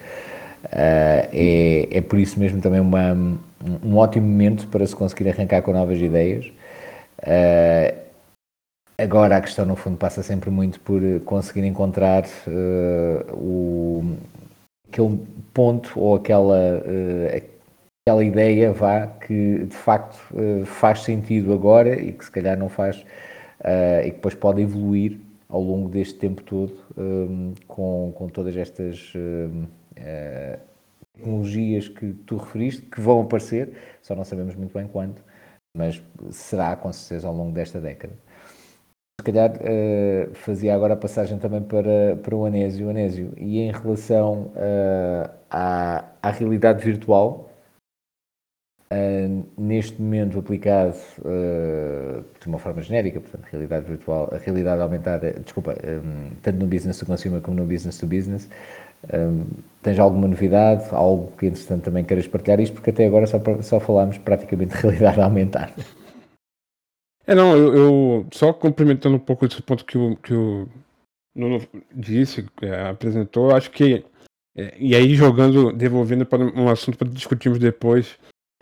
é, 0.72 1.88
é 1.90 2.02
por 2.02 2.20
isso 2.20 2.38
mesmo 2.38 2.60
também 2.60 2.82
uma, 2.82 3.14
um 3.82 3.96
ótimo 3.96 4.28
momento 4.28 4.68
para 4.68 4.86
se 4.86 4.96
conseguir 4.96 5.30
arrancar 5.30 5.62
com 5.62 5.72
novas 5.72 6.02
ideias. 6.02 6.52
Agora 8.98 9.36
a 9.36 9.42
questão 9.42 9.66
no 9.66 9.76
fundo 9.76 9.98
passa 9.98 10.24
sempre 10.24 10.50
muito 10.50 10.80
por 10.80 11.04
eh, 11.04 11.20
conseguir 11.20 11.66
encontrar 11.66 12.24
uh, 12.48 13.34
o, 13.34 14.16
aquele 14.90 15.20
ponto 15.54 16.00
ou 16.00 16.16
aquela, 16.16 16.80
uh, 16.80 17.44
aquela 18.08 18.24
ideia 18.24 18.72
vá 18.72 19.08
que 19.08 19.66
de 19.66 19.76
facto 19.76 20.18
uh, 20.34 20.66
faz 20.66 21.02
sentido 21.02 21.54
agora 21.54 22.00
e 22.00 22.12
que 22.12 22.26
se 22.26 22.32
calhar 22.32 22.58
não 22.58 22.70
faz 22.70 23.06
e 24.04 24.10
que 24.12 24.18
depois 24.18 24.36
pode 24.36 24.62
evoluir 24.62 25.18
ao 25.50 25.60
longo 25.60 25.90
deste 25.90 26.16
tempo 26.16 26.44
todo 26.44 26.74
um, 26.96 27.54
com, 27.68 28.14
com 28.14 28.28
todas 28.28 28.56
estas 28.56 29.12
tecnologias 31.16 31.88
que 31.88 32.14
tu 32.28 32.38
referiste, 32.38 32.84
que 32.84 33.02
vão 33.02 33.22
aparecer, 33.22 33.74
só 34.04 34.14
não 34.14 34.24
sabemos 34.24 34.54
muito 34.56 34.72
bem 34.72 34.86
quando, 34.86 35.16
mas 35.76 36.00
será 36.30 36.76
com 36.76 36.94
certeza 36.94 37.28
ao 37.28 37.34
longo 37.34 37.54
desta 37.54 37.82
década 37.82 38.14
se 39.20 39.32
calhar 39.32 39.52
uh, 39.52 40.34
fazia 40.36 40.76
agora 40.76 40.94
a 40.94 40.98
passagem 40.98 41.38
também 41.40 41.62
para, 41.62 42.18
para 42.22 42.36
o 42.36 42.46
Anésio. 42.46 42.90
Anésio, 42.90 43.34
e 43.38 43.60
em 43.60 43.72
relação 43.72 44.52
uh, 44.56 45.30
à, 45.50 46.06
à 46.22 46.32
realidade 46.32 46.84
virtual, 46.84 47.50
Uh, 48.92 49.44
neste 49.58 50.00
momento 50.00 50.38
aplicado 50.38 50.96
de 52.40 52.48
uma 52.48 52.60
forma 52.60 52.84
genérica, 52.84 53.20
portanto, 53.20 53.44
realidade 53.52 53.88
virtual, 53.88 54.30
a 54.32 54.38
realidade 54.38 54.80
aumentada, 54.80 55.34
desculpa, 55.44 55.74
um, 55.84 56.30
tanto 56.44 56.60
no 56.60 56.68
business 56.68 57.00
to 57.00 57.06
consumer 57.06 57.42
como 57.42 57.58
no 57.58 57.66
business 57.66 57.98
to 57.98 58.06
business. 58.06 58.48
Um, 59.12 59.46
tens 59.82 59.98
alguma 59.98 60.28
novidade, 60.28 60.86
algo 60.92 61.32
que 61.36 61.48
entretanto 61.48 61.84
também 61.84 62.06
queiras 62.06 62.28
partilhar 62.28 62.60
isto, 62.60 62.74
porque 62.74 62.92
até 62.92 63.08
agora 63.08 63.26
só, 63.26 63.42
só 63.62 63.80
falámos 63.80 64.20
praticamente 64.20 64.76
de 64.76 64.82
realidade 64.84 65.20
aumentada. 65.22 65.74
É, 67.28 67.34
não, 67.34 67.56
eu, 67.58 67.76
eu, 67.76 68.28
só 68.32 68.54
complementando 68.54 69.16
um 69.16 69.20
pouco 69.20 69.46
esse 69.46 69.62
ponto 69.62 69.84
que 69.84 69.98
o, 69.98 70.16
que 70.18 70.34
o 70.34 70.70
Nuno 71.36 71.60
disse, 71.94 72.46
é, 72.62 72.88
apresentou, 72.88 73.56
acho 73.56 73.72
que, 73.72 74.06
é, 74.56 74.76
e 74.78 74.96
aí 74.96 75.16
jogando, 75.16 75.74
devolvendo 75.74 76.26
para 76.26 76.44
um 76.44 76.70
assunto 76.70 76.98
para 76.98 77.10
discutirmos 77.10 77.58
depois, 77.58 78.18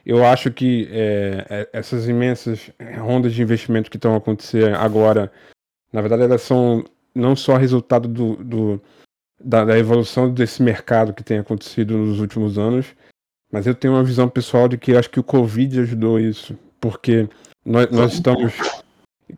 eu 0.05 0.25
acho 0.25 0.51
que 0.51 0.87
é, 0.91 1.45
é 1.49 1.69
essas 1.73 2.07
imensas 2.07 2.71
rondas 2.99 3.33
de 3.33 3.41
investimento 3.41 3.91
que 3.91 3.97
estão 3.97 4.15
acontecendo 4.15 4.75
agora, 4.75 5.31
na 5.91 6.01
verdade, 6.01 6.23
elas 6.23 6.41
são 6.41 6.83
não 7.13 7.35
só 7.35 7.57
resultado 7.57 8.07
do, 8.07 8.35
do 8.37 8.81
da, 9.39 9.65
da, 9.65 9.77
evolução 9.77 10.33
desse 10.33 10.63
mercado 10.63 11.13
que 11.13 11.23
tem 11.23 11.37
acontecido 11.37 11.97
nos 11.97 12.19
últimos 12.19 12.57
anos, 12.57 12.95
mas 13.51 13.67
eu 13.67 13.75
tenho 13.75 13.93
uma 13.93 14.03
visão 14.03 14.27
pessoal 14.27 14.67
de 14.67 14.77
que 14.77 14.95
acho 14.95 15.09
que 15.09 15.19
o 15.19 15.23
Covid 15.23 15.81
ajudou 15.81 16.19
isso, 16.19 16.57
porque 16.79 17.29
nós, 17.65 17.89
nós 17.91 18.13
estamos 18.13 18.53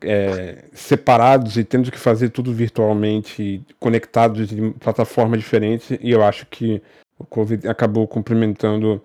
é, 0.01 0.65
separados 0.73 1.57
e 1.57 1.63
tendo 1.63 1.91
que 1.91 1.99
fazer 1.99 2.30
tudo 2.30 2.53
virtualmente, 2.53 3.61
conectados 3.80 4.51
em 4.51 4.71
plataformas 4.71 5.39
diferentes, 5.39 5.97
e 6.01 6.11
eu 6.11 6.23
acho 6.23 6.45
que 6.47 6.82
o 7.17 7.26
Covid 7.26 7.67
acabou 7.67 8.07
complementando 8.07 9.01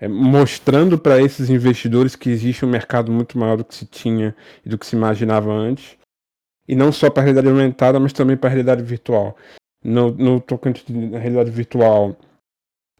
é, 0.00 0.06
mostrando 0.06 0.96
para 0.96 1.20
esses 1.20 1.50
investidores 1.50 2.14
que 2.14 2.30
existe 2.30 2.64
um 2.64 2.68
mercado 2.68 3.10
muito 3.10 3.36
maior 3.36 3.56
do 3.56 3.64
que 3.64 3.74
se 3.74 3.84
tinha 3.84 4.34
e 4.64 4.68
do 4.68 4.78
que 4.78 4.86
se 4.86 4.94
imaginava 4.94 5.52
antes. 5.52 5.96
E 6.68 6.76
não 6.76 6.92
só 6.92 7.10
para 7.10 7.22
a 7.22 7.24
realidade 7.24 7.48
aumentada, 7.48 7.98
mas 7.98 8.12
também 8.12 8.36
para 8.36 8.48
a 8.48 8.52
realidade 8.52 8.82
virtual. 8.82 9.36
No, 9.82 10.10
no 10.10 10.40
tocante 10.40 10.84
da 10.92 11.18
realidade 11.18 11.50
virtual, 11.50 12.16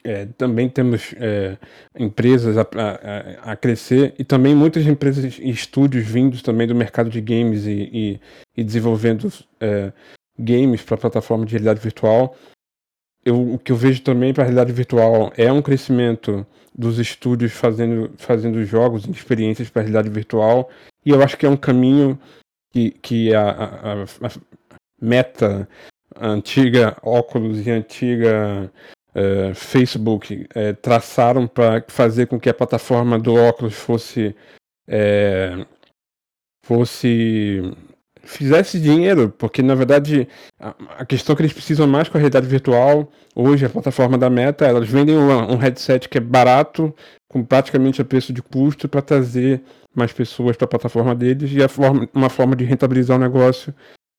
é, 0.04 0.26
também 0.26 0.68
temos 0.68 1.14
é, 1.16 1.58
empresas 1.98 2.56
a, 2.56 2.62
a, 2.62 3.52
a, 3.52 3.56
crescer 3.56 4.14
e 4.18 4.24
também 4.24 4.54
muitas 4.54 4.86
empresas 4.86 5.38
e 5.38 5.50
estúdios 5.50 6.06
vindos 6.06 6.42
também 6.42 6.66
do 6.66 6.74
mercado 6.74 7.10
de 7.10 7.20
games 7.20 7.66
e, 7.66 7.90
e, 7.92 8.20
e 8.56 8.64
desenvolvendo 8.64 9.32
é, 9.60 9.92
games 10.38 10.82
para 10.82 10.96
plataforma 10.96 11.44
de 11.44 11.52
realidade 11.52 11.80
virtual. 11.80 12.36
Eu, 13.24 13.54
o 13.54 13.58
que 13.58 13.72
eu 13.72 13.76
vejo 13.76 14.00
também 14.02 14.32
para 14.32 14.44
a 14.44 14.46
realidade 14.46 14.72
virtual 14.72 15.32
é 15.36 15.50
um 15.52 15.60
crescimento 15.60 16.46
dos 16.74 16.98
estúdios 16.98 17.52
fazendo, 17.52 18.12
fazendo 18.16 18.64
jogos 18.64 19.04
e 19.04 19.10
experiências 19.10 19.68
para 19.68 19.82
realidade 19.82 20.08
virtual. 20.08 20.70
E 21.04 21.10
eu 21.10 21.20
acho 21.22 21.36
que 21.36 21.44
é 21.44 21.48
um 21.48 21.56
caminho 21.56 22.18
que, 22.72 22.90
que 22.90 23.34
a, 23.34 23.50
a, 23.50 24.02
a 24.04 24.30
Meta, 25.00 25.68
a 26.14 26.28
antiga 26.28 26.96
Oculus 27.02 27.66
e 27.66 27.70
a 27.70 27.74
antiga 27.74 28.72
uh, 29.18 29.54
Facebook 29.54 30.34
uh, 30.34 30.74
traçaram 30.80 31.46
para 31.46 31.84
fazer 31.88 32.26
com 32.26 32.38
que 32.38 32.48
a 32.48 32.54
plataforma 32.54 33.18
do 33.18 33.34
Oculus 33.34 33.74
fosse. 33.74 34.34
Uh, 34.88 35.66
fosse 36.64 37.62
fizesse 38.22 38.78
dinheiro, 38.78 39.30
porque 39.30 39.62
na 39.62 39.74
verdade 39.74 40.28
a, 40.60 40.74
a, 40.98 41.06
questão 41.06 41.34
que 41.34 41.40
eles 41.40 41.52
precisam 41.52 41.86
mais 41.86 42.08
com 42.08 42.18
a 42.18 42.20
realidade 42.20 42.46
virtual, 42.46 43.10
hoje 43.34 43.64
a 43.64 43.70
plataforma 43.70 44.18
da 44.18 44.28
Meta, 44.28 44.66
elas 44.66 44.86
vendem 44.86 45.16
uma, 45.16 45.50
um 45.50 45.56
headset 45.56 46.08
que 46.08 46.18
é 46.18 46.20
barato, 46.20 46.94
com 47.26 47.42
praticamente 47.42 48.02
a 48.02 48.04
preço 48.04 48.32
de 48.32 48.42
custo, 48.42 48.86
para 48.86 49.00
trazer 49.00 49.62
mais 49.94 50.12
pessoas 50.12 50.56
para 50.56 50.66
a 50.66 50.68
plataforma 50.68 51.14
deles, 51.14 51.50
e 51.52 51.62
a 51.62 51.68
forma, 51.68 52.06
uma 52.12 52.28
forma 52.28 52.54
de 52.54 52.64
rentabilizar 52.64 53.16
o 53.16 53.20
negócio 53.20 53.74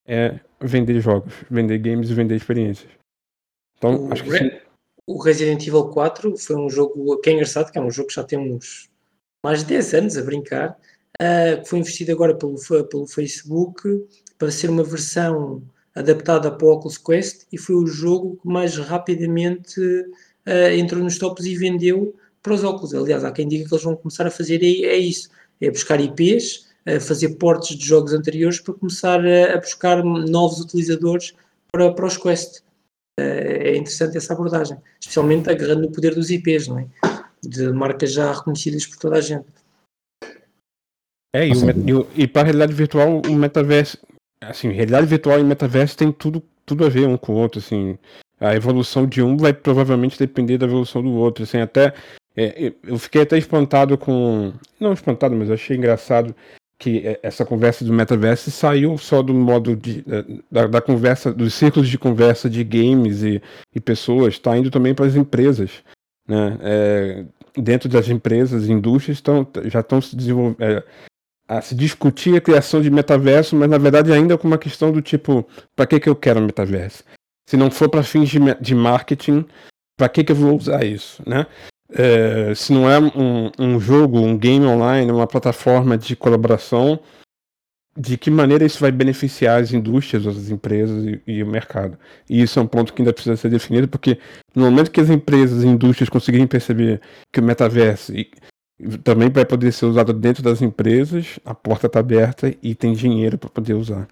é 0.06 0.40
vender 0.60 1.00
jogos, 1.00 1.32
vender 1.48 1.78
games 1.78 2.10
e 2.10 2.14
vender 2.14 2.34
experiências. 2.34 2.90
Então, 3.78 4.08
o 4.08 4.12
acho 4.12 4.24
que 4.24 4.60
O 5.10 5.18
Resident 5.18 5.66
Evil 5.66 5.88
4 5.88 6.36
foi 6.36 6.54
um 6.54 6.70
jogo 6.70 7.20
que 7.20 7.30
é 7.30 7.32
engraçado, 7.32 7.72
que 7.72 7.76
é 7.76 7.82
um 7.82 7.90
jogo 7.90 8.06
que 8.06 8.14
já 8.14 8.22
temos 8.22 8.88
mais 9.44 9.58
de 9.58 9.64
10 9.64 9.94
anos 9.94 10.16
a 10.16 10.22
brincar, 10.22 10.78
uh, 11.20 11.60
que 11.60 11.68
foi 11.68 11.80
investido 11.80 12.12
agora 12.12 12.32
pelo, 12.32 12.54
pelo 12.88 13.08
Facebook 13.08 14.06
para 14.38 14.52
ser 14.52 14.70
uma 14.70 14.84
versão 14.84 15.64
adaptada 15.96 16.48
para 16.52 16.64
o 16.64 16.70
Oculus 16.70 16.96
Quest 16.96 17.44
e 17.50 17.58
foi 17.58 17.74
o 17.74 17.88
jogo 17.88 18.38
que 18.40 18.46
mais 18.46 18.76
rapidamente 18.76 19.80
uh, 19.80 20.70
entrou 20.78 21.02
nos 21.02 21.18
tops 21.18 21.44
e 21.44 21.56
vendeu 21.56 22.14
para 22.40 22.54
os 22.54 22.62
óculos. 22.62 22.94
Aliás, 22.94 23.24
há 23.24 23.32
quem 23.32 23.48
diga 23.48 23.66
que 23.66 23.74
eles 23.74 23.82
vão 23.82 23.96
começar 23.96 24.28
a 24.28 24.30
fazer 24.30 24.62
é, 24.62 24.90
é 24.90 24.96
isso, 24.96 25.28
é 25.60 25.68
buscar 25.72 26.00
IPs, 26.00 26.68
uh, 26.86 27.00
fazer 27.00 27.30
portes 27.30 27.76
de 27.76 27.84
jogos 27.84 28.12
anteriores 28.12 28.60
para 28.60 28.74
começar 28.74 29.18
a, 29.26 29.54
a 29.54 29.56
buscar 29.56 30.04
novos 30.04 30.60
utilizadores 30.60 31.34
para, 31.72 31.92
para 31.92 32.06
os 32.06 32.16
Quest. 32.16 32.62
Uh, 33.20 33.62
é 33.62 33.76
interessante 33.76 34.16
essa 34.16 34.32
abordagem, 34.32 34.78
especialmente 35.00 35.50
agarrando 35.50 35.82
no 35.82 35.92
poder 35.92 36.14
dos 36.14 36.30
IPs, 36.30 36.68
não 36.68 36.78
é? 36.78 36.86
De 37.42 37.72
marcas 37.72 38.12
já 38.12 38.32
reconhecidas 38.32 38.86
por 38.86 38.98
toda 38.98 39.16
a 39.16 39.20
gente. 39.20 39.46
É, 41.34 41.46
e, 41.46 41.52
o, 41.92 42.06
e, 42.16 42.22
e 42.22 42.26
para 42.26 42.42
a 42.42 42.44
realidade 42.46 42.72
virtual, 42.72 43.22
o 43.28 43.34
metaverso, 43.34 43.98
assim, 44.40 44.70
realidade 44.70 45.06
virtual 45.06 45.38
e 45.38 45.44
metaverso 45.44 45.96
tem 45.96 46.10
tudo, 46.10 46.42
tudo 46.66 46.84
a 46.84 46.88
ver 46.88 47.06
um 47.06 47.16
com 47.16 47.34
o 47.34 47.36
outro, 47.36 47.60
assim. 47.60 47.98
A 48.40 48.54
evolução 48.54 49.06
de 49.06 49.22
um 49.22 49.36
vai 49.36 49.52
provavelmente 49.52 50.18
depender 50.18 50.58
da 50.58 50.66
evolução 50.66 51.02
do 51.02 51.12
outro, 51.12 51.44
assim, 51.44 51.58
até 51.58 51.94
é, 52.36 52.72
eu 52.84 52.98
fiquei 52.98 53.22
até 53.22 53.36
espantado 53.36 53.98
com, 53.98 54.52
não 54.78 54.92
espantado, 54.92 55.34
mas 55.34 55.50
achei 55.50 55.76
engraçado 55.76 56.34
que 56.80 57.06
é, 57.06 57.20
essa 57.22 57.44
conversa 57.44 57.84
do 57.84 57.92
metaverso 57.92 58.50
saiu 58.50 58.96
só 58.96 59.22
do 59.22 59.34
modo 59.34 59.76
de, 59.76 60.02
da, 60.50 60.66
da 60.66 60.80
conversa, 60.80 61.30
dos 61.30 61.52
círculos 61.52 61.90
de 61.90 61.98
conversa 61.98 62.48
de 62.48 62.64
games 62.64 63.22
e, 63.22 63.40
e 63.74 63.78
pessoas, 63.78 64.34
está 64.34 64.56
indo 64.56 64.70
também 64.70 64.94
para 64.94 65.04
as 65.04 65.14
empresas, 65.14 65.84
né? 66.26 66.58
É, 66.62 67.24
dentro 67.54 67.86
das 67.86 68.08
empresas, 68.08 68.68
indústrias 68.68 69.18
estão, 69.18 69.46
já 69.66 69.80
estão 69.80 70.00
se 70.00 70.16
desenvolvendo, 70.16 70.62
é, 70.62 70.82
a 71.46 71.60
se 71.60 71.74
discutir 71.74 72.34
a 72.34 72.40
criação 72.40 72.80
de 72.80 72.90
metaverso, 72.90 73.54
mas 73.54 73.68
na 73.68 73.76
verdade 73.76 74.10
ainda 74.10 74.38
com 74.38 74.46
uma 74.46 74.56
questão 74.56 74.90
do 74.90 75.02
tipo, 75.02 75.46
para 75.76 75.86
que, 75.86 76.00
que 76.00 76.08
eu 76.08 76.16
quero 76.16 76.40
metaverso? 76.40 77.04
Se 77.46 77.58
não 77.58 77.70
for 77.70 77.90
para 77.90 78.02
fins 78.02 78.30
de, 78.30 78.38
de 78.58 78.74
marketing, 78.74 79.44
para 79.98 80.08
que, 80.08 80.24
que 80.24 80.32
eu 80.32 80.36
vou 80.36 80.56
usar 80.56 80.82
isso, 80.82 81.22
né? 81.26 81.46
É, 81.92 82.54
se 82.54 82.72
não 82.72 82.88
é 82.88 82.98
um, 82.98 83.50
um 83.58 83.80
jogo, 83.80 84.18
um 84.18 84.38
game 84.38 84.64
online, 84.64 85.10
uma 85.10 85.26
plataforma 85.26 85.98
de 85.98 86.14
colaboração, 86.14 87.00
de 87.96 88.16
que 88.16 88.30
maneira 88.30 88.64
isso 88.64 88.80
vai 88.80 88.92
beneficiar 88.92 89.60
as 89.60 89.72
indústrias, 89.72 90.26
as 90.26 90.50
empresas 90.50 91.04
e, 91.04 91.22
e, 91.26 91.42
o 91.42 91.46
mercado. 91.46 91.98
E 92.28 92.40
isso 92.40 92.58
é 92.58 92.62
um 92.62 92.66
ponto 92.66 92.94
que 92.94 93.02
ainda 93.02 93.12
precisa 93.12 93.36
ser 93.36 93.50
definido, 93.50 93.88
porque 93.88 94.18
no 94.54 94.64
momento 94.64 94.90
que 94.90 95.00
as 95.00 95.10
empresas 95.10 95.64
e 95.64 95.66
indústrias 95.66 96.08
conseguirem 96.08 96.46
perceber 96.46 97.00
que 97.32 97.40
o 97.40 97.42
metaverso 97.42 98.12
também 99.02 99.28
vai 99.28 99.44
poder 99.44 99.72
ser 99.72 99.86
usado 99.86 100.12
dentro 100.12 100.42
das 100.42 100.62
empresas, 100.62 101.38
a 101.44 101.54
porta 101.54 101.86
está 101.86 102.00
aberta 102.00 102.54
e 102.62 102.74
tem 102.74 102.92
dinheiro 102.92 103.36
para 103.36 103.50
poder 103.50 103.74
usar. 103.74 104.08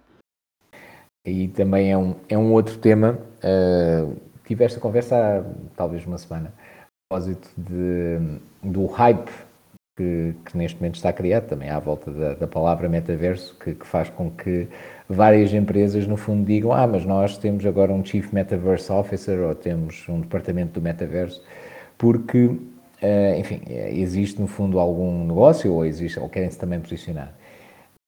E 1.25 1.47
também 1.49 1.91
é 1.91 1.97
um, 1.97 2.15
é 2.27 2.37
um 2.37 2.53
outro 2.53 2.77
tema. 2.77 3.17
Uh, 3.43 4.15
tive 4.45 4.63
esta 4.63 4.79
conversa 4.79 5.15
há 5.15 5.43
talvez 5.75 6.05
uma 6.05 6.17
semana, 6.17 6.53
propósito 7.09 7.49
de, 7.57 8.39
do 8.61 8.85
hype 8.85 9.31
que, 9.97 10.35
que, 10.45 10.55
neste 10.55 10.77
momento 10.77 10.95
está 10.95 11.11
criado, 11.11 11.47
também 11.47 11.67
à 11.69 11.79
volta 11.79 12.11
da, 12.11 12.35
da 12.35 12.47
palavra 12.47 12.87
metaverso, 12.87 13.57
que, 13.59 13.73
que, 13.73 13.85
faz 13.85 14.09
com 14.11 14.29
que 14.29 14.67
várias 15.09 15.51
empresas, 15.51 16.05
no 16.05 16.15
fundo, 16.15 16.45
digam: 16.45 16.71
Ah, 16.71 16.85
mas 16.85 17.05
nós 17.05 17.37
temos 17.37 17.65
agora 17.65 17.91
um 17.91 18.05
Chief 18.05 18.31
Metaverse 18.31 18.91
Officer 18.91 19.39
ou 19.39 19.55
temos 19.55 20.07
um 20.07 20.21
departamento 20.21 20.79
do 20.79 20.81
metaverso, 20.81 21.43
porque 21.97 22.57
Uh, 23.01 23.39
enfim, 23.39 23.61
eh, 23.69 23.97
existe 23.97 24.41
no 24.41 24.47
fundo 24.47 24.77
algum 24.77 25.25
negócio 25.25 25.71
ou 25.73 25.85
existe 25.85 26.19
ou 26.19 26.27
querem-se 26.27 26.59
também 26.59 26.81
posicionar. 26.81 27.33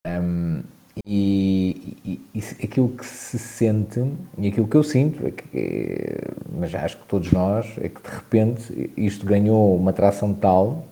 Um, 0.06 0.64
e, 1.06 2.22
e, 2.34 2.40
aquilo 2.64 2.90
que 2.90 3.06
se 3.06 3.40
sente 3.40 4.02
e 4.38 4.48
aquilo 4.48 4.68
que 4.68 4.76
eu 4.76 4.84
sinto, 4.84 5.26
é 5.26 5.32
que, 5.32 5.44
é, 5.54 6.32
mas 6.52 6.74
acho 6.76 6.98
que 6.98 7.06
todos 7.08 7.32
nós, 7.32 7.66
é 7.80 7.90
que 7.90 8.02
de 8.02 8.10
repente 8.10 8.92
isto 8.98 9.26
ganhou 9.26 9.76
uma 9.76 9.94
tração 9.94 10.34
tal, 10.34 10.86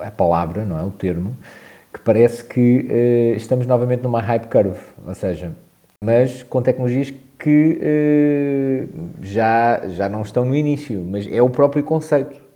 a 0.00 0.10
palavra, 0.10 0.64
não 0.64 0.78
é? 0.78 0.82
O 0.82 0.90
termo, 0.90 1.36
que 1.92 2.00
parece 2.00 2.44
que 2.44 2.86
uh, 2.90 3.36
estamos 3.36 3.66
novamente 3.66 4.02
numa 4.02 4.20
hype 4.20 4.46
curve, 4.48 4.80
ou 5.06 5.14
seja, 5.14 5.52
mas 6.04 6.42
com 6.42 6.62
tecnologias 6.62 7.12
que 7.38 7.80
uh, 7.80 9.08
já, 9.22 9.88
já 9.88 10.08
não 10.08 10.22
estão 10.22 10.44
no 10.44 10.54
início, 10.54 11.00
mas 11.02 11.26
é 11.26 11.40
o 11.42 11.50
próprio 11.50 11.82
conceito 11.82 12.48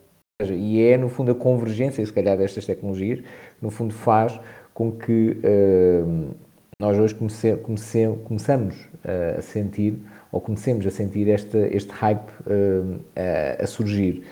e 0.51 0.83
é, 0.83 0.97
no 0.97 1.09
fundo, 1.09 1.31
a 1.31 1.35
convergência, 1.35 2.05
se 2.05 2.13
calhar, 2.13 2.37
destas 2.37 2.67
tecnologias, 2.67 3.21
no 3.61 3.71
fundo, 3.71 3.95
faz 3.95 4.39
com 4.75 4.91
que 4.91 5.39
uh, 5.39 6.35
nós 6.83 6.99
hoje 6.99 7.15
comece, 7.15 7.57
comece, 7.59 8.09
começamos 8.25 8.75
uh, 9.05 9.39
a 9.39 9.43
sentir, 9.43 10.01
ou 10.33 10.41
comecemos 10.41 10.85
a 10.85 10.91
sentir 10.91 11.29
este, 11.29 11.57
este 11.71 11.93
hype 11.93 12.29
uh, 12.41 13.01
a 13.63 13.67
surgir. 13.69 14.25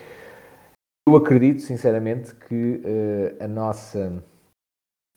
eu 1.07 1.15
acredito, 1.15 1.61
sinceramente, 1.61 2.35
que 2.35 2.81
uh, 2.83 3.41
a 3.41 3.47
nossa 3.47 4.21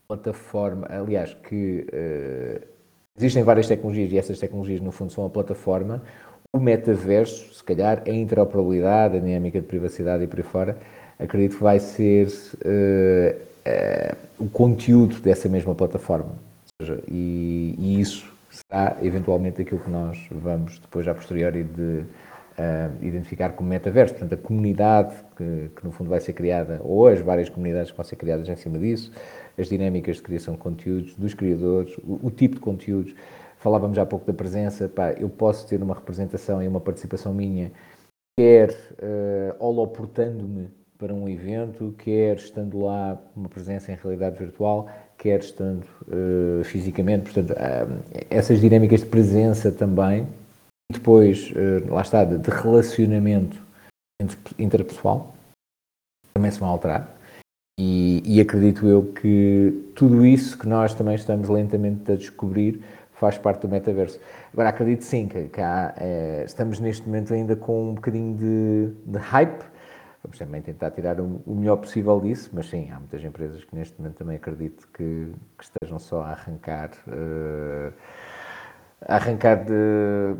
plataforma, 0.07 0.87
aliás, 0.89 1.35
que 1.35 1.85
existem 3.16 3.43
várias 3.43 3.66
tecnologias 3.66 4.12
e 4.12 4.18
essas 4.18 4.39
tecnologias, 4.39 4.80
no 4.80 4.93
fundo, 4.93 5.11
são 5.11 5.26
a 5.26 5.30
plataforma. 5.30 6.05
O 6.53 6.61
metaverso, 6.61 7.53
se 7.53 7.64
calhar, 7.64 8.05
a 8.07 8.11
interoperabilidade, 8.11 9.16
a 9.16 9.20
dinâmica 9.20 9.61
de 9.61 9.66
privacidade 9.66 10.22
e 10.22 10.28
por 10.28 10.39
aí 10.39 10.45
fora, 10.45 10.78
acredito 11.18 11.57
que 11.57 11.62
vai 11.64 11.80
ser 11.80 12.28
o 14.39 14.49
conteúdo 14.51 15.18
dessa 15.20 15.49
mesma 15.49 15.74
plataforma. 15.74 16.54
E, 17.09 17.74
e, 17.78 18.01
isso 18.01 18.32
será 18.51 18.97
eventualmente 19.03 19.62
aquilo 19.62 19.80
que 19.80 19.91
nós 19.91 20.18
vamos 20.30 20.78
depois, 20.78 21.07
a 21.09 21.14
posteriori, 21.14 21.64
de 21.64 22.05
uh, 22.59 23.05
identificar 23.05 23.51
como 23.51 23.68
metaverso. 23.68 24.14
Portanto, 24.14 24.35
a 24.35 24.37
comunidade 24.37 25.14
que, 25.37 25.70
que, 25.74 25.85
no 25.85 25.93
fundo 25.93 26.11
vai 26.11 26.20
ser 26.20 26.32
criada, 26.32 26.80
ou 26.82 27.07
as 27.07 27.20
várias 27.20 27.49
comunidades 27.49 27.91
que 27.91 27.97
vão 27.97 28.05
ser 28.05 28.16
criadas 28.16 28.49
em 28.49 28.57
cima 28.57 28.78
disso, 28.78 29.12
as 29.59 29.68
dinâmicas 29.68 30.16
de 30.16 30.22
criação 30.22 30.55
de 30.55 30.61
conteúdos, 30.61 31.14
dos 31.14 31.35
criadores, 31.35 31.97
o, 31.99 32.26
o 32.26 32.30
tipo 32.30 32.57
de 32.57 32.61
conteúdos. 32.61 33.14
Falávamos 33.59 33.99
há 33.99 34.05
pouco 34.05 34.26
da 34.26 34.35
presença, 34.35 34.89
pá, 34.89 35.12
eu 35.12 35.28
posso 35.28 35.66
ter 35.66 35.82
uma 35.82 35.95
representação 35.95 36.62
e 36.62 36.68
uma 36.68 36.80
participação 36.80 37.32
minha, 37.32 37.72
quer 38.39 38.70
uh, 38.70 39.55
holoportando-me 39.59 40.68
para 40.99 41.12
um 41.12 41.28
evento, 41.28 41.95
quer 41.99 42.36
estando 42.36 42.82
lá 42.82 43.20
uma 43.36 43.49
presença 43.49 43.90
em 43.90 43.97
realidade 43.97 44.38
virtual, 44.38 44.88
quer 45.18 45.40
estando 45.40 45.84
uh, 46.07 46.62
fisicamente. 46.64 47.32
Portanto, 47.32 47.53
uh, 47.53 48.26
essas 48.30 48.61
dinâmicas 48.61 49.01
de 49.01 49.07
presença 49.07 49.72
também, 49.72 50.26
depois, 50.90 51.51
uh, 51.51 51.92
lá 51.92 52.03
está, 52.03 52.24
de, 52.24 52.38
de 52.38 52.51
relacionamento 52.51 53.62
interpessoal, 54.59 55.34
também 56.32 56.51
se 56.51 56.61
vão 56.61 56.68
alterar. 56.68 57.12
E, 57.78 58.22
e, 58.24 58.40
acredito 58.40 58.86
eu 58.86 59.12
que 59.12 59.90
tudo 59.97 60.24
isso 60.24 60.57
que 60.57 60.68
nós 60.68 60.95
também 60.95 61.16
estamos 61.16 61.49
lentamente 61.49 62.12
a 62.12 62.14
descobrir 62.14 62.80
faz 63.14 63.36
parte 63.36 63.62
do 63.62 63.68
metaverso. 63.68 64.20
Agora, 64.53 64.68
acredito 64.68 65.03
sim 65.03 65.26
que, 65.26 65.49
que 65.49 65.61
há, 65.61 65.92
estamos 66.47 66.78
neste 66.78 67.05
momento 67.05 67.34
ainda 67.34 67.57
com 67.57 67.90
um 67.90 67.95
bocadinho 67.95 68.36
de, 68.36 69.11
de 69.11 69.18
hype 69.18 69.64
Vamos 70.25 70.39
também 70.39 70.62
tentar 70.62 70.91
tirar 70.91 71.20
o, 71.20 71.55
melhor 71.55 71.77
possível 71.77 72.18
disso, 72.18 72.49
mas 72.55 72.70
sim, 72.70 72.91
há 72.91 72.99
muitas 72.99 73.22
empresas 73.22 73.62
que 73.62 73.77
neste 73.77 73.99
momento 73.99 74.16
também 74.16 74.37
acredito 74.37 74.89
que, 74.89 75.31
que 75.59 75.64
estejam 75.64 75.99
só 75.99 76.22
a 76.22 76.31
arrancar, 76.31 76.91
uh, 77.07 77.93
a 79.03 79.16
arrancar 79.16 79.66
de, 79.66 80.35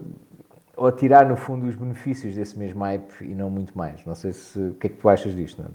ou 0.75 0.87
a 0.87 0.93
tirar 0.93 1.29
no 1.29 1.37
fundo 1.37 1.67
os 1.67 1.77
benefícios 1.77 2.35
desse 2.35 2.59
mesmo 2.59 2.83
hype 2.83 3.13
e 3.21 3.35
não 3.35 3.51
muito 3.51 3.77
mais. 3.77 4.03
Não 4.07 4.15
sei 4.15 4.33
se 4.33 4.59
o 4.59 4.75
que 4.75 4.87
é 4.87 4.91
que 4.91 4.97
tu 4.97 5.07
achas 5.07 5.37
disto, 5.37 5.63
não? 5.63 5.71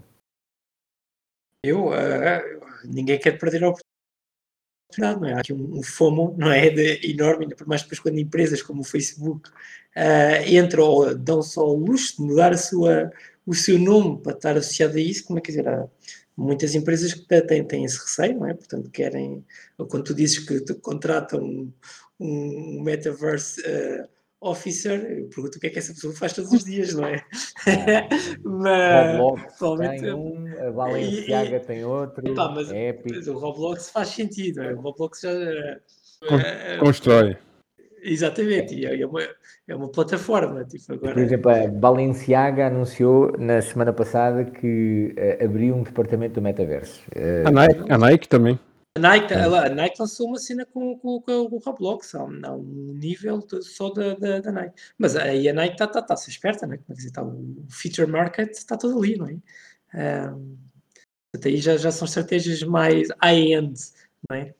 Eu, 1.64 1.90
uh, 1.90 2.66
ninguém 2.84 3.16
quer 3.16 3.38
perder 3.38 3.62
a 3.62 3.68
oportunidade, 3.68 5.20
não 5.20 5.28
é? 5.28 5.34
Há 5.34 5.38
aqui 5.38 5.52
um, 5.52 5.78
um 5.78 5.82
FOMO, 5.84 6.34
não 6.36 6.50
é? 6.50 6.68
De, 6.68 7.12
enorme, 7.12 7.44
ainda 7.44 7.54
por 7.54 7.68
mais 7.68 7.82
depois 7.82 8.00
quando 8.00 8.18
empresas 8.18 8.60
como 8.60 8.80
o 8.80 8.84
Facebook 8.84 9.50
uh, 9.50 10.48
entram 10.48 10.82
ou 10.82 11.14
dão 11.14 11.42
só 11.42 11.64
o 11.64 11.76
luxo 11.76 12.16
de 12.16 12.22
mudar 12.22 12.52
a 12.52 12.58
sua 12.58 13.12
o 13.46 13.54
seu 13.54 13.78
nome 13.78 14.20
para 14.22 14.32
estar 14.32 14.56
associado 14.56 14.96
a 14.96 15.00
isso, 15.00 15.24
como 15.24 15.38
é 15.38 15.42
que 15.42 15.50
dizer, 15.50 15.68
há 15.68 15.88
muitas 16.36 16.74
empresas 16.74 17.12
que 17.12 17.26
têm, 17.26 17.64
têm 17.64 17.84
esse 17.84 17.98
receio, 17.98 18.38
não 18.38 18.46
é? 18.46 18.54
Portanto, 18.54 18.90
querem, 18.90 19.44
ou 19.76 19.86
quando 19.86 20.04
tu 20.04 20.14
dizes 20.14 20.38
que 20.38 20.60
te 20.60 20.74
contratam 20.74 21.42
um, 21.42 21.72
um 22.18 22.82
metaverse 22.82 23.60
uh, 23.60 24.08
officer, 24.40 25.18
eu 25.18 25.28
pergunto 25.28 25.58
o 25.58 25.60
que 25.60 25.66
é 25.66 25.70
que 25.70 25.78
essa 25.78 25.92
pessoa 25.92 26.14
faz 26.14 26.32
todos 26.32 26.52
os 26.52 26.64
dias, 26.64 26.94
não 26.94 27.06
é? 27.06 27.22
mas, 28.42 29.18
Roblox 29.60 30.00
tem 30.00 30.14
um, 30.14 30.68
a 30.68 30.70
Balenciaga 30.70 31.56
e, 31.56 31.60
tem 31.60 31.84
outro, 31.84 32.26
epá, 32.26 32.50
mas, 32.50 32.70
é 32.70 32.98
mas 33.04 33.28
o 33.28 33.38
Roblox 33.38 33.90
faz 33.90 34.08
sentido, 34.08 34.62
é? 34.62 34.72
o 34.72 34.80
Roblox 34.80 35.20
já... 35.20 35.30
Constrói. 36.78 37.36
Exatamente, 38.02 38.74
e 38.74 38.86
é 38.86 39.06
uma, 39.06 39.20
é 39.68 39.74
uma 39.74 39.88
plataforma. 39.90 40.64
Tipo, 40.64 40.94
agora... 40.94 41.14
Por 41.14 41.22
exemplo, 41.22 41.50
a 41.50 41.68
Balenciaga 41.68 42.66
anunciou 42.66 43.32
na 43.38 43.60
semana 43.60 43.92
passada 43.92 44.44
que 44.44 45.14
uh, 45.16 45.44
abriu 45.44 45.74
um 45.74 45.82
departamento 45.82 46.34
do 46.34 46.42
metaverso. 46.42 47.02
Uh, 47.10 47.46
a, 47.46 47.50
Nike, 47.50 47.92
a 47.92 47.98
Nike 47.98 48.28
também. 48.28 48.58
A 48.96 49.00
Nike, 49.00 49.32
é. 49.32 49.44
a, 49.44 49.68
Nike 49.68 49.96
lançou 50.00 50.26
uma 50.28 50.38
cena 50.38 50.66
com, 50.66 50.98
com, 50.98 51.20
com 51.20 51.32
o 51.32 51.58
Roblox, 51.58 52.14
há 52.14 52.24
um, 52.24 52.40
há 52.44 52.52
um 52.52 52.94
nível 52.94 53.38
de, 53.38 53.62
só 53.62 53.90
da, 53.90 54.14
da, 54.14 54.40
da, 54.40 54.50
Nike. 54.50 54.74
Mas 54.98 55.14
aí 55.14 55.48
a 55.48 55.52
Nike 55.52 55.74
está 55.74 55.86
tá, 55.86 56.02
tá, 56.02 56.16
se 56.16 56.30
esperta, 56.30 56.66
né? 56.66 56.78
Quer 56.86 56.92
dizer, 56.94 57.10
tá, 57.12 57.22
o 57.22 57.66
feature 57.70 58.10
market 58.10 58.50
está 58.50 58.76
todo 58.76 58.98
ali, 58.98 59.16
não 59.16 59.28
é? 59.28 60.30
Um, 60.32 60.56
aí 61.44 61.58
já, 61.58 61.76
já 61.76 61.92
são 61.92 62.06
estratégias 62.06 62.62
mais 62.62 63.08
high-end, 63.22 63.78
não 64.28 64.36
é? 64.36 64.54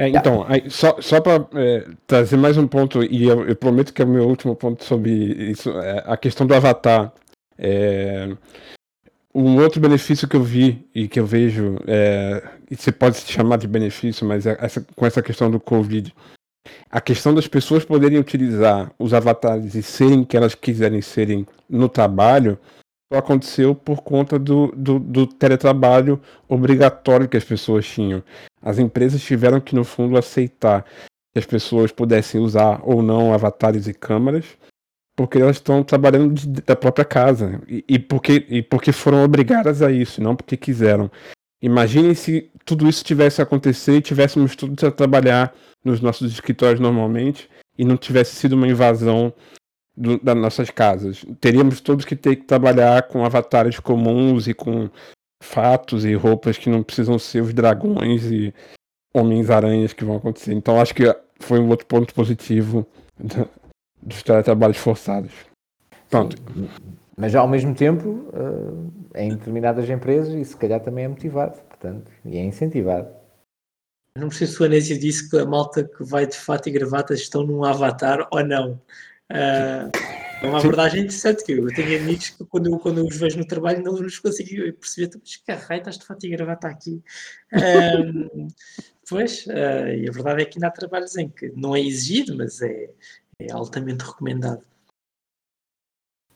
É, 0.00 0.08
então, 0.08 0.46
aí, 0.48 0.70
só, 0.70 0.98
só 1.02 1.20
para 1.20 1.46
é, 1.60 1.86
trazer 2.06 2.38
mais 2.38 2.56
um 2.56 2.66
ponto, 2.66 3.04
e 3.04 3.24
eu, 3.24 3.46
eu, 3.46 3.54
prometo 3.54 3.92
que 3.92 4.00
é 4.00 4.04
o 4.06 4.08
meu 4.08 4.26
último 4.26 4.56
ponto 4.56 4.82
sobre 4.82 5.12
isso, 5.12 5.68
é 5.78 6.02
a 6.06 6.16
questão 6.16 6.46
do 6.46 6.54
avatar. 6.54 7.12
É, 7.58 8.34
um 9.34 9.60
outro 9.60 9.78
benefício 9.78 10.26
que 10.26 10.36
eu 10.36 10.42
vi 10.42 10.88
e 10.94 11.06
que 11.06 11.20
eu 11.20 11.26
vejo, 11.26 11.76
é, 11.86 12.42
e 12.70 12.76
você 12.76 12.90
pode 12.90 13.18
se 13.18 13.30
chamar 13.30 13.58
de 13.58 13.68
benefício, 13.68 14.26
mas 14.26 14.46
é 14.46 14.56
essa, 14.58 14.82
com 14.96 15.04
essa 15.04 15.20
questão 15.20 15.50
do 15.50 15.60
Covid, 15.60 16.14
a 16.90 17.00
questão 17.02 17.34
das 17.34 17.46
pessoas 17.46 17.84
poderem 17.84 18.18
utilizar 18.18 18.90
os 18.98 19.12
avatares 19.12 19.74
e 19.74 19.82
serem 19.82 20.24
que 20.24 20.34
elas 20.34 20.54
quiserem 20.54 21.02
serem 21.02 21.46
no 21.68 21.90
trabalho, 21.90 22.58
só 23.12 23.18
aconteceu 23.18 23.74
por 23.74 24.02
conta 24.02 24.38
do, 24.38 24.68
do, 24.68 25.00
do 25.00 25.26
teletrabalho 25.26 26.20
obrigatório 26.48 27.28
que 27.28 27.36
as 27.36 27.44
pessoas 27.44 27.86
tinham. 27.86 28.22
As 28.62 28.78
empresas 28.78 29.20
tiveram 29.20 29.60
que, 29.60 29.74
no 29.74 29.84
fundo, 29.84 30.16
aceitar 30.16 30.84
que 31.32 31.38
as 31.38 31.46
pessoas 31.46 31.90
pudessem 31.90 32.40
usar 32.40 32.80
ou 32.84 33.02
não 33.02 33.32
avatares 33.32 33.88
e 33.88 33.94
câmeras, 33.94 34.44
porque 35.16 35.38
elas 35.38 35.56
estão 35.56 35.82
trabalhando 35.82 36.34
de, 36.34 36.62
da 36.62 36.76
própria 36.76 37.04
casa 37.04 37.60
e, 37.68 37.84
e, 37.88 37.98
porque, 37.98 38.46
e 38.48 38.62
porque 38.62 38.92
foram 38.92 39.24
obrigadas 39.24 39.82
a 39.82 39.90
isso, 39.90 40.22
não 40.22 40.36
porque 40.36 40.56
quiseram. 40.56 41.10
Imaginem 41.60 42.14
se 42.14 42.50
tudo 42.64 42.88
isso 42.88 43.04
tivesse 43.04 43.42
acontecido 43.42 43.96
e 43.96 44.02
tivéssemos 44.02 44.54
todos 44.54 44.82
a 44.84 44.90
trabalhar 44.90 45.54
nos 45.84 46.00
nossos 46.00 46.32
escritórios 46.32 46.80
normalmente 46.80 47.50
e 47.76 47.84
não 47.84 47.96
tivesse 47.96 48.36
sido 48.36 48.52
uma 48.52 48.68
invasão 48.68 49.32
do, 49.96 50.18
das 50.18 50.36
nossas 50.36 50.70
casas. 50.70 51.24
Teríamos 51.40 51.80
todos 51.80 52.04
que 52.04 52.16
ter 52.16 52.36
que 52.36 52.44
trabalhar 52.44 53.08
com 53.08 53.24
avatares 53.24 53.78
comuns 53.78 54.46
e 54.46 54.54
com 54.54 54.88
fatos 55.42 56.04
e 56.04 56.14
roupas 56.14 56.58
que 56.58 56.70
não 56.70 56.82
precisam 56.82 57.18
ser 57.18 57.42
os 57.42 57.54
dragões 57.54 58.24
e 58.30 58.54
homens-aranhas 59.14 59.92
que 59.92 60.04
vão 60.04 60.16
acontecer. 60.16 60.52
Então 60.52 60.80
acho 60.80 60.94
que 60.94 61.04
foi 61.40 61.58
um 61.58 61.68
outro 61.68 61.86
ponto 61.86 62.14
positivo 62.14 62.86
dos 64.02 64.22
teletrabalhos 64.22 64.76
forçados. 64.76 65.32
Pronto. 66.08 66.36
Sim. 66.54 66.68
Mas 67.16 67.34
ao 67.34 67.46
mesmo 67.46 67.74
tempo, 67.74 68.30
eh, 69.12 69.24
em 69.24 69.30
determinadas 69.30 69.88
empresas, 69.90 70.32
e 70.34 70.42
se 70.42 70.56
calhar 70.56 70.80
também 70.80 71.04
é 71.04 71.08
motivado, 71.08 71.60
portanto, 71.68 72.10
e 72.24 72.38
é 72.38 72.42
incentivado. 72.42 73.08
Não 74.16 74.28
preciso 74.28 74.54
se 74.54 74.62
o 74.62 74.64
Anésia 74.64 74.98
disse 74.98 75.28
que 75.28 75.38
a 75.38 75.44
malta 75.44 75.84
que 75.84 76.02
vai 76.02 76.26
de 76.26 76.36
fato 76.36 76.68
e 76.68 76.72
gravata 76.72 77.12
estão 77.12 77.44
num 77.44 77.62
avatar 77.62 78.26
ou 78.32 78.42
não. 78.42 78.80
Uh, 79.30 79.90
é 80.42 80.46
uma 80.48 80.58
abordagem 80.58 81.02
interessante 81.02 81.44
que 81.44 81.52
eu 81.52 81.66
tenho 81.68 82.00
amigos 82.00 82.30
que 82.30 82.44
quando 82.46 82.72
eu, 82.72 82.78
quando 82.78 82.98
eu 82.98 83.06
os 83.06 83.16
vejo 83.16 83.38
no 83.38 83.46
trabalho 83.46 83.82
não 83.82 83.92
os 83.92 84.18
consigo 84.18 84.72
perceber, 84.78 85.10
mas 85.20 85.36
que 85.36 85.52
raio 85.52 85.78
estás 85.80 85.98
de 85.98 86.06
fato 86.06 86.26
e 86.26 86.30
gravata 86.30 86.66
aqui. 86.68 87.02
Um, 87.52 88.48
pois, 89.08 89.46
uh, 89.46 89.88
e 89.96 90.08
a 90.08 90.12
verdade 90.12 90.42
é 90.42 90.44
que 90.46 90.58
ainda 90.58 90.68
há 90.68 90.70
trabalhos 90.70 91.16
em 91.16 91.28
que 91.28 91.52
não 91.54 91.76
é 91.76 91.80
exigido, 91.80 92.36
mas 92.36 92.60
é, 92.62 92.90
é 93.38 93.52
altamente 93.52 94.04
recomendado. 94.04 94.64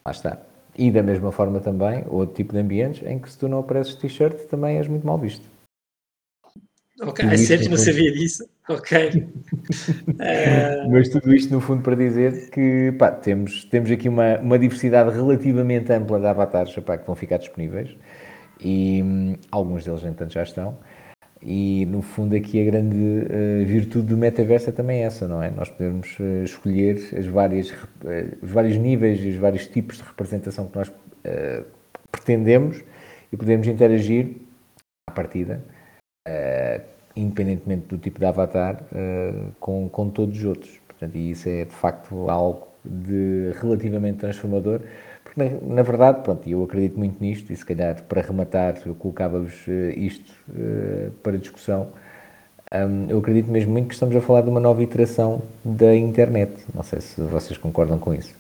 Lá 0.07 0.13
está. 0.13 0.47
E 0.77 0.91
da 0.91 1.03
mesma 1.03 1.33
forma 1.33 1.61
também, 1.61 2.05
outro 2.09 2.35
tipo 2.35 2.53
de 2.53 2.59
ambientes 2.59 3.03
em 3.07 3.19
que 3.19 3.31
se 3.31 3.39
tu 3.39 3.49
não 3.49 3.61
apareces 3.61 3.95
t-shirt 3.95 4.49
também 4.49 4.77
és 4.77 4.87
muito 4.87 5.07
mal 5.07 5.19
visto. 5.19 5.49
Ok, 7.01 7.25
a 7.25 7.39
sério, 7.39 7.71
não 7.71 7.77
sabia 7.77 8.13
disso. 8.13 8.49
Ok. 8.69 9.29
uh... 10.09 10.91
Mas 10.91 11.09
tudo 11.11 11.35
isto, 11.35 11.53
no 11.53 11.61
fundo, 11.61 11.83
para 11.83 11.95
dizer 11.95 12.51
que 12.51 12.93
pá, 12.99 13.11
temos, 13.11 13.65
temos 13.65 13.91
aqui 13.91 14.09
uma, 14.09 14.39
uma 14.39 14.59
diversidade 14.59 15.11
relativamente 15.11 15.93
ampla 15.93 16.19
de 16.19 16.27
avatares 16.27 16.75
pá, 16.77 16.97
que 16.97 17.07
vão 17.07 17.15
ficar 17.15 17.39
disponíveis 17.39 17.95
e 18.61 19.03
hum, 19.03 19.37
alguns 19.51 19.85
deles, 19.85 20.05
entanto, 20.05 20.33
já 20.33 20.43
estão. 20.43 20.79
E, 21.43 21.85
no 21.87 22.01
fundo, 22.01 22.35
aqui 22.35 22.63
a 22.63 22.65
grande 22.65 22.97
uh, 22.97 23.67
virtude 23.67 24.07
do 24.07 24.17
metaverso 24.17 24.71
é 24.71 24.73
também 24.73 25.03
essa, 25.03 25.29
não 25.29 25.43
é? 25.43 25.51
Nós 25.51 25.69
podemos 25.69 26.19
uh, 26.19 26.45
escolher 26.45 26.97
as 27.19 27.27
várias, 27.27 27.71
uh, 27.71 27.75
os 28.41 28.51
vários 28.51 28.79
níveis 28.79 29.21
e 29.23 29.29
os 29.29 29.37
vários 29.37 29.67
tipos 29.67 29.99
de 29.99 30.05
representação 30.05 30.67
que 30.69 30.79
nós 30.79 30.93
pretendemos 32.13 32.83
e 33.33 33.37
podemos 33.37 33.67
interagir 33.67 34.37
à 35.09 35.13
partida 35.13 35.65
independentemente 37.17 37.87
do 37.87 37.99
tipo 37.99 38.19
de 38.19 38.27
avatar, 38.27 38.83
uh, 38.93 39.53
com, 39.61 39.89
com 39.89 40.11
todos 40.11 40.39
os 40.39 40.45
outros. 40.45 40.81
Portanto, 40.89 41.17
e 41.17 41.31
isso 41.31 41.49
é 41.49 41.65
de 41.65 41.75
facto 41.75 42.31
algo 42.31 42.69
de 42.85 43.53
relativamente 43.61 44.19
transformador, 44.19 44.81
porque 45.23 45.43
na, 45.43 45.75
na 45.77 45.83
verdade, 45.83 46.23
pronto, 46.23 46.49
eu 46.49 46.63
acredito 46.63 46.99
muito 46.99 47.23
nisto 47.23 47.53
e 47.53 47.57
se 47.57 47.65
calhar 47.65 48.03
para 48.05 48.21
rematar 48.21 48.81
eu 48.87 48.95
colocava-vos 48.95 49.67
uh, 49.67 49.91
isto 49.97 50.33
uh, 50.51 51.11
para 51.23 51.39
discussão. 51.39 51.93
Um, 52.73 53.09
eu 53.09 53.19
acredito 53.19 53.51
mesmo 53.51 53.73
muito 53.73 53.89
que 53.89 53.95
estamos 53.95 54.17
a 54.17 54.21
falar 54.21 54.43
de 54.43 54.51
uma 54.51 54.61
nova 54.61 54.83
iteração 54.83 55.43
da 55.65 55.95
internet. 55.95 56.65
Não 56.75 56.83
sei 56.83 57.01
se 57.01 57.21
vocês 57.21 57.57
concordam 57.57 57.99
com 57.99 58.13
isso. 58.13 58.35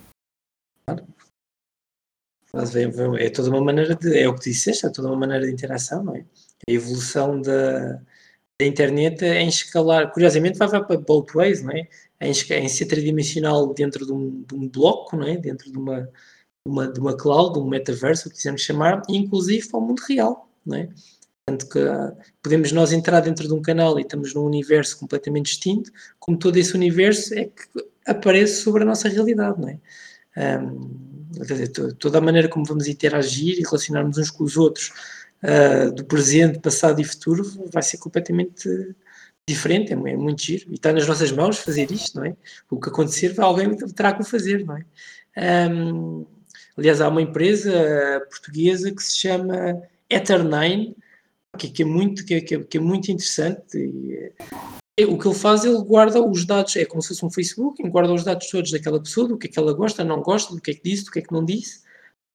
É 3.18 3.30
toda 3.30 3.50
uma 3.50 3.60
maneira 3.60 3.94
de, 3.94 4.18
é 4.18 4.28
o 4.28 4.34
que 4.34 4.50
disseste, 4.50 4.86
é 4.86 4.90
toda 4.90 5.08
uma 5.08 5.16
maneira 5.16 5.46
de 5.46 5.52
interação, 5.52 6.04
não 6.04 6.16
é? 6.16 6.24
A 6.68 6.72
evolução 6.72 7.40
da, 7.40 8.00
da 8.60 8.66
internet 8.66 9.24
em 9.24 9.48
escalar, 9.48 10.12
curiosamente 10.12 10.58
vai 10.58 10.68
para 10.68 10.98
both 10.98 11.34
ways, 11.34 11.62
não 11.62 11.72
é? 11.72 11.88
Em, 12.20 12.30
em 12.30 12.68
ser 12.68 12.86
tridimensional 12.86 13.74
dentro 13.74 14.06
de 14.06 14.12
um, 14.12 14.42
de 14.42 14.54
um 14.54 14.68
bloco, 14.68 15.16
não 15.16 15.26
é? 15.26 15.36
Dentro 15.36 15.70
de 15.70 15.76
uma, 15.76 16.08
uma, 16.66 16.88
de 16.88 17.00
uma 17.00 17.16
cloud, 17.16 17.58
um 17.58 17.68
metaverso, 17.68 18.28
o 18.28 18.30
que 18.30 18.36
quisermos 18.36 18.62
chamar, 18.62 19.02
inclusive 19.08 19.68
para 19.68 19.78
o 19.78 19.82
mundo 19.82 20.00
real, 20.08 20.48
não 20.64 20.76
é? 20.76 20.88
Portanto, 21.46 21.68
que 21.68 21.78
uh, 21.78 22.16
podemos 22.42 22.72
nós 22.72 22.92
entrar 22.92 23.20
dentro 23.20 23.46
de 23.46 23.52
um 23.52 23.60
canal 23.60 23.98
e 23.98 24.02
estamos 24.02 24.32
num 24.32 24.44
universo 24.44 24.98
completamente 24.98 25.46
distinto, 25.46 25.90
como 26.18 26.38
todo 26.38 26.56
esse 26.56 26.74
universo 26.74 27.34
é 27.34 27.46
que 27.46 27.86
aparece 28.06 28.62
sobre 28.62 28.82
a 28.82 28.86
nossa 28.86 29.08
realidade, 29.08 29.60
não 29.60 29.68
é? 29.68 29.78
Um, 30.36 31.24
dizer, 31.42 31.68
toda 31.98 32.18
a 32.18 32.20
maneira 32.20 32.48
como 32.48 32.64
vamos 32.64 32.86
interagir 32.86 33.58
e 33.58 33.62
relacionarmos 33.62 34.16
uns 34.16 34.30
com 34.30 34.44
os 34.44 34.56
outros 34.56 34.92
uh, 35.44 35.92
do 35.92 36.04
presente, 36.04 36.58
passado 36.58 37.00
e 37.00 37.04
futuro 37.04 37.44
vai 37.72 37.82
ser 37.82 37.98
completamente 37.98 38.68
diferente, 39.46 39.92
é, 39.92 39.94
é, 39.94 40.16
muito 40.16 40.42
giro 40.42 40.70
e 40.70 40.74
está 40.74 40.92
nas 40.92 41.06
nossas 41.06 41.30
mãos 41.30 41.58
fazer 41.58 41.90
isto, 41.92 42.18
não 42.18 42.24
é? 42.24 42.34
O 42.70 42.80
que 42.80 42.88
acontecer, 42.88 43.38
alguém 43.38 43.76
terá 43.76 44.14
que 44.14 44.22
o 44.22 44.24
fazer, 44.24 44.64
não 44.64 44.76
é? 44.76 45.70
Um, 45.70 46.26
aliás, 46.76 47.00
há 47.00 47.08
uma 47.08 47.20
empresa 47.20 47.70
portuguesa 48.30 48.94
que 48.94 49.02
se 49.02 49.18
chama 49.18 49.82
Ether9, 50.10 50.94
que, 51.58 51.68
que, 51.68 51.82
é 51.82 51.86
muito, 51.86 52.24
que, 52.24 52.40
que, 52.40 52.58
que 52.64 52.78
é 52.78 52.80
muito 52.80 53.10
interessante 53.12 53.76
e, 53.78 55.04
o 55.04 55.18
que 55.18 55.26
ele 55.26 55.34
faz, 55.34 55.64
ele 55.64 55.82
guarda 55.82 56.22
os 56.22 56.44
dados, 56.46 56.76
é 56.76 56.84
como 56.84 57.02
se 57.02 57.08
fosse 57.08 57.26
um 57.26 57.30
Facebook, 57.30 57.82
guarda 57.88 58.12
os 58.12 58.22
dados 58.22 58.48
todos 58.48 58.70
daquela 58.70 59.02
pessoa, 59.02 59.26
do 59.26 59.36
que 59.36 59.48
é 59.48 59.50
que 59.50 59.58
ela 59.58 59.72
gosta, 59.72 60.04
não 60.04 60.22
gosta, 60.22 60.54
do 60.54 60.60
que 60.60 60.70
é 60.70 60.74
que 60.74 60.82
disse, 60.84 61.04
do 61.04 61.10
que 61.10 61.18
é 61.18 61.22
que 61.22 61.32
não 61.32 61.44
disse, 61.44 61.82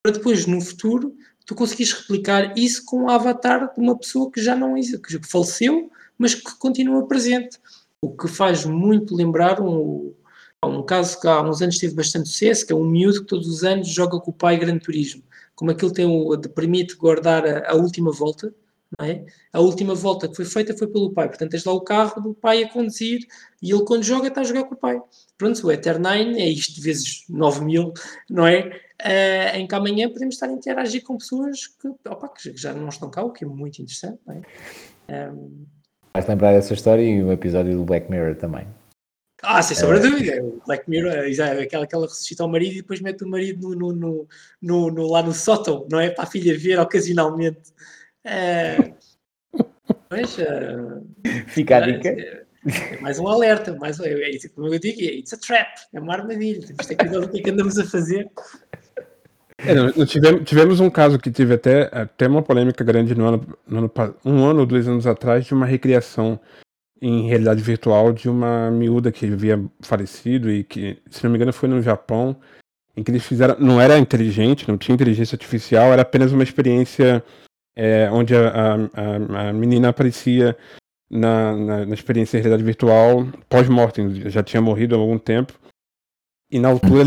para 0.03 0.13
depois, 0.13 0.45
no 0.45 0.59
futuro, 0.59 1.15
tu 1.49 1.55
conseguires 1.55 1.93
replicar 1.93 2.55
isso 2.55 2.85
com 2.85 3.05
um 3.05 3.09
avatar 3.09 3.73
de 3.73 3.81
uma 3.81 3.97
pessoa 3.97 4.31
que 4.31 4.39
já 4.39 4.55
não 4.55 4.77
existe, 4.77 4.99
que 4.99 5.27
faleceu, 5.27 5.89
mas 6.15 6.35
que 6.35 6.55
continua 6.59 7.07
presente. 7.07 7.57
O 7.99 8.15
que 8.15 8.27
faz 8.27 8.65
muito 8.65 9.15
lembrar 9.15 9.59
um, 9.59 10.13
um 10.63 10.83
caso 10.83 11.19
que 11.19 11.27
há 11.27 11.41
uns 11.41 11.59
anos 11.63 11.79
teve 11.79 11.95
bastante 11.95 12.29
sucesso, 12.29 12.67
que 12.67 12.71
é 12.71 12.75
um 12.75 12.85
miúdo 12.85 13.21
que 13.21 13.25
todos 13.25 13.47
os 13.47 13.63
anos 13.63 13.87
joga 13.87 14.19
com 14.19 14.29
o 14.29 14.33
pai 14.33 14.57
Gran 14.57 14.77
Turismo. 14.77 15.23
Como 15.55 15.71
aquilo 15.71 15.91
tem 15.91 16.05
o, 16.05 16.37
permite 16.53 16.95
guardar 16.95 17.43
a, 17.43 17.71
a 17.71 17.73
última 17.73 18.11
volta, 18.11 18.53
é? 19.01 19.25
A 19.51 19.59
última 19.59 19.95
volta 19.95 20.27
que 20.27 20.35
foi 20.35 20.45
feita 20.45 20.77
foi 20.77 20.87
pelo 20.87 21.11
pai, 21.13 21.29
portanto 21.29 21.49
tens 21.49 21.63
lá 21.63 21.73
o 21.73 21.81
carro 21.81 22.21
do 22.21 22.35
pai 22.35 22.63
a 22.63 22.69
conduzir 22.69 23.21
e 23.59 23.71
ele 23.71 23.85
quando 23.85 24.03
joga 24.03 24.27
está 24.27 24.41
a 24.41 24.43
jogar 24.43 24.65
com 24.65 24.75
o 24.75 24.77
pai. 24.77 25.01
Pronto, 25.35 25.65
o 25.65 25.71
Ether 25.71 25.99
9 25.99 26.39
é 26.39 26.47
isto 26.47 26.79
vezes 26.79 27.23
9 27.27 27.65
mil, 27.65 27.91
não 28.29 28.45
é? 28.45 28.88
Uh, 29.01 29.55
em 29.55 29.65
que 29.65 29.75
amanhã 29.75 30.09
podemos 30.09 30.35
estar 30.35 30.47
a 30.47 30.51
interagir 30.51 31.03
com 31.03 31.17
pessoas 31.17 31.67
que, 31.67 31.87
opa, 32.09 32.27
que 32.29 32.55
já 32.57 32.73
não 32.73 32.89
estão 32.89 33.09
cá, 33.09 33.23
o 33.23 33.31
que 33.31 33.45
é 33.45 33.47
muito 33.47 33.81
interessante, 33.81 34.19
não 34.27 34.35
é? 34.35 35.29
Um... 35.29 35.65
Vais 36.13 36.27
lembrar 36.27 36.51
dessa 36.51 36.73
história 36.73 37.01
e 37.01 37.23
o 37.23 37.31
episódio 37.31 37.77
do 37.77 37.85
Black 37.85 38.11
Mirror 38.11 38.35
também. 38.35 38.67
Ah, 39.41 39.61
sem 39.61 39.77
sombra 39.77 39.99
de 39.99 40.09
dúvida. 40.09 40.43
O 40.43 40.61
Black 40.65 40.89
Mirror, 40.89 41.13
é 41.13 41.61
aquela 41.61 41.87
que 41.87 41.95
ela 41.95 42.07
ressuscita 42.07 42.43
o 42.43 42.49
marido 42.49 42.73
e 42.73 42.81
depois 42.81 42.99
mete 42.99 43.23
o 43.23 43.29
marido 43.29 43.69
no, 43.69 43.93
no, 43.93 44.27
no, 44.61 44.91
no, 44.91 45.07
lá 45.07 45.23
no 45.23 45.33
sótão, 45.33 45.87
não 45.89 45.99
é? 45.99 46.09
Para 46.09 46.25
a 46.25 46.27
filha 46.27 46.57
ver 46.57 46.77
ocasionalmente. 46.79 47.71
É, 48.25 48.93
mas, 50.09 50.37
uh, 50.37 51.05
Fica 51.47 51.77
a 51.77 51.81
dica. 51.81 52.09
É, 52.09 52.43
é, 52.67 52.99
mais 52.99 53.19
um 53.19 53.27
alerta, 53.27 53.73
mais, 53.75 53.99
é, 53.99 54.11
é, 54.11 54.49
como 54.53 54.67
eu 54.67 54.79
digo, 54.79 55.01
it's 55.01 55.33
a 55.33 55.37
trap, 55.37 55.69
é 55.93 55.99
uma 55.99 56.13
armadilha. 56.13 56.65
Temos 56.65 56.85
que 56.85 56.87
ter 56.87 56.95
cuidado 56.95 57.21
do 57.21 57.31
que 57.31 57.39
é 57.39 57.43
que 57.43 57.49
andamos 57.49 57.77
a 57.77 57.85
fazer. 57.85 58.29
É, 59.65 59.73
não, 59.73 60.05
tivemos, 60.05 60.43
tivemos, 60.43 60.79
um 60.79 60.89
caso 60.89 61.19
que 61.19 61.29
tive 61.29 61.55
até, 61.55 61.89
até 61.91 62.27
uma 62.27 62.41
polêmica 62.41 62.83
grande 62.83 63.13
no 63.13 63.25
ano, 63.25 63.57
no 63.67 63.77
ano, 63.77 63.91
um 64.23 64.45
ano 64.45 64.61
ou 64.61 64.65
dois 64.65 64.87
anos 64.87 65.05
atrás 65.05 65.45
de 65.45 65.53
uma 65.53 65.65
recriação 65.65 66.39
em 67.01 67.27
realidade 67.27 67.61
virtual 67.61 68.11
de 68.11 68.29
uma 68.29 68.69
miúda 68.71 69.11
que 69.11 69.25
havia 69.25 69.63
falecido 69.81 70.51
e 70.51 70.63
que, 70.63 71.01
se 71.09 71.23
não 71.23 71.31
me 71.31 71.37
engano, 71.37 71.53
foi 71.53 71.69
no 71.69 71.81
Japão, 71.81 72.35
em 72.95 73.03
que 73.03 73.11
eles 73.11 73.25
fizeram. 73.25 73.55
Não 73.59 73.79
era 73.79 73.97
inteligente, 73.97 74.67
não 74.67 74.77
tinha 74.77 74.95
inteligência 74.95 75.35
artificial, 75.35 75.91
era 75.93 76.01
apenas 76.01 76.31
uma 76.31 76.43
experiência 76.43 77.23
é, 77.75 78.09
onde 78.11 78.35
a, 78.35 78.75
a, 78.93 79.49
a, 79.49 79.53
menina 79.53 79.89
aparecia 79.89 80.57
na, 81.09 81.55
na, 81.55 81.85
na 81.85 81.93
experiência 81.93 82.37
em 82.37 82.41
realidade 82.41 82.63
virtual 82.63 83.25
pós-mortem, 83.47 84.29
já 84.29 84.43
tinha 84.43 84.61
morrido 84.61 84.95
há 84.95 84.97
algum 84.97 85.17
tempo. 85.17 85.53
E 86.51 86.59
na 86.59 86.69
altura 86.69 87.03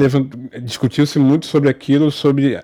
discutiu-se 0.62 1.18
muito 1.18 1.46
sobre 1.46 1.68
aquilo, 1.68 2.10
sobre 2.10 2.56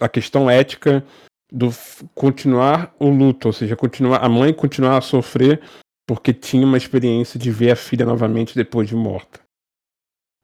a 0.00 0.08
questão 0.08 0.50
ética 0.50 1.04
do 1.52 1.70
continuar 2.14 2.94
o 2.98 3.08
luto, 3.08 3.48
ou 3.48 3.52
seja, 3.52 3.76
continuar 3.76 4.16
a 4.16 4.28
mãe 4.28 4.52
continuar 4.52 4.98
a 4.98 5.00
sofrer 5.00 5.60
porque 6.06 6.32
tinha 6.32 6.66
uma 6.66 6.76
experiência 6.76 7.38
de 7.38 7.50
ver 7.50 7.70
a 7.70 7.76
filha 7.76 8.04
novamente 8.04 8.54
depois 8.54 8.88
de 8.88 8.96
morta. 8.96 9.40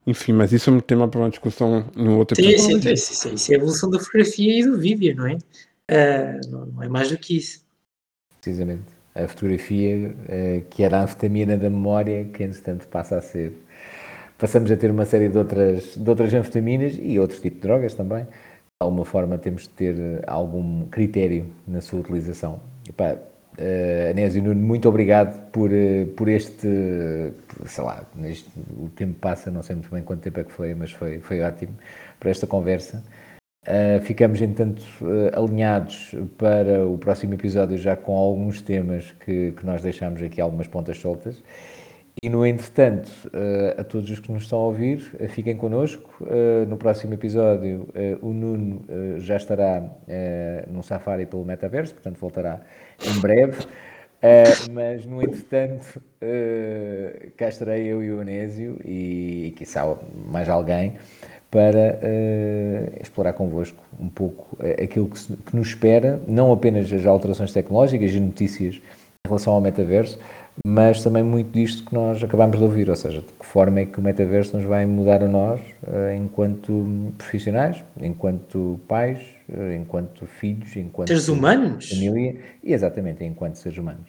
Enfim, 0.05 0.33
mas 0.33 0.51
isso 0.51 0.69
é 0.69 0.73
um 0.73 0.79
tema 0.79 1.07
para 1.07 1.19
uma 1.19 1.29
discussão 1.29 1.85
em 1.95 2.09
outro 2.09 2.39
episódio. 2.39 2.81
Sim, 2.81 2.95
sim, 2.95 3.13
sim, 3.13 3.33
isso 3.35 3.51
é 3.51 3.55
a 3.55 3.57
evolução 3.57 3.89
da 3.89 3.99
fotografia 3.99 4.59
e 4.59 4.63
do 4.63 4.79
vídeo, 4.79 5.15
não 5.15 5.27
é? 5.27 5.35
Uh, 5.35 6.49
não, 6.49 6.65
não, 6.65 6.83
é 6.83 6.89
mais 6.89 7.09
do 7.09 7.17
que 7.17 7.37
isso. 7.37 7.63
Precisamente. 8.41 8.85
A 9.13 9.27
fotografia, 9.27 10.09
uh, 10.09 10.65
que 10.69 10.81
era 10.81 10.99
a 10.99 11.03
anfetamina 11.03 11.55
da 11.55 11.69
memória, 11.69 12.25
que 12.25 12.43
entretanto 12.43 12.87
passa 12.87 13.17
a 13.17 13.21
ser. 13.21 13.53
Passamos 14.41 14.71
a 14.71 14.75
ter 14.75 14.89
uma 14.89 15.05
série 15.05 15.29
de 15.29 15.37
outras, 15.37 15.95
de 15.95 16.09
outras 16.09 16.33
anfetaminas 16.33 16.97
e 16.99 17.19
outros 17.19 17.39
tipos 17.39 17.61
de 17.61 17.67
drogas 17.67 17.93
também. 17.93 18.23
De 18.23 18.29
alguma 18.79 19.05
forma 19.05 19.37
temos 19.37 19.63
de 19.63 19.69
ter 19.69 19.95
algum 20.25 20.87
critério 20.87 21.45
na 21.67 21.79
sua 21.79 21.99
utilização. 21.99 22.59
Epá, 22.89 23.13
uh, 23.13 24.09
Anésio 24.09 24.41
Nuno, 24.41 24.59
muito 24.59 24.89
obrigado 24.89 25.51
por, 25.51 25.69
uh, 25.69 26.07
por 26.17 26.27
este, 26.27 26.67
sei 27.67 27.83
lá, 27.83 28.03
o 28.79 28.89
tempo 28.89 29.13
passa, 29.19 29.51
não 29.51 29.61
sei 29.61 29.75
muito 29.75 29.91
bem 29.91 30.01
quanto 30.01 30.21
tempo 30.21 30.39
é 30.39 30.43
que 30.43 30.51
foi, 30.51 30.73
mas 30.73 30.91
foi, 30.91 31.19
foi 31.19 31.39
ótimo 31.41 31.75
por 32.19 32.27
esta 32.27 32.47
conversa. 32.47 33.03
Uh, 33.67 34.01
ficamos, 34.01 34.41
entanto, 34.41 34.81
uh, 35.01 35.39
alinhados 35.39 36.15
para 36.39 36.83
o 36.83 36.97
próximo 36.97 37.35
episódio, 37.35 37.77
já 37.77 37.95
com 37.95 38.17
alguns 38.17 38.59
temas 38.59 39.11
que, 39.23 39.51
que 39.51 39.63
nós 39.63 39.83
deixamos 39.83 40.19
aqui, 40.19 40.41
algumas 40.41 40.65
pontas 40.65 40.97
soltas. 40.97 41.43
E, 42.21 42.29
no 42.29 42.45
entretanto, 42.45 43.09
uh, 43.27 43.81
a 43.81 43.83
todos 43.83 44.09
os 44.09 44.19
que 44.19 44.31
nos 44.31 44.43
estão 44.43 44.59
a 44.59 44.65
ouvir, 44.65 44.99
fiquem 45.29 45.55
connosco. 45.55 46.09
no 46.67 46.77
próximo 46.77 47.13
episódio, 47.13 47.87
o 48.21 48.33
Nuno 48.33 48.81
já 49.19 49.37
estará 49.37 49.83
num 50.67 50.83
safari 50.83 51.25
pelo 51.25 51.45
metaverso, 51.45 51.93
portanto, 51.93 52.17
voltará 52.19 52.61
em 53.03 53.19
breve. 53.19 53.65
mas, 54.71 55.05
no 55.05 55.21
entretanto, 55.21 56.01
cá 57.37 57.47
estarei 57.47 57.87
eu 57.87 58.03
e 58.03 58.11
o 58.11 58.19
Anésio 58.21 58.79
e, 58.85 59.47
e 59.47 59.51
quiçá 59.51 59.97
mais 60.27 60.47
alguém 60.47 60.97
para 61.51 61.99
uh, 62.01 63.01
explorar 63.01 63.33
convosco 63.33 63.83
um 63.99 64.07
pouco 64.07 64.57
aquilo 64.81 65.09
que, 65.09 65.19
se, 65.19 65.35
que, 65.35 65.55
nos 65.55 65.67
espera, 65.67 66.21
não 66.25 66.51
apenas 66.53 66.91
as 66.91 67.05
alterações 67.05 67.51
tecnológicas 67.51 68.11
e 68.13 68.19
notícias 68.21 68.75
em 68.75 69.27
relação 69.27 69.53
ao 69.53 69.59
metaverso, 69.59 70.17
mas 70.65 71.03
também 71.03 71.23
muito 71.23 71.51
disto 71.51 71.85
que 71.85 71.93
nós 71.93 72.23
acabamos 72.23 72.57
de 72.57 72.63
ouvir, 72.63 72.89
ou 72.89 72.95
seja, 72.95 73.21
de 73.21 73.31
que 73.33 73.45
forma 73.45 73.79
é 73.79 73.85
que 73.85 73.99
o 73.99 74.01
metaverso 74.01 74.57
nos 74.57 74.65
vai 74.65 74.85
mudar 74.85 75.23
a 75.23 75.27
nós 75.27 75.59
uh, 75.87 76.13
enquanto 76.15 77.13
profissionais, 77.17 77.83
enquanto 77.99 78.79
pais, 78.87 79.19
enquanto 79.75 80.25
filhos, 80.25 80.75
enquanto 80.75 81.07
seres 81.07 81.27
humanos, 81.27 81.89
família 81.89 82.39
e 82.63 82.73
exatamente 82.73 83.23
enquanto 83.23 83.55
seres 83.55 83.77
humanos. 83.77 84.07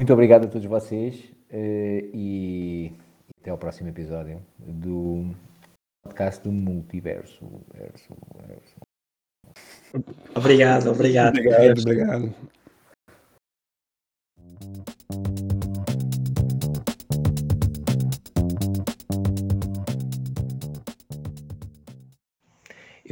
Muito 0.00 0.12
obrigado 0.12 0.44
a 0.44 0.48
todos 0.48 0.66
vocês 0.66 1.22
e 1.52 2.92
até 3.40 3.50
ao 3.50 3.58
próximo 3.58 3.88
episódio 3.88 4.40
do 4.58 5.34
podcast 6.02 6.42
do 6.42 6.52
multiverso. 6.52 7.44
Verso, 7.74 8.16
verso. 8.46 8.74
Obrigado, 10.34 10.90
obrigado. 10.90 11.38
Obrigado, 11.38 11.80
obrigado. 11.80 12.34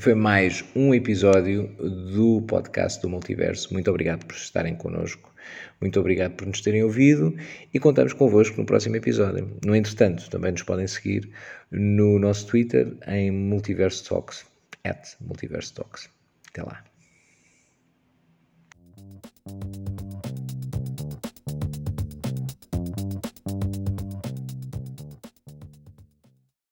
Foi 0.01 0.15
mais 0.15 0.65
um 0.75 0.95
episódio 0.95 1.69
do 2.15 2.41
podcast 2.49 3.03
do 3.03 3.09
Multiverso. 3.11 3.71
Muito 3.71 3.91
obrigado 3.91 4.25
por 4.25 4.35
estarem 4.35 4.75
connosco. 4.75 5.31
Muito 5.79 6.01
obrigado 6.01 6.37
por 6.37 6.47
nos 6.47 6.63
terem 6.63 6.83
ouvido 6.83 7.37
e 7.75 7.79
contamos 7.79 8.15
convosco 8.15 8.57
no 8.59 8.65
próximo 8.65 8.97
episódio. 8.97 9.55
No 9.63 9.77
entretanto, 9.77 10.31
também 10.31 10.53
nos 10.53 10.63
podem 10.63 10.87
seguir 10.87 11.31
no 11.71 12.19
nosso 12.19 12.47
Twitter 12.47 12.97
em 13.07 13.31
Multiverso 13.31 14.09
Talks. 14.09 14.47
at 14.85 15.07
Multiverse 15.21 15.75
Talks. 15.75 16.09
Até 16.49 16.63
lá. 16.63 16.83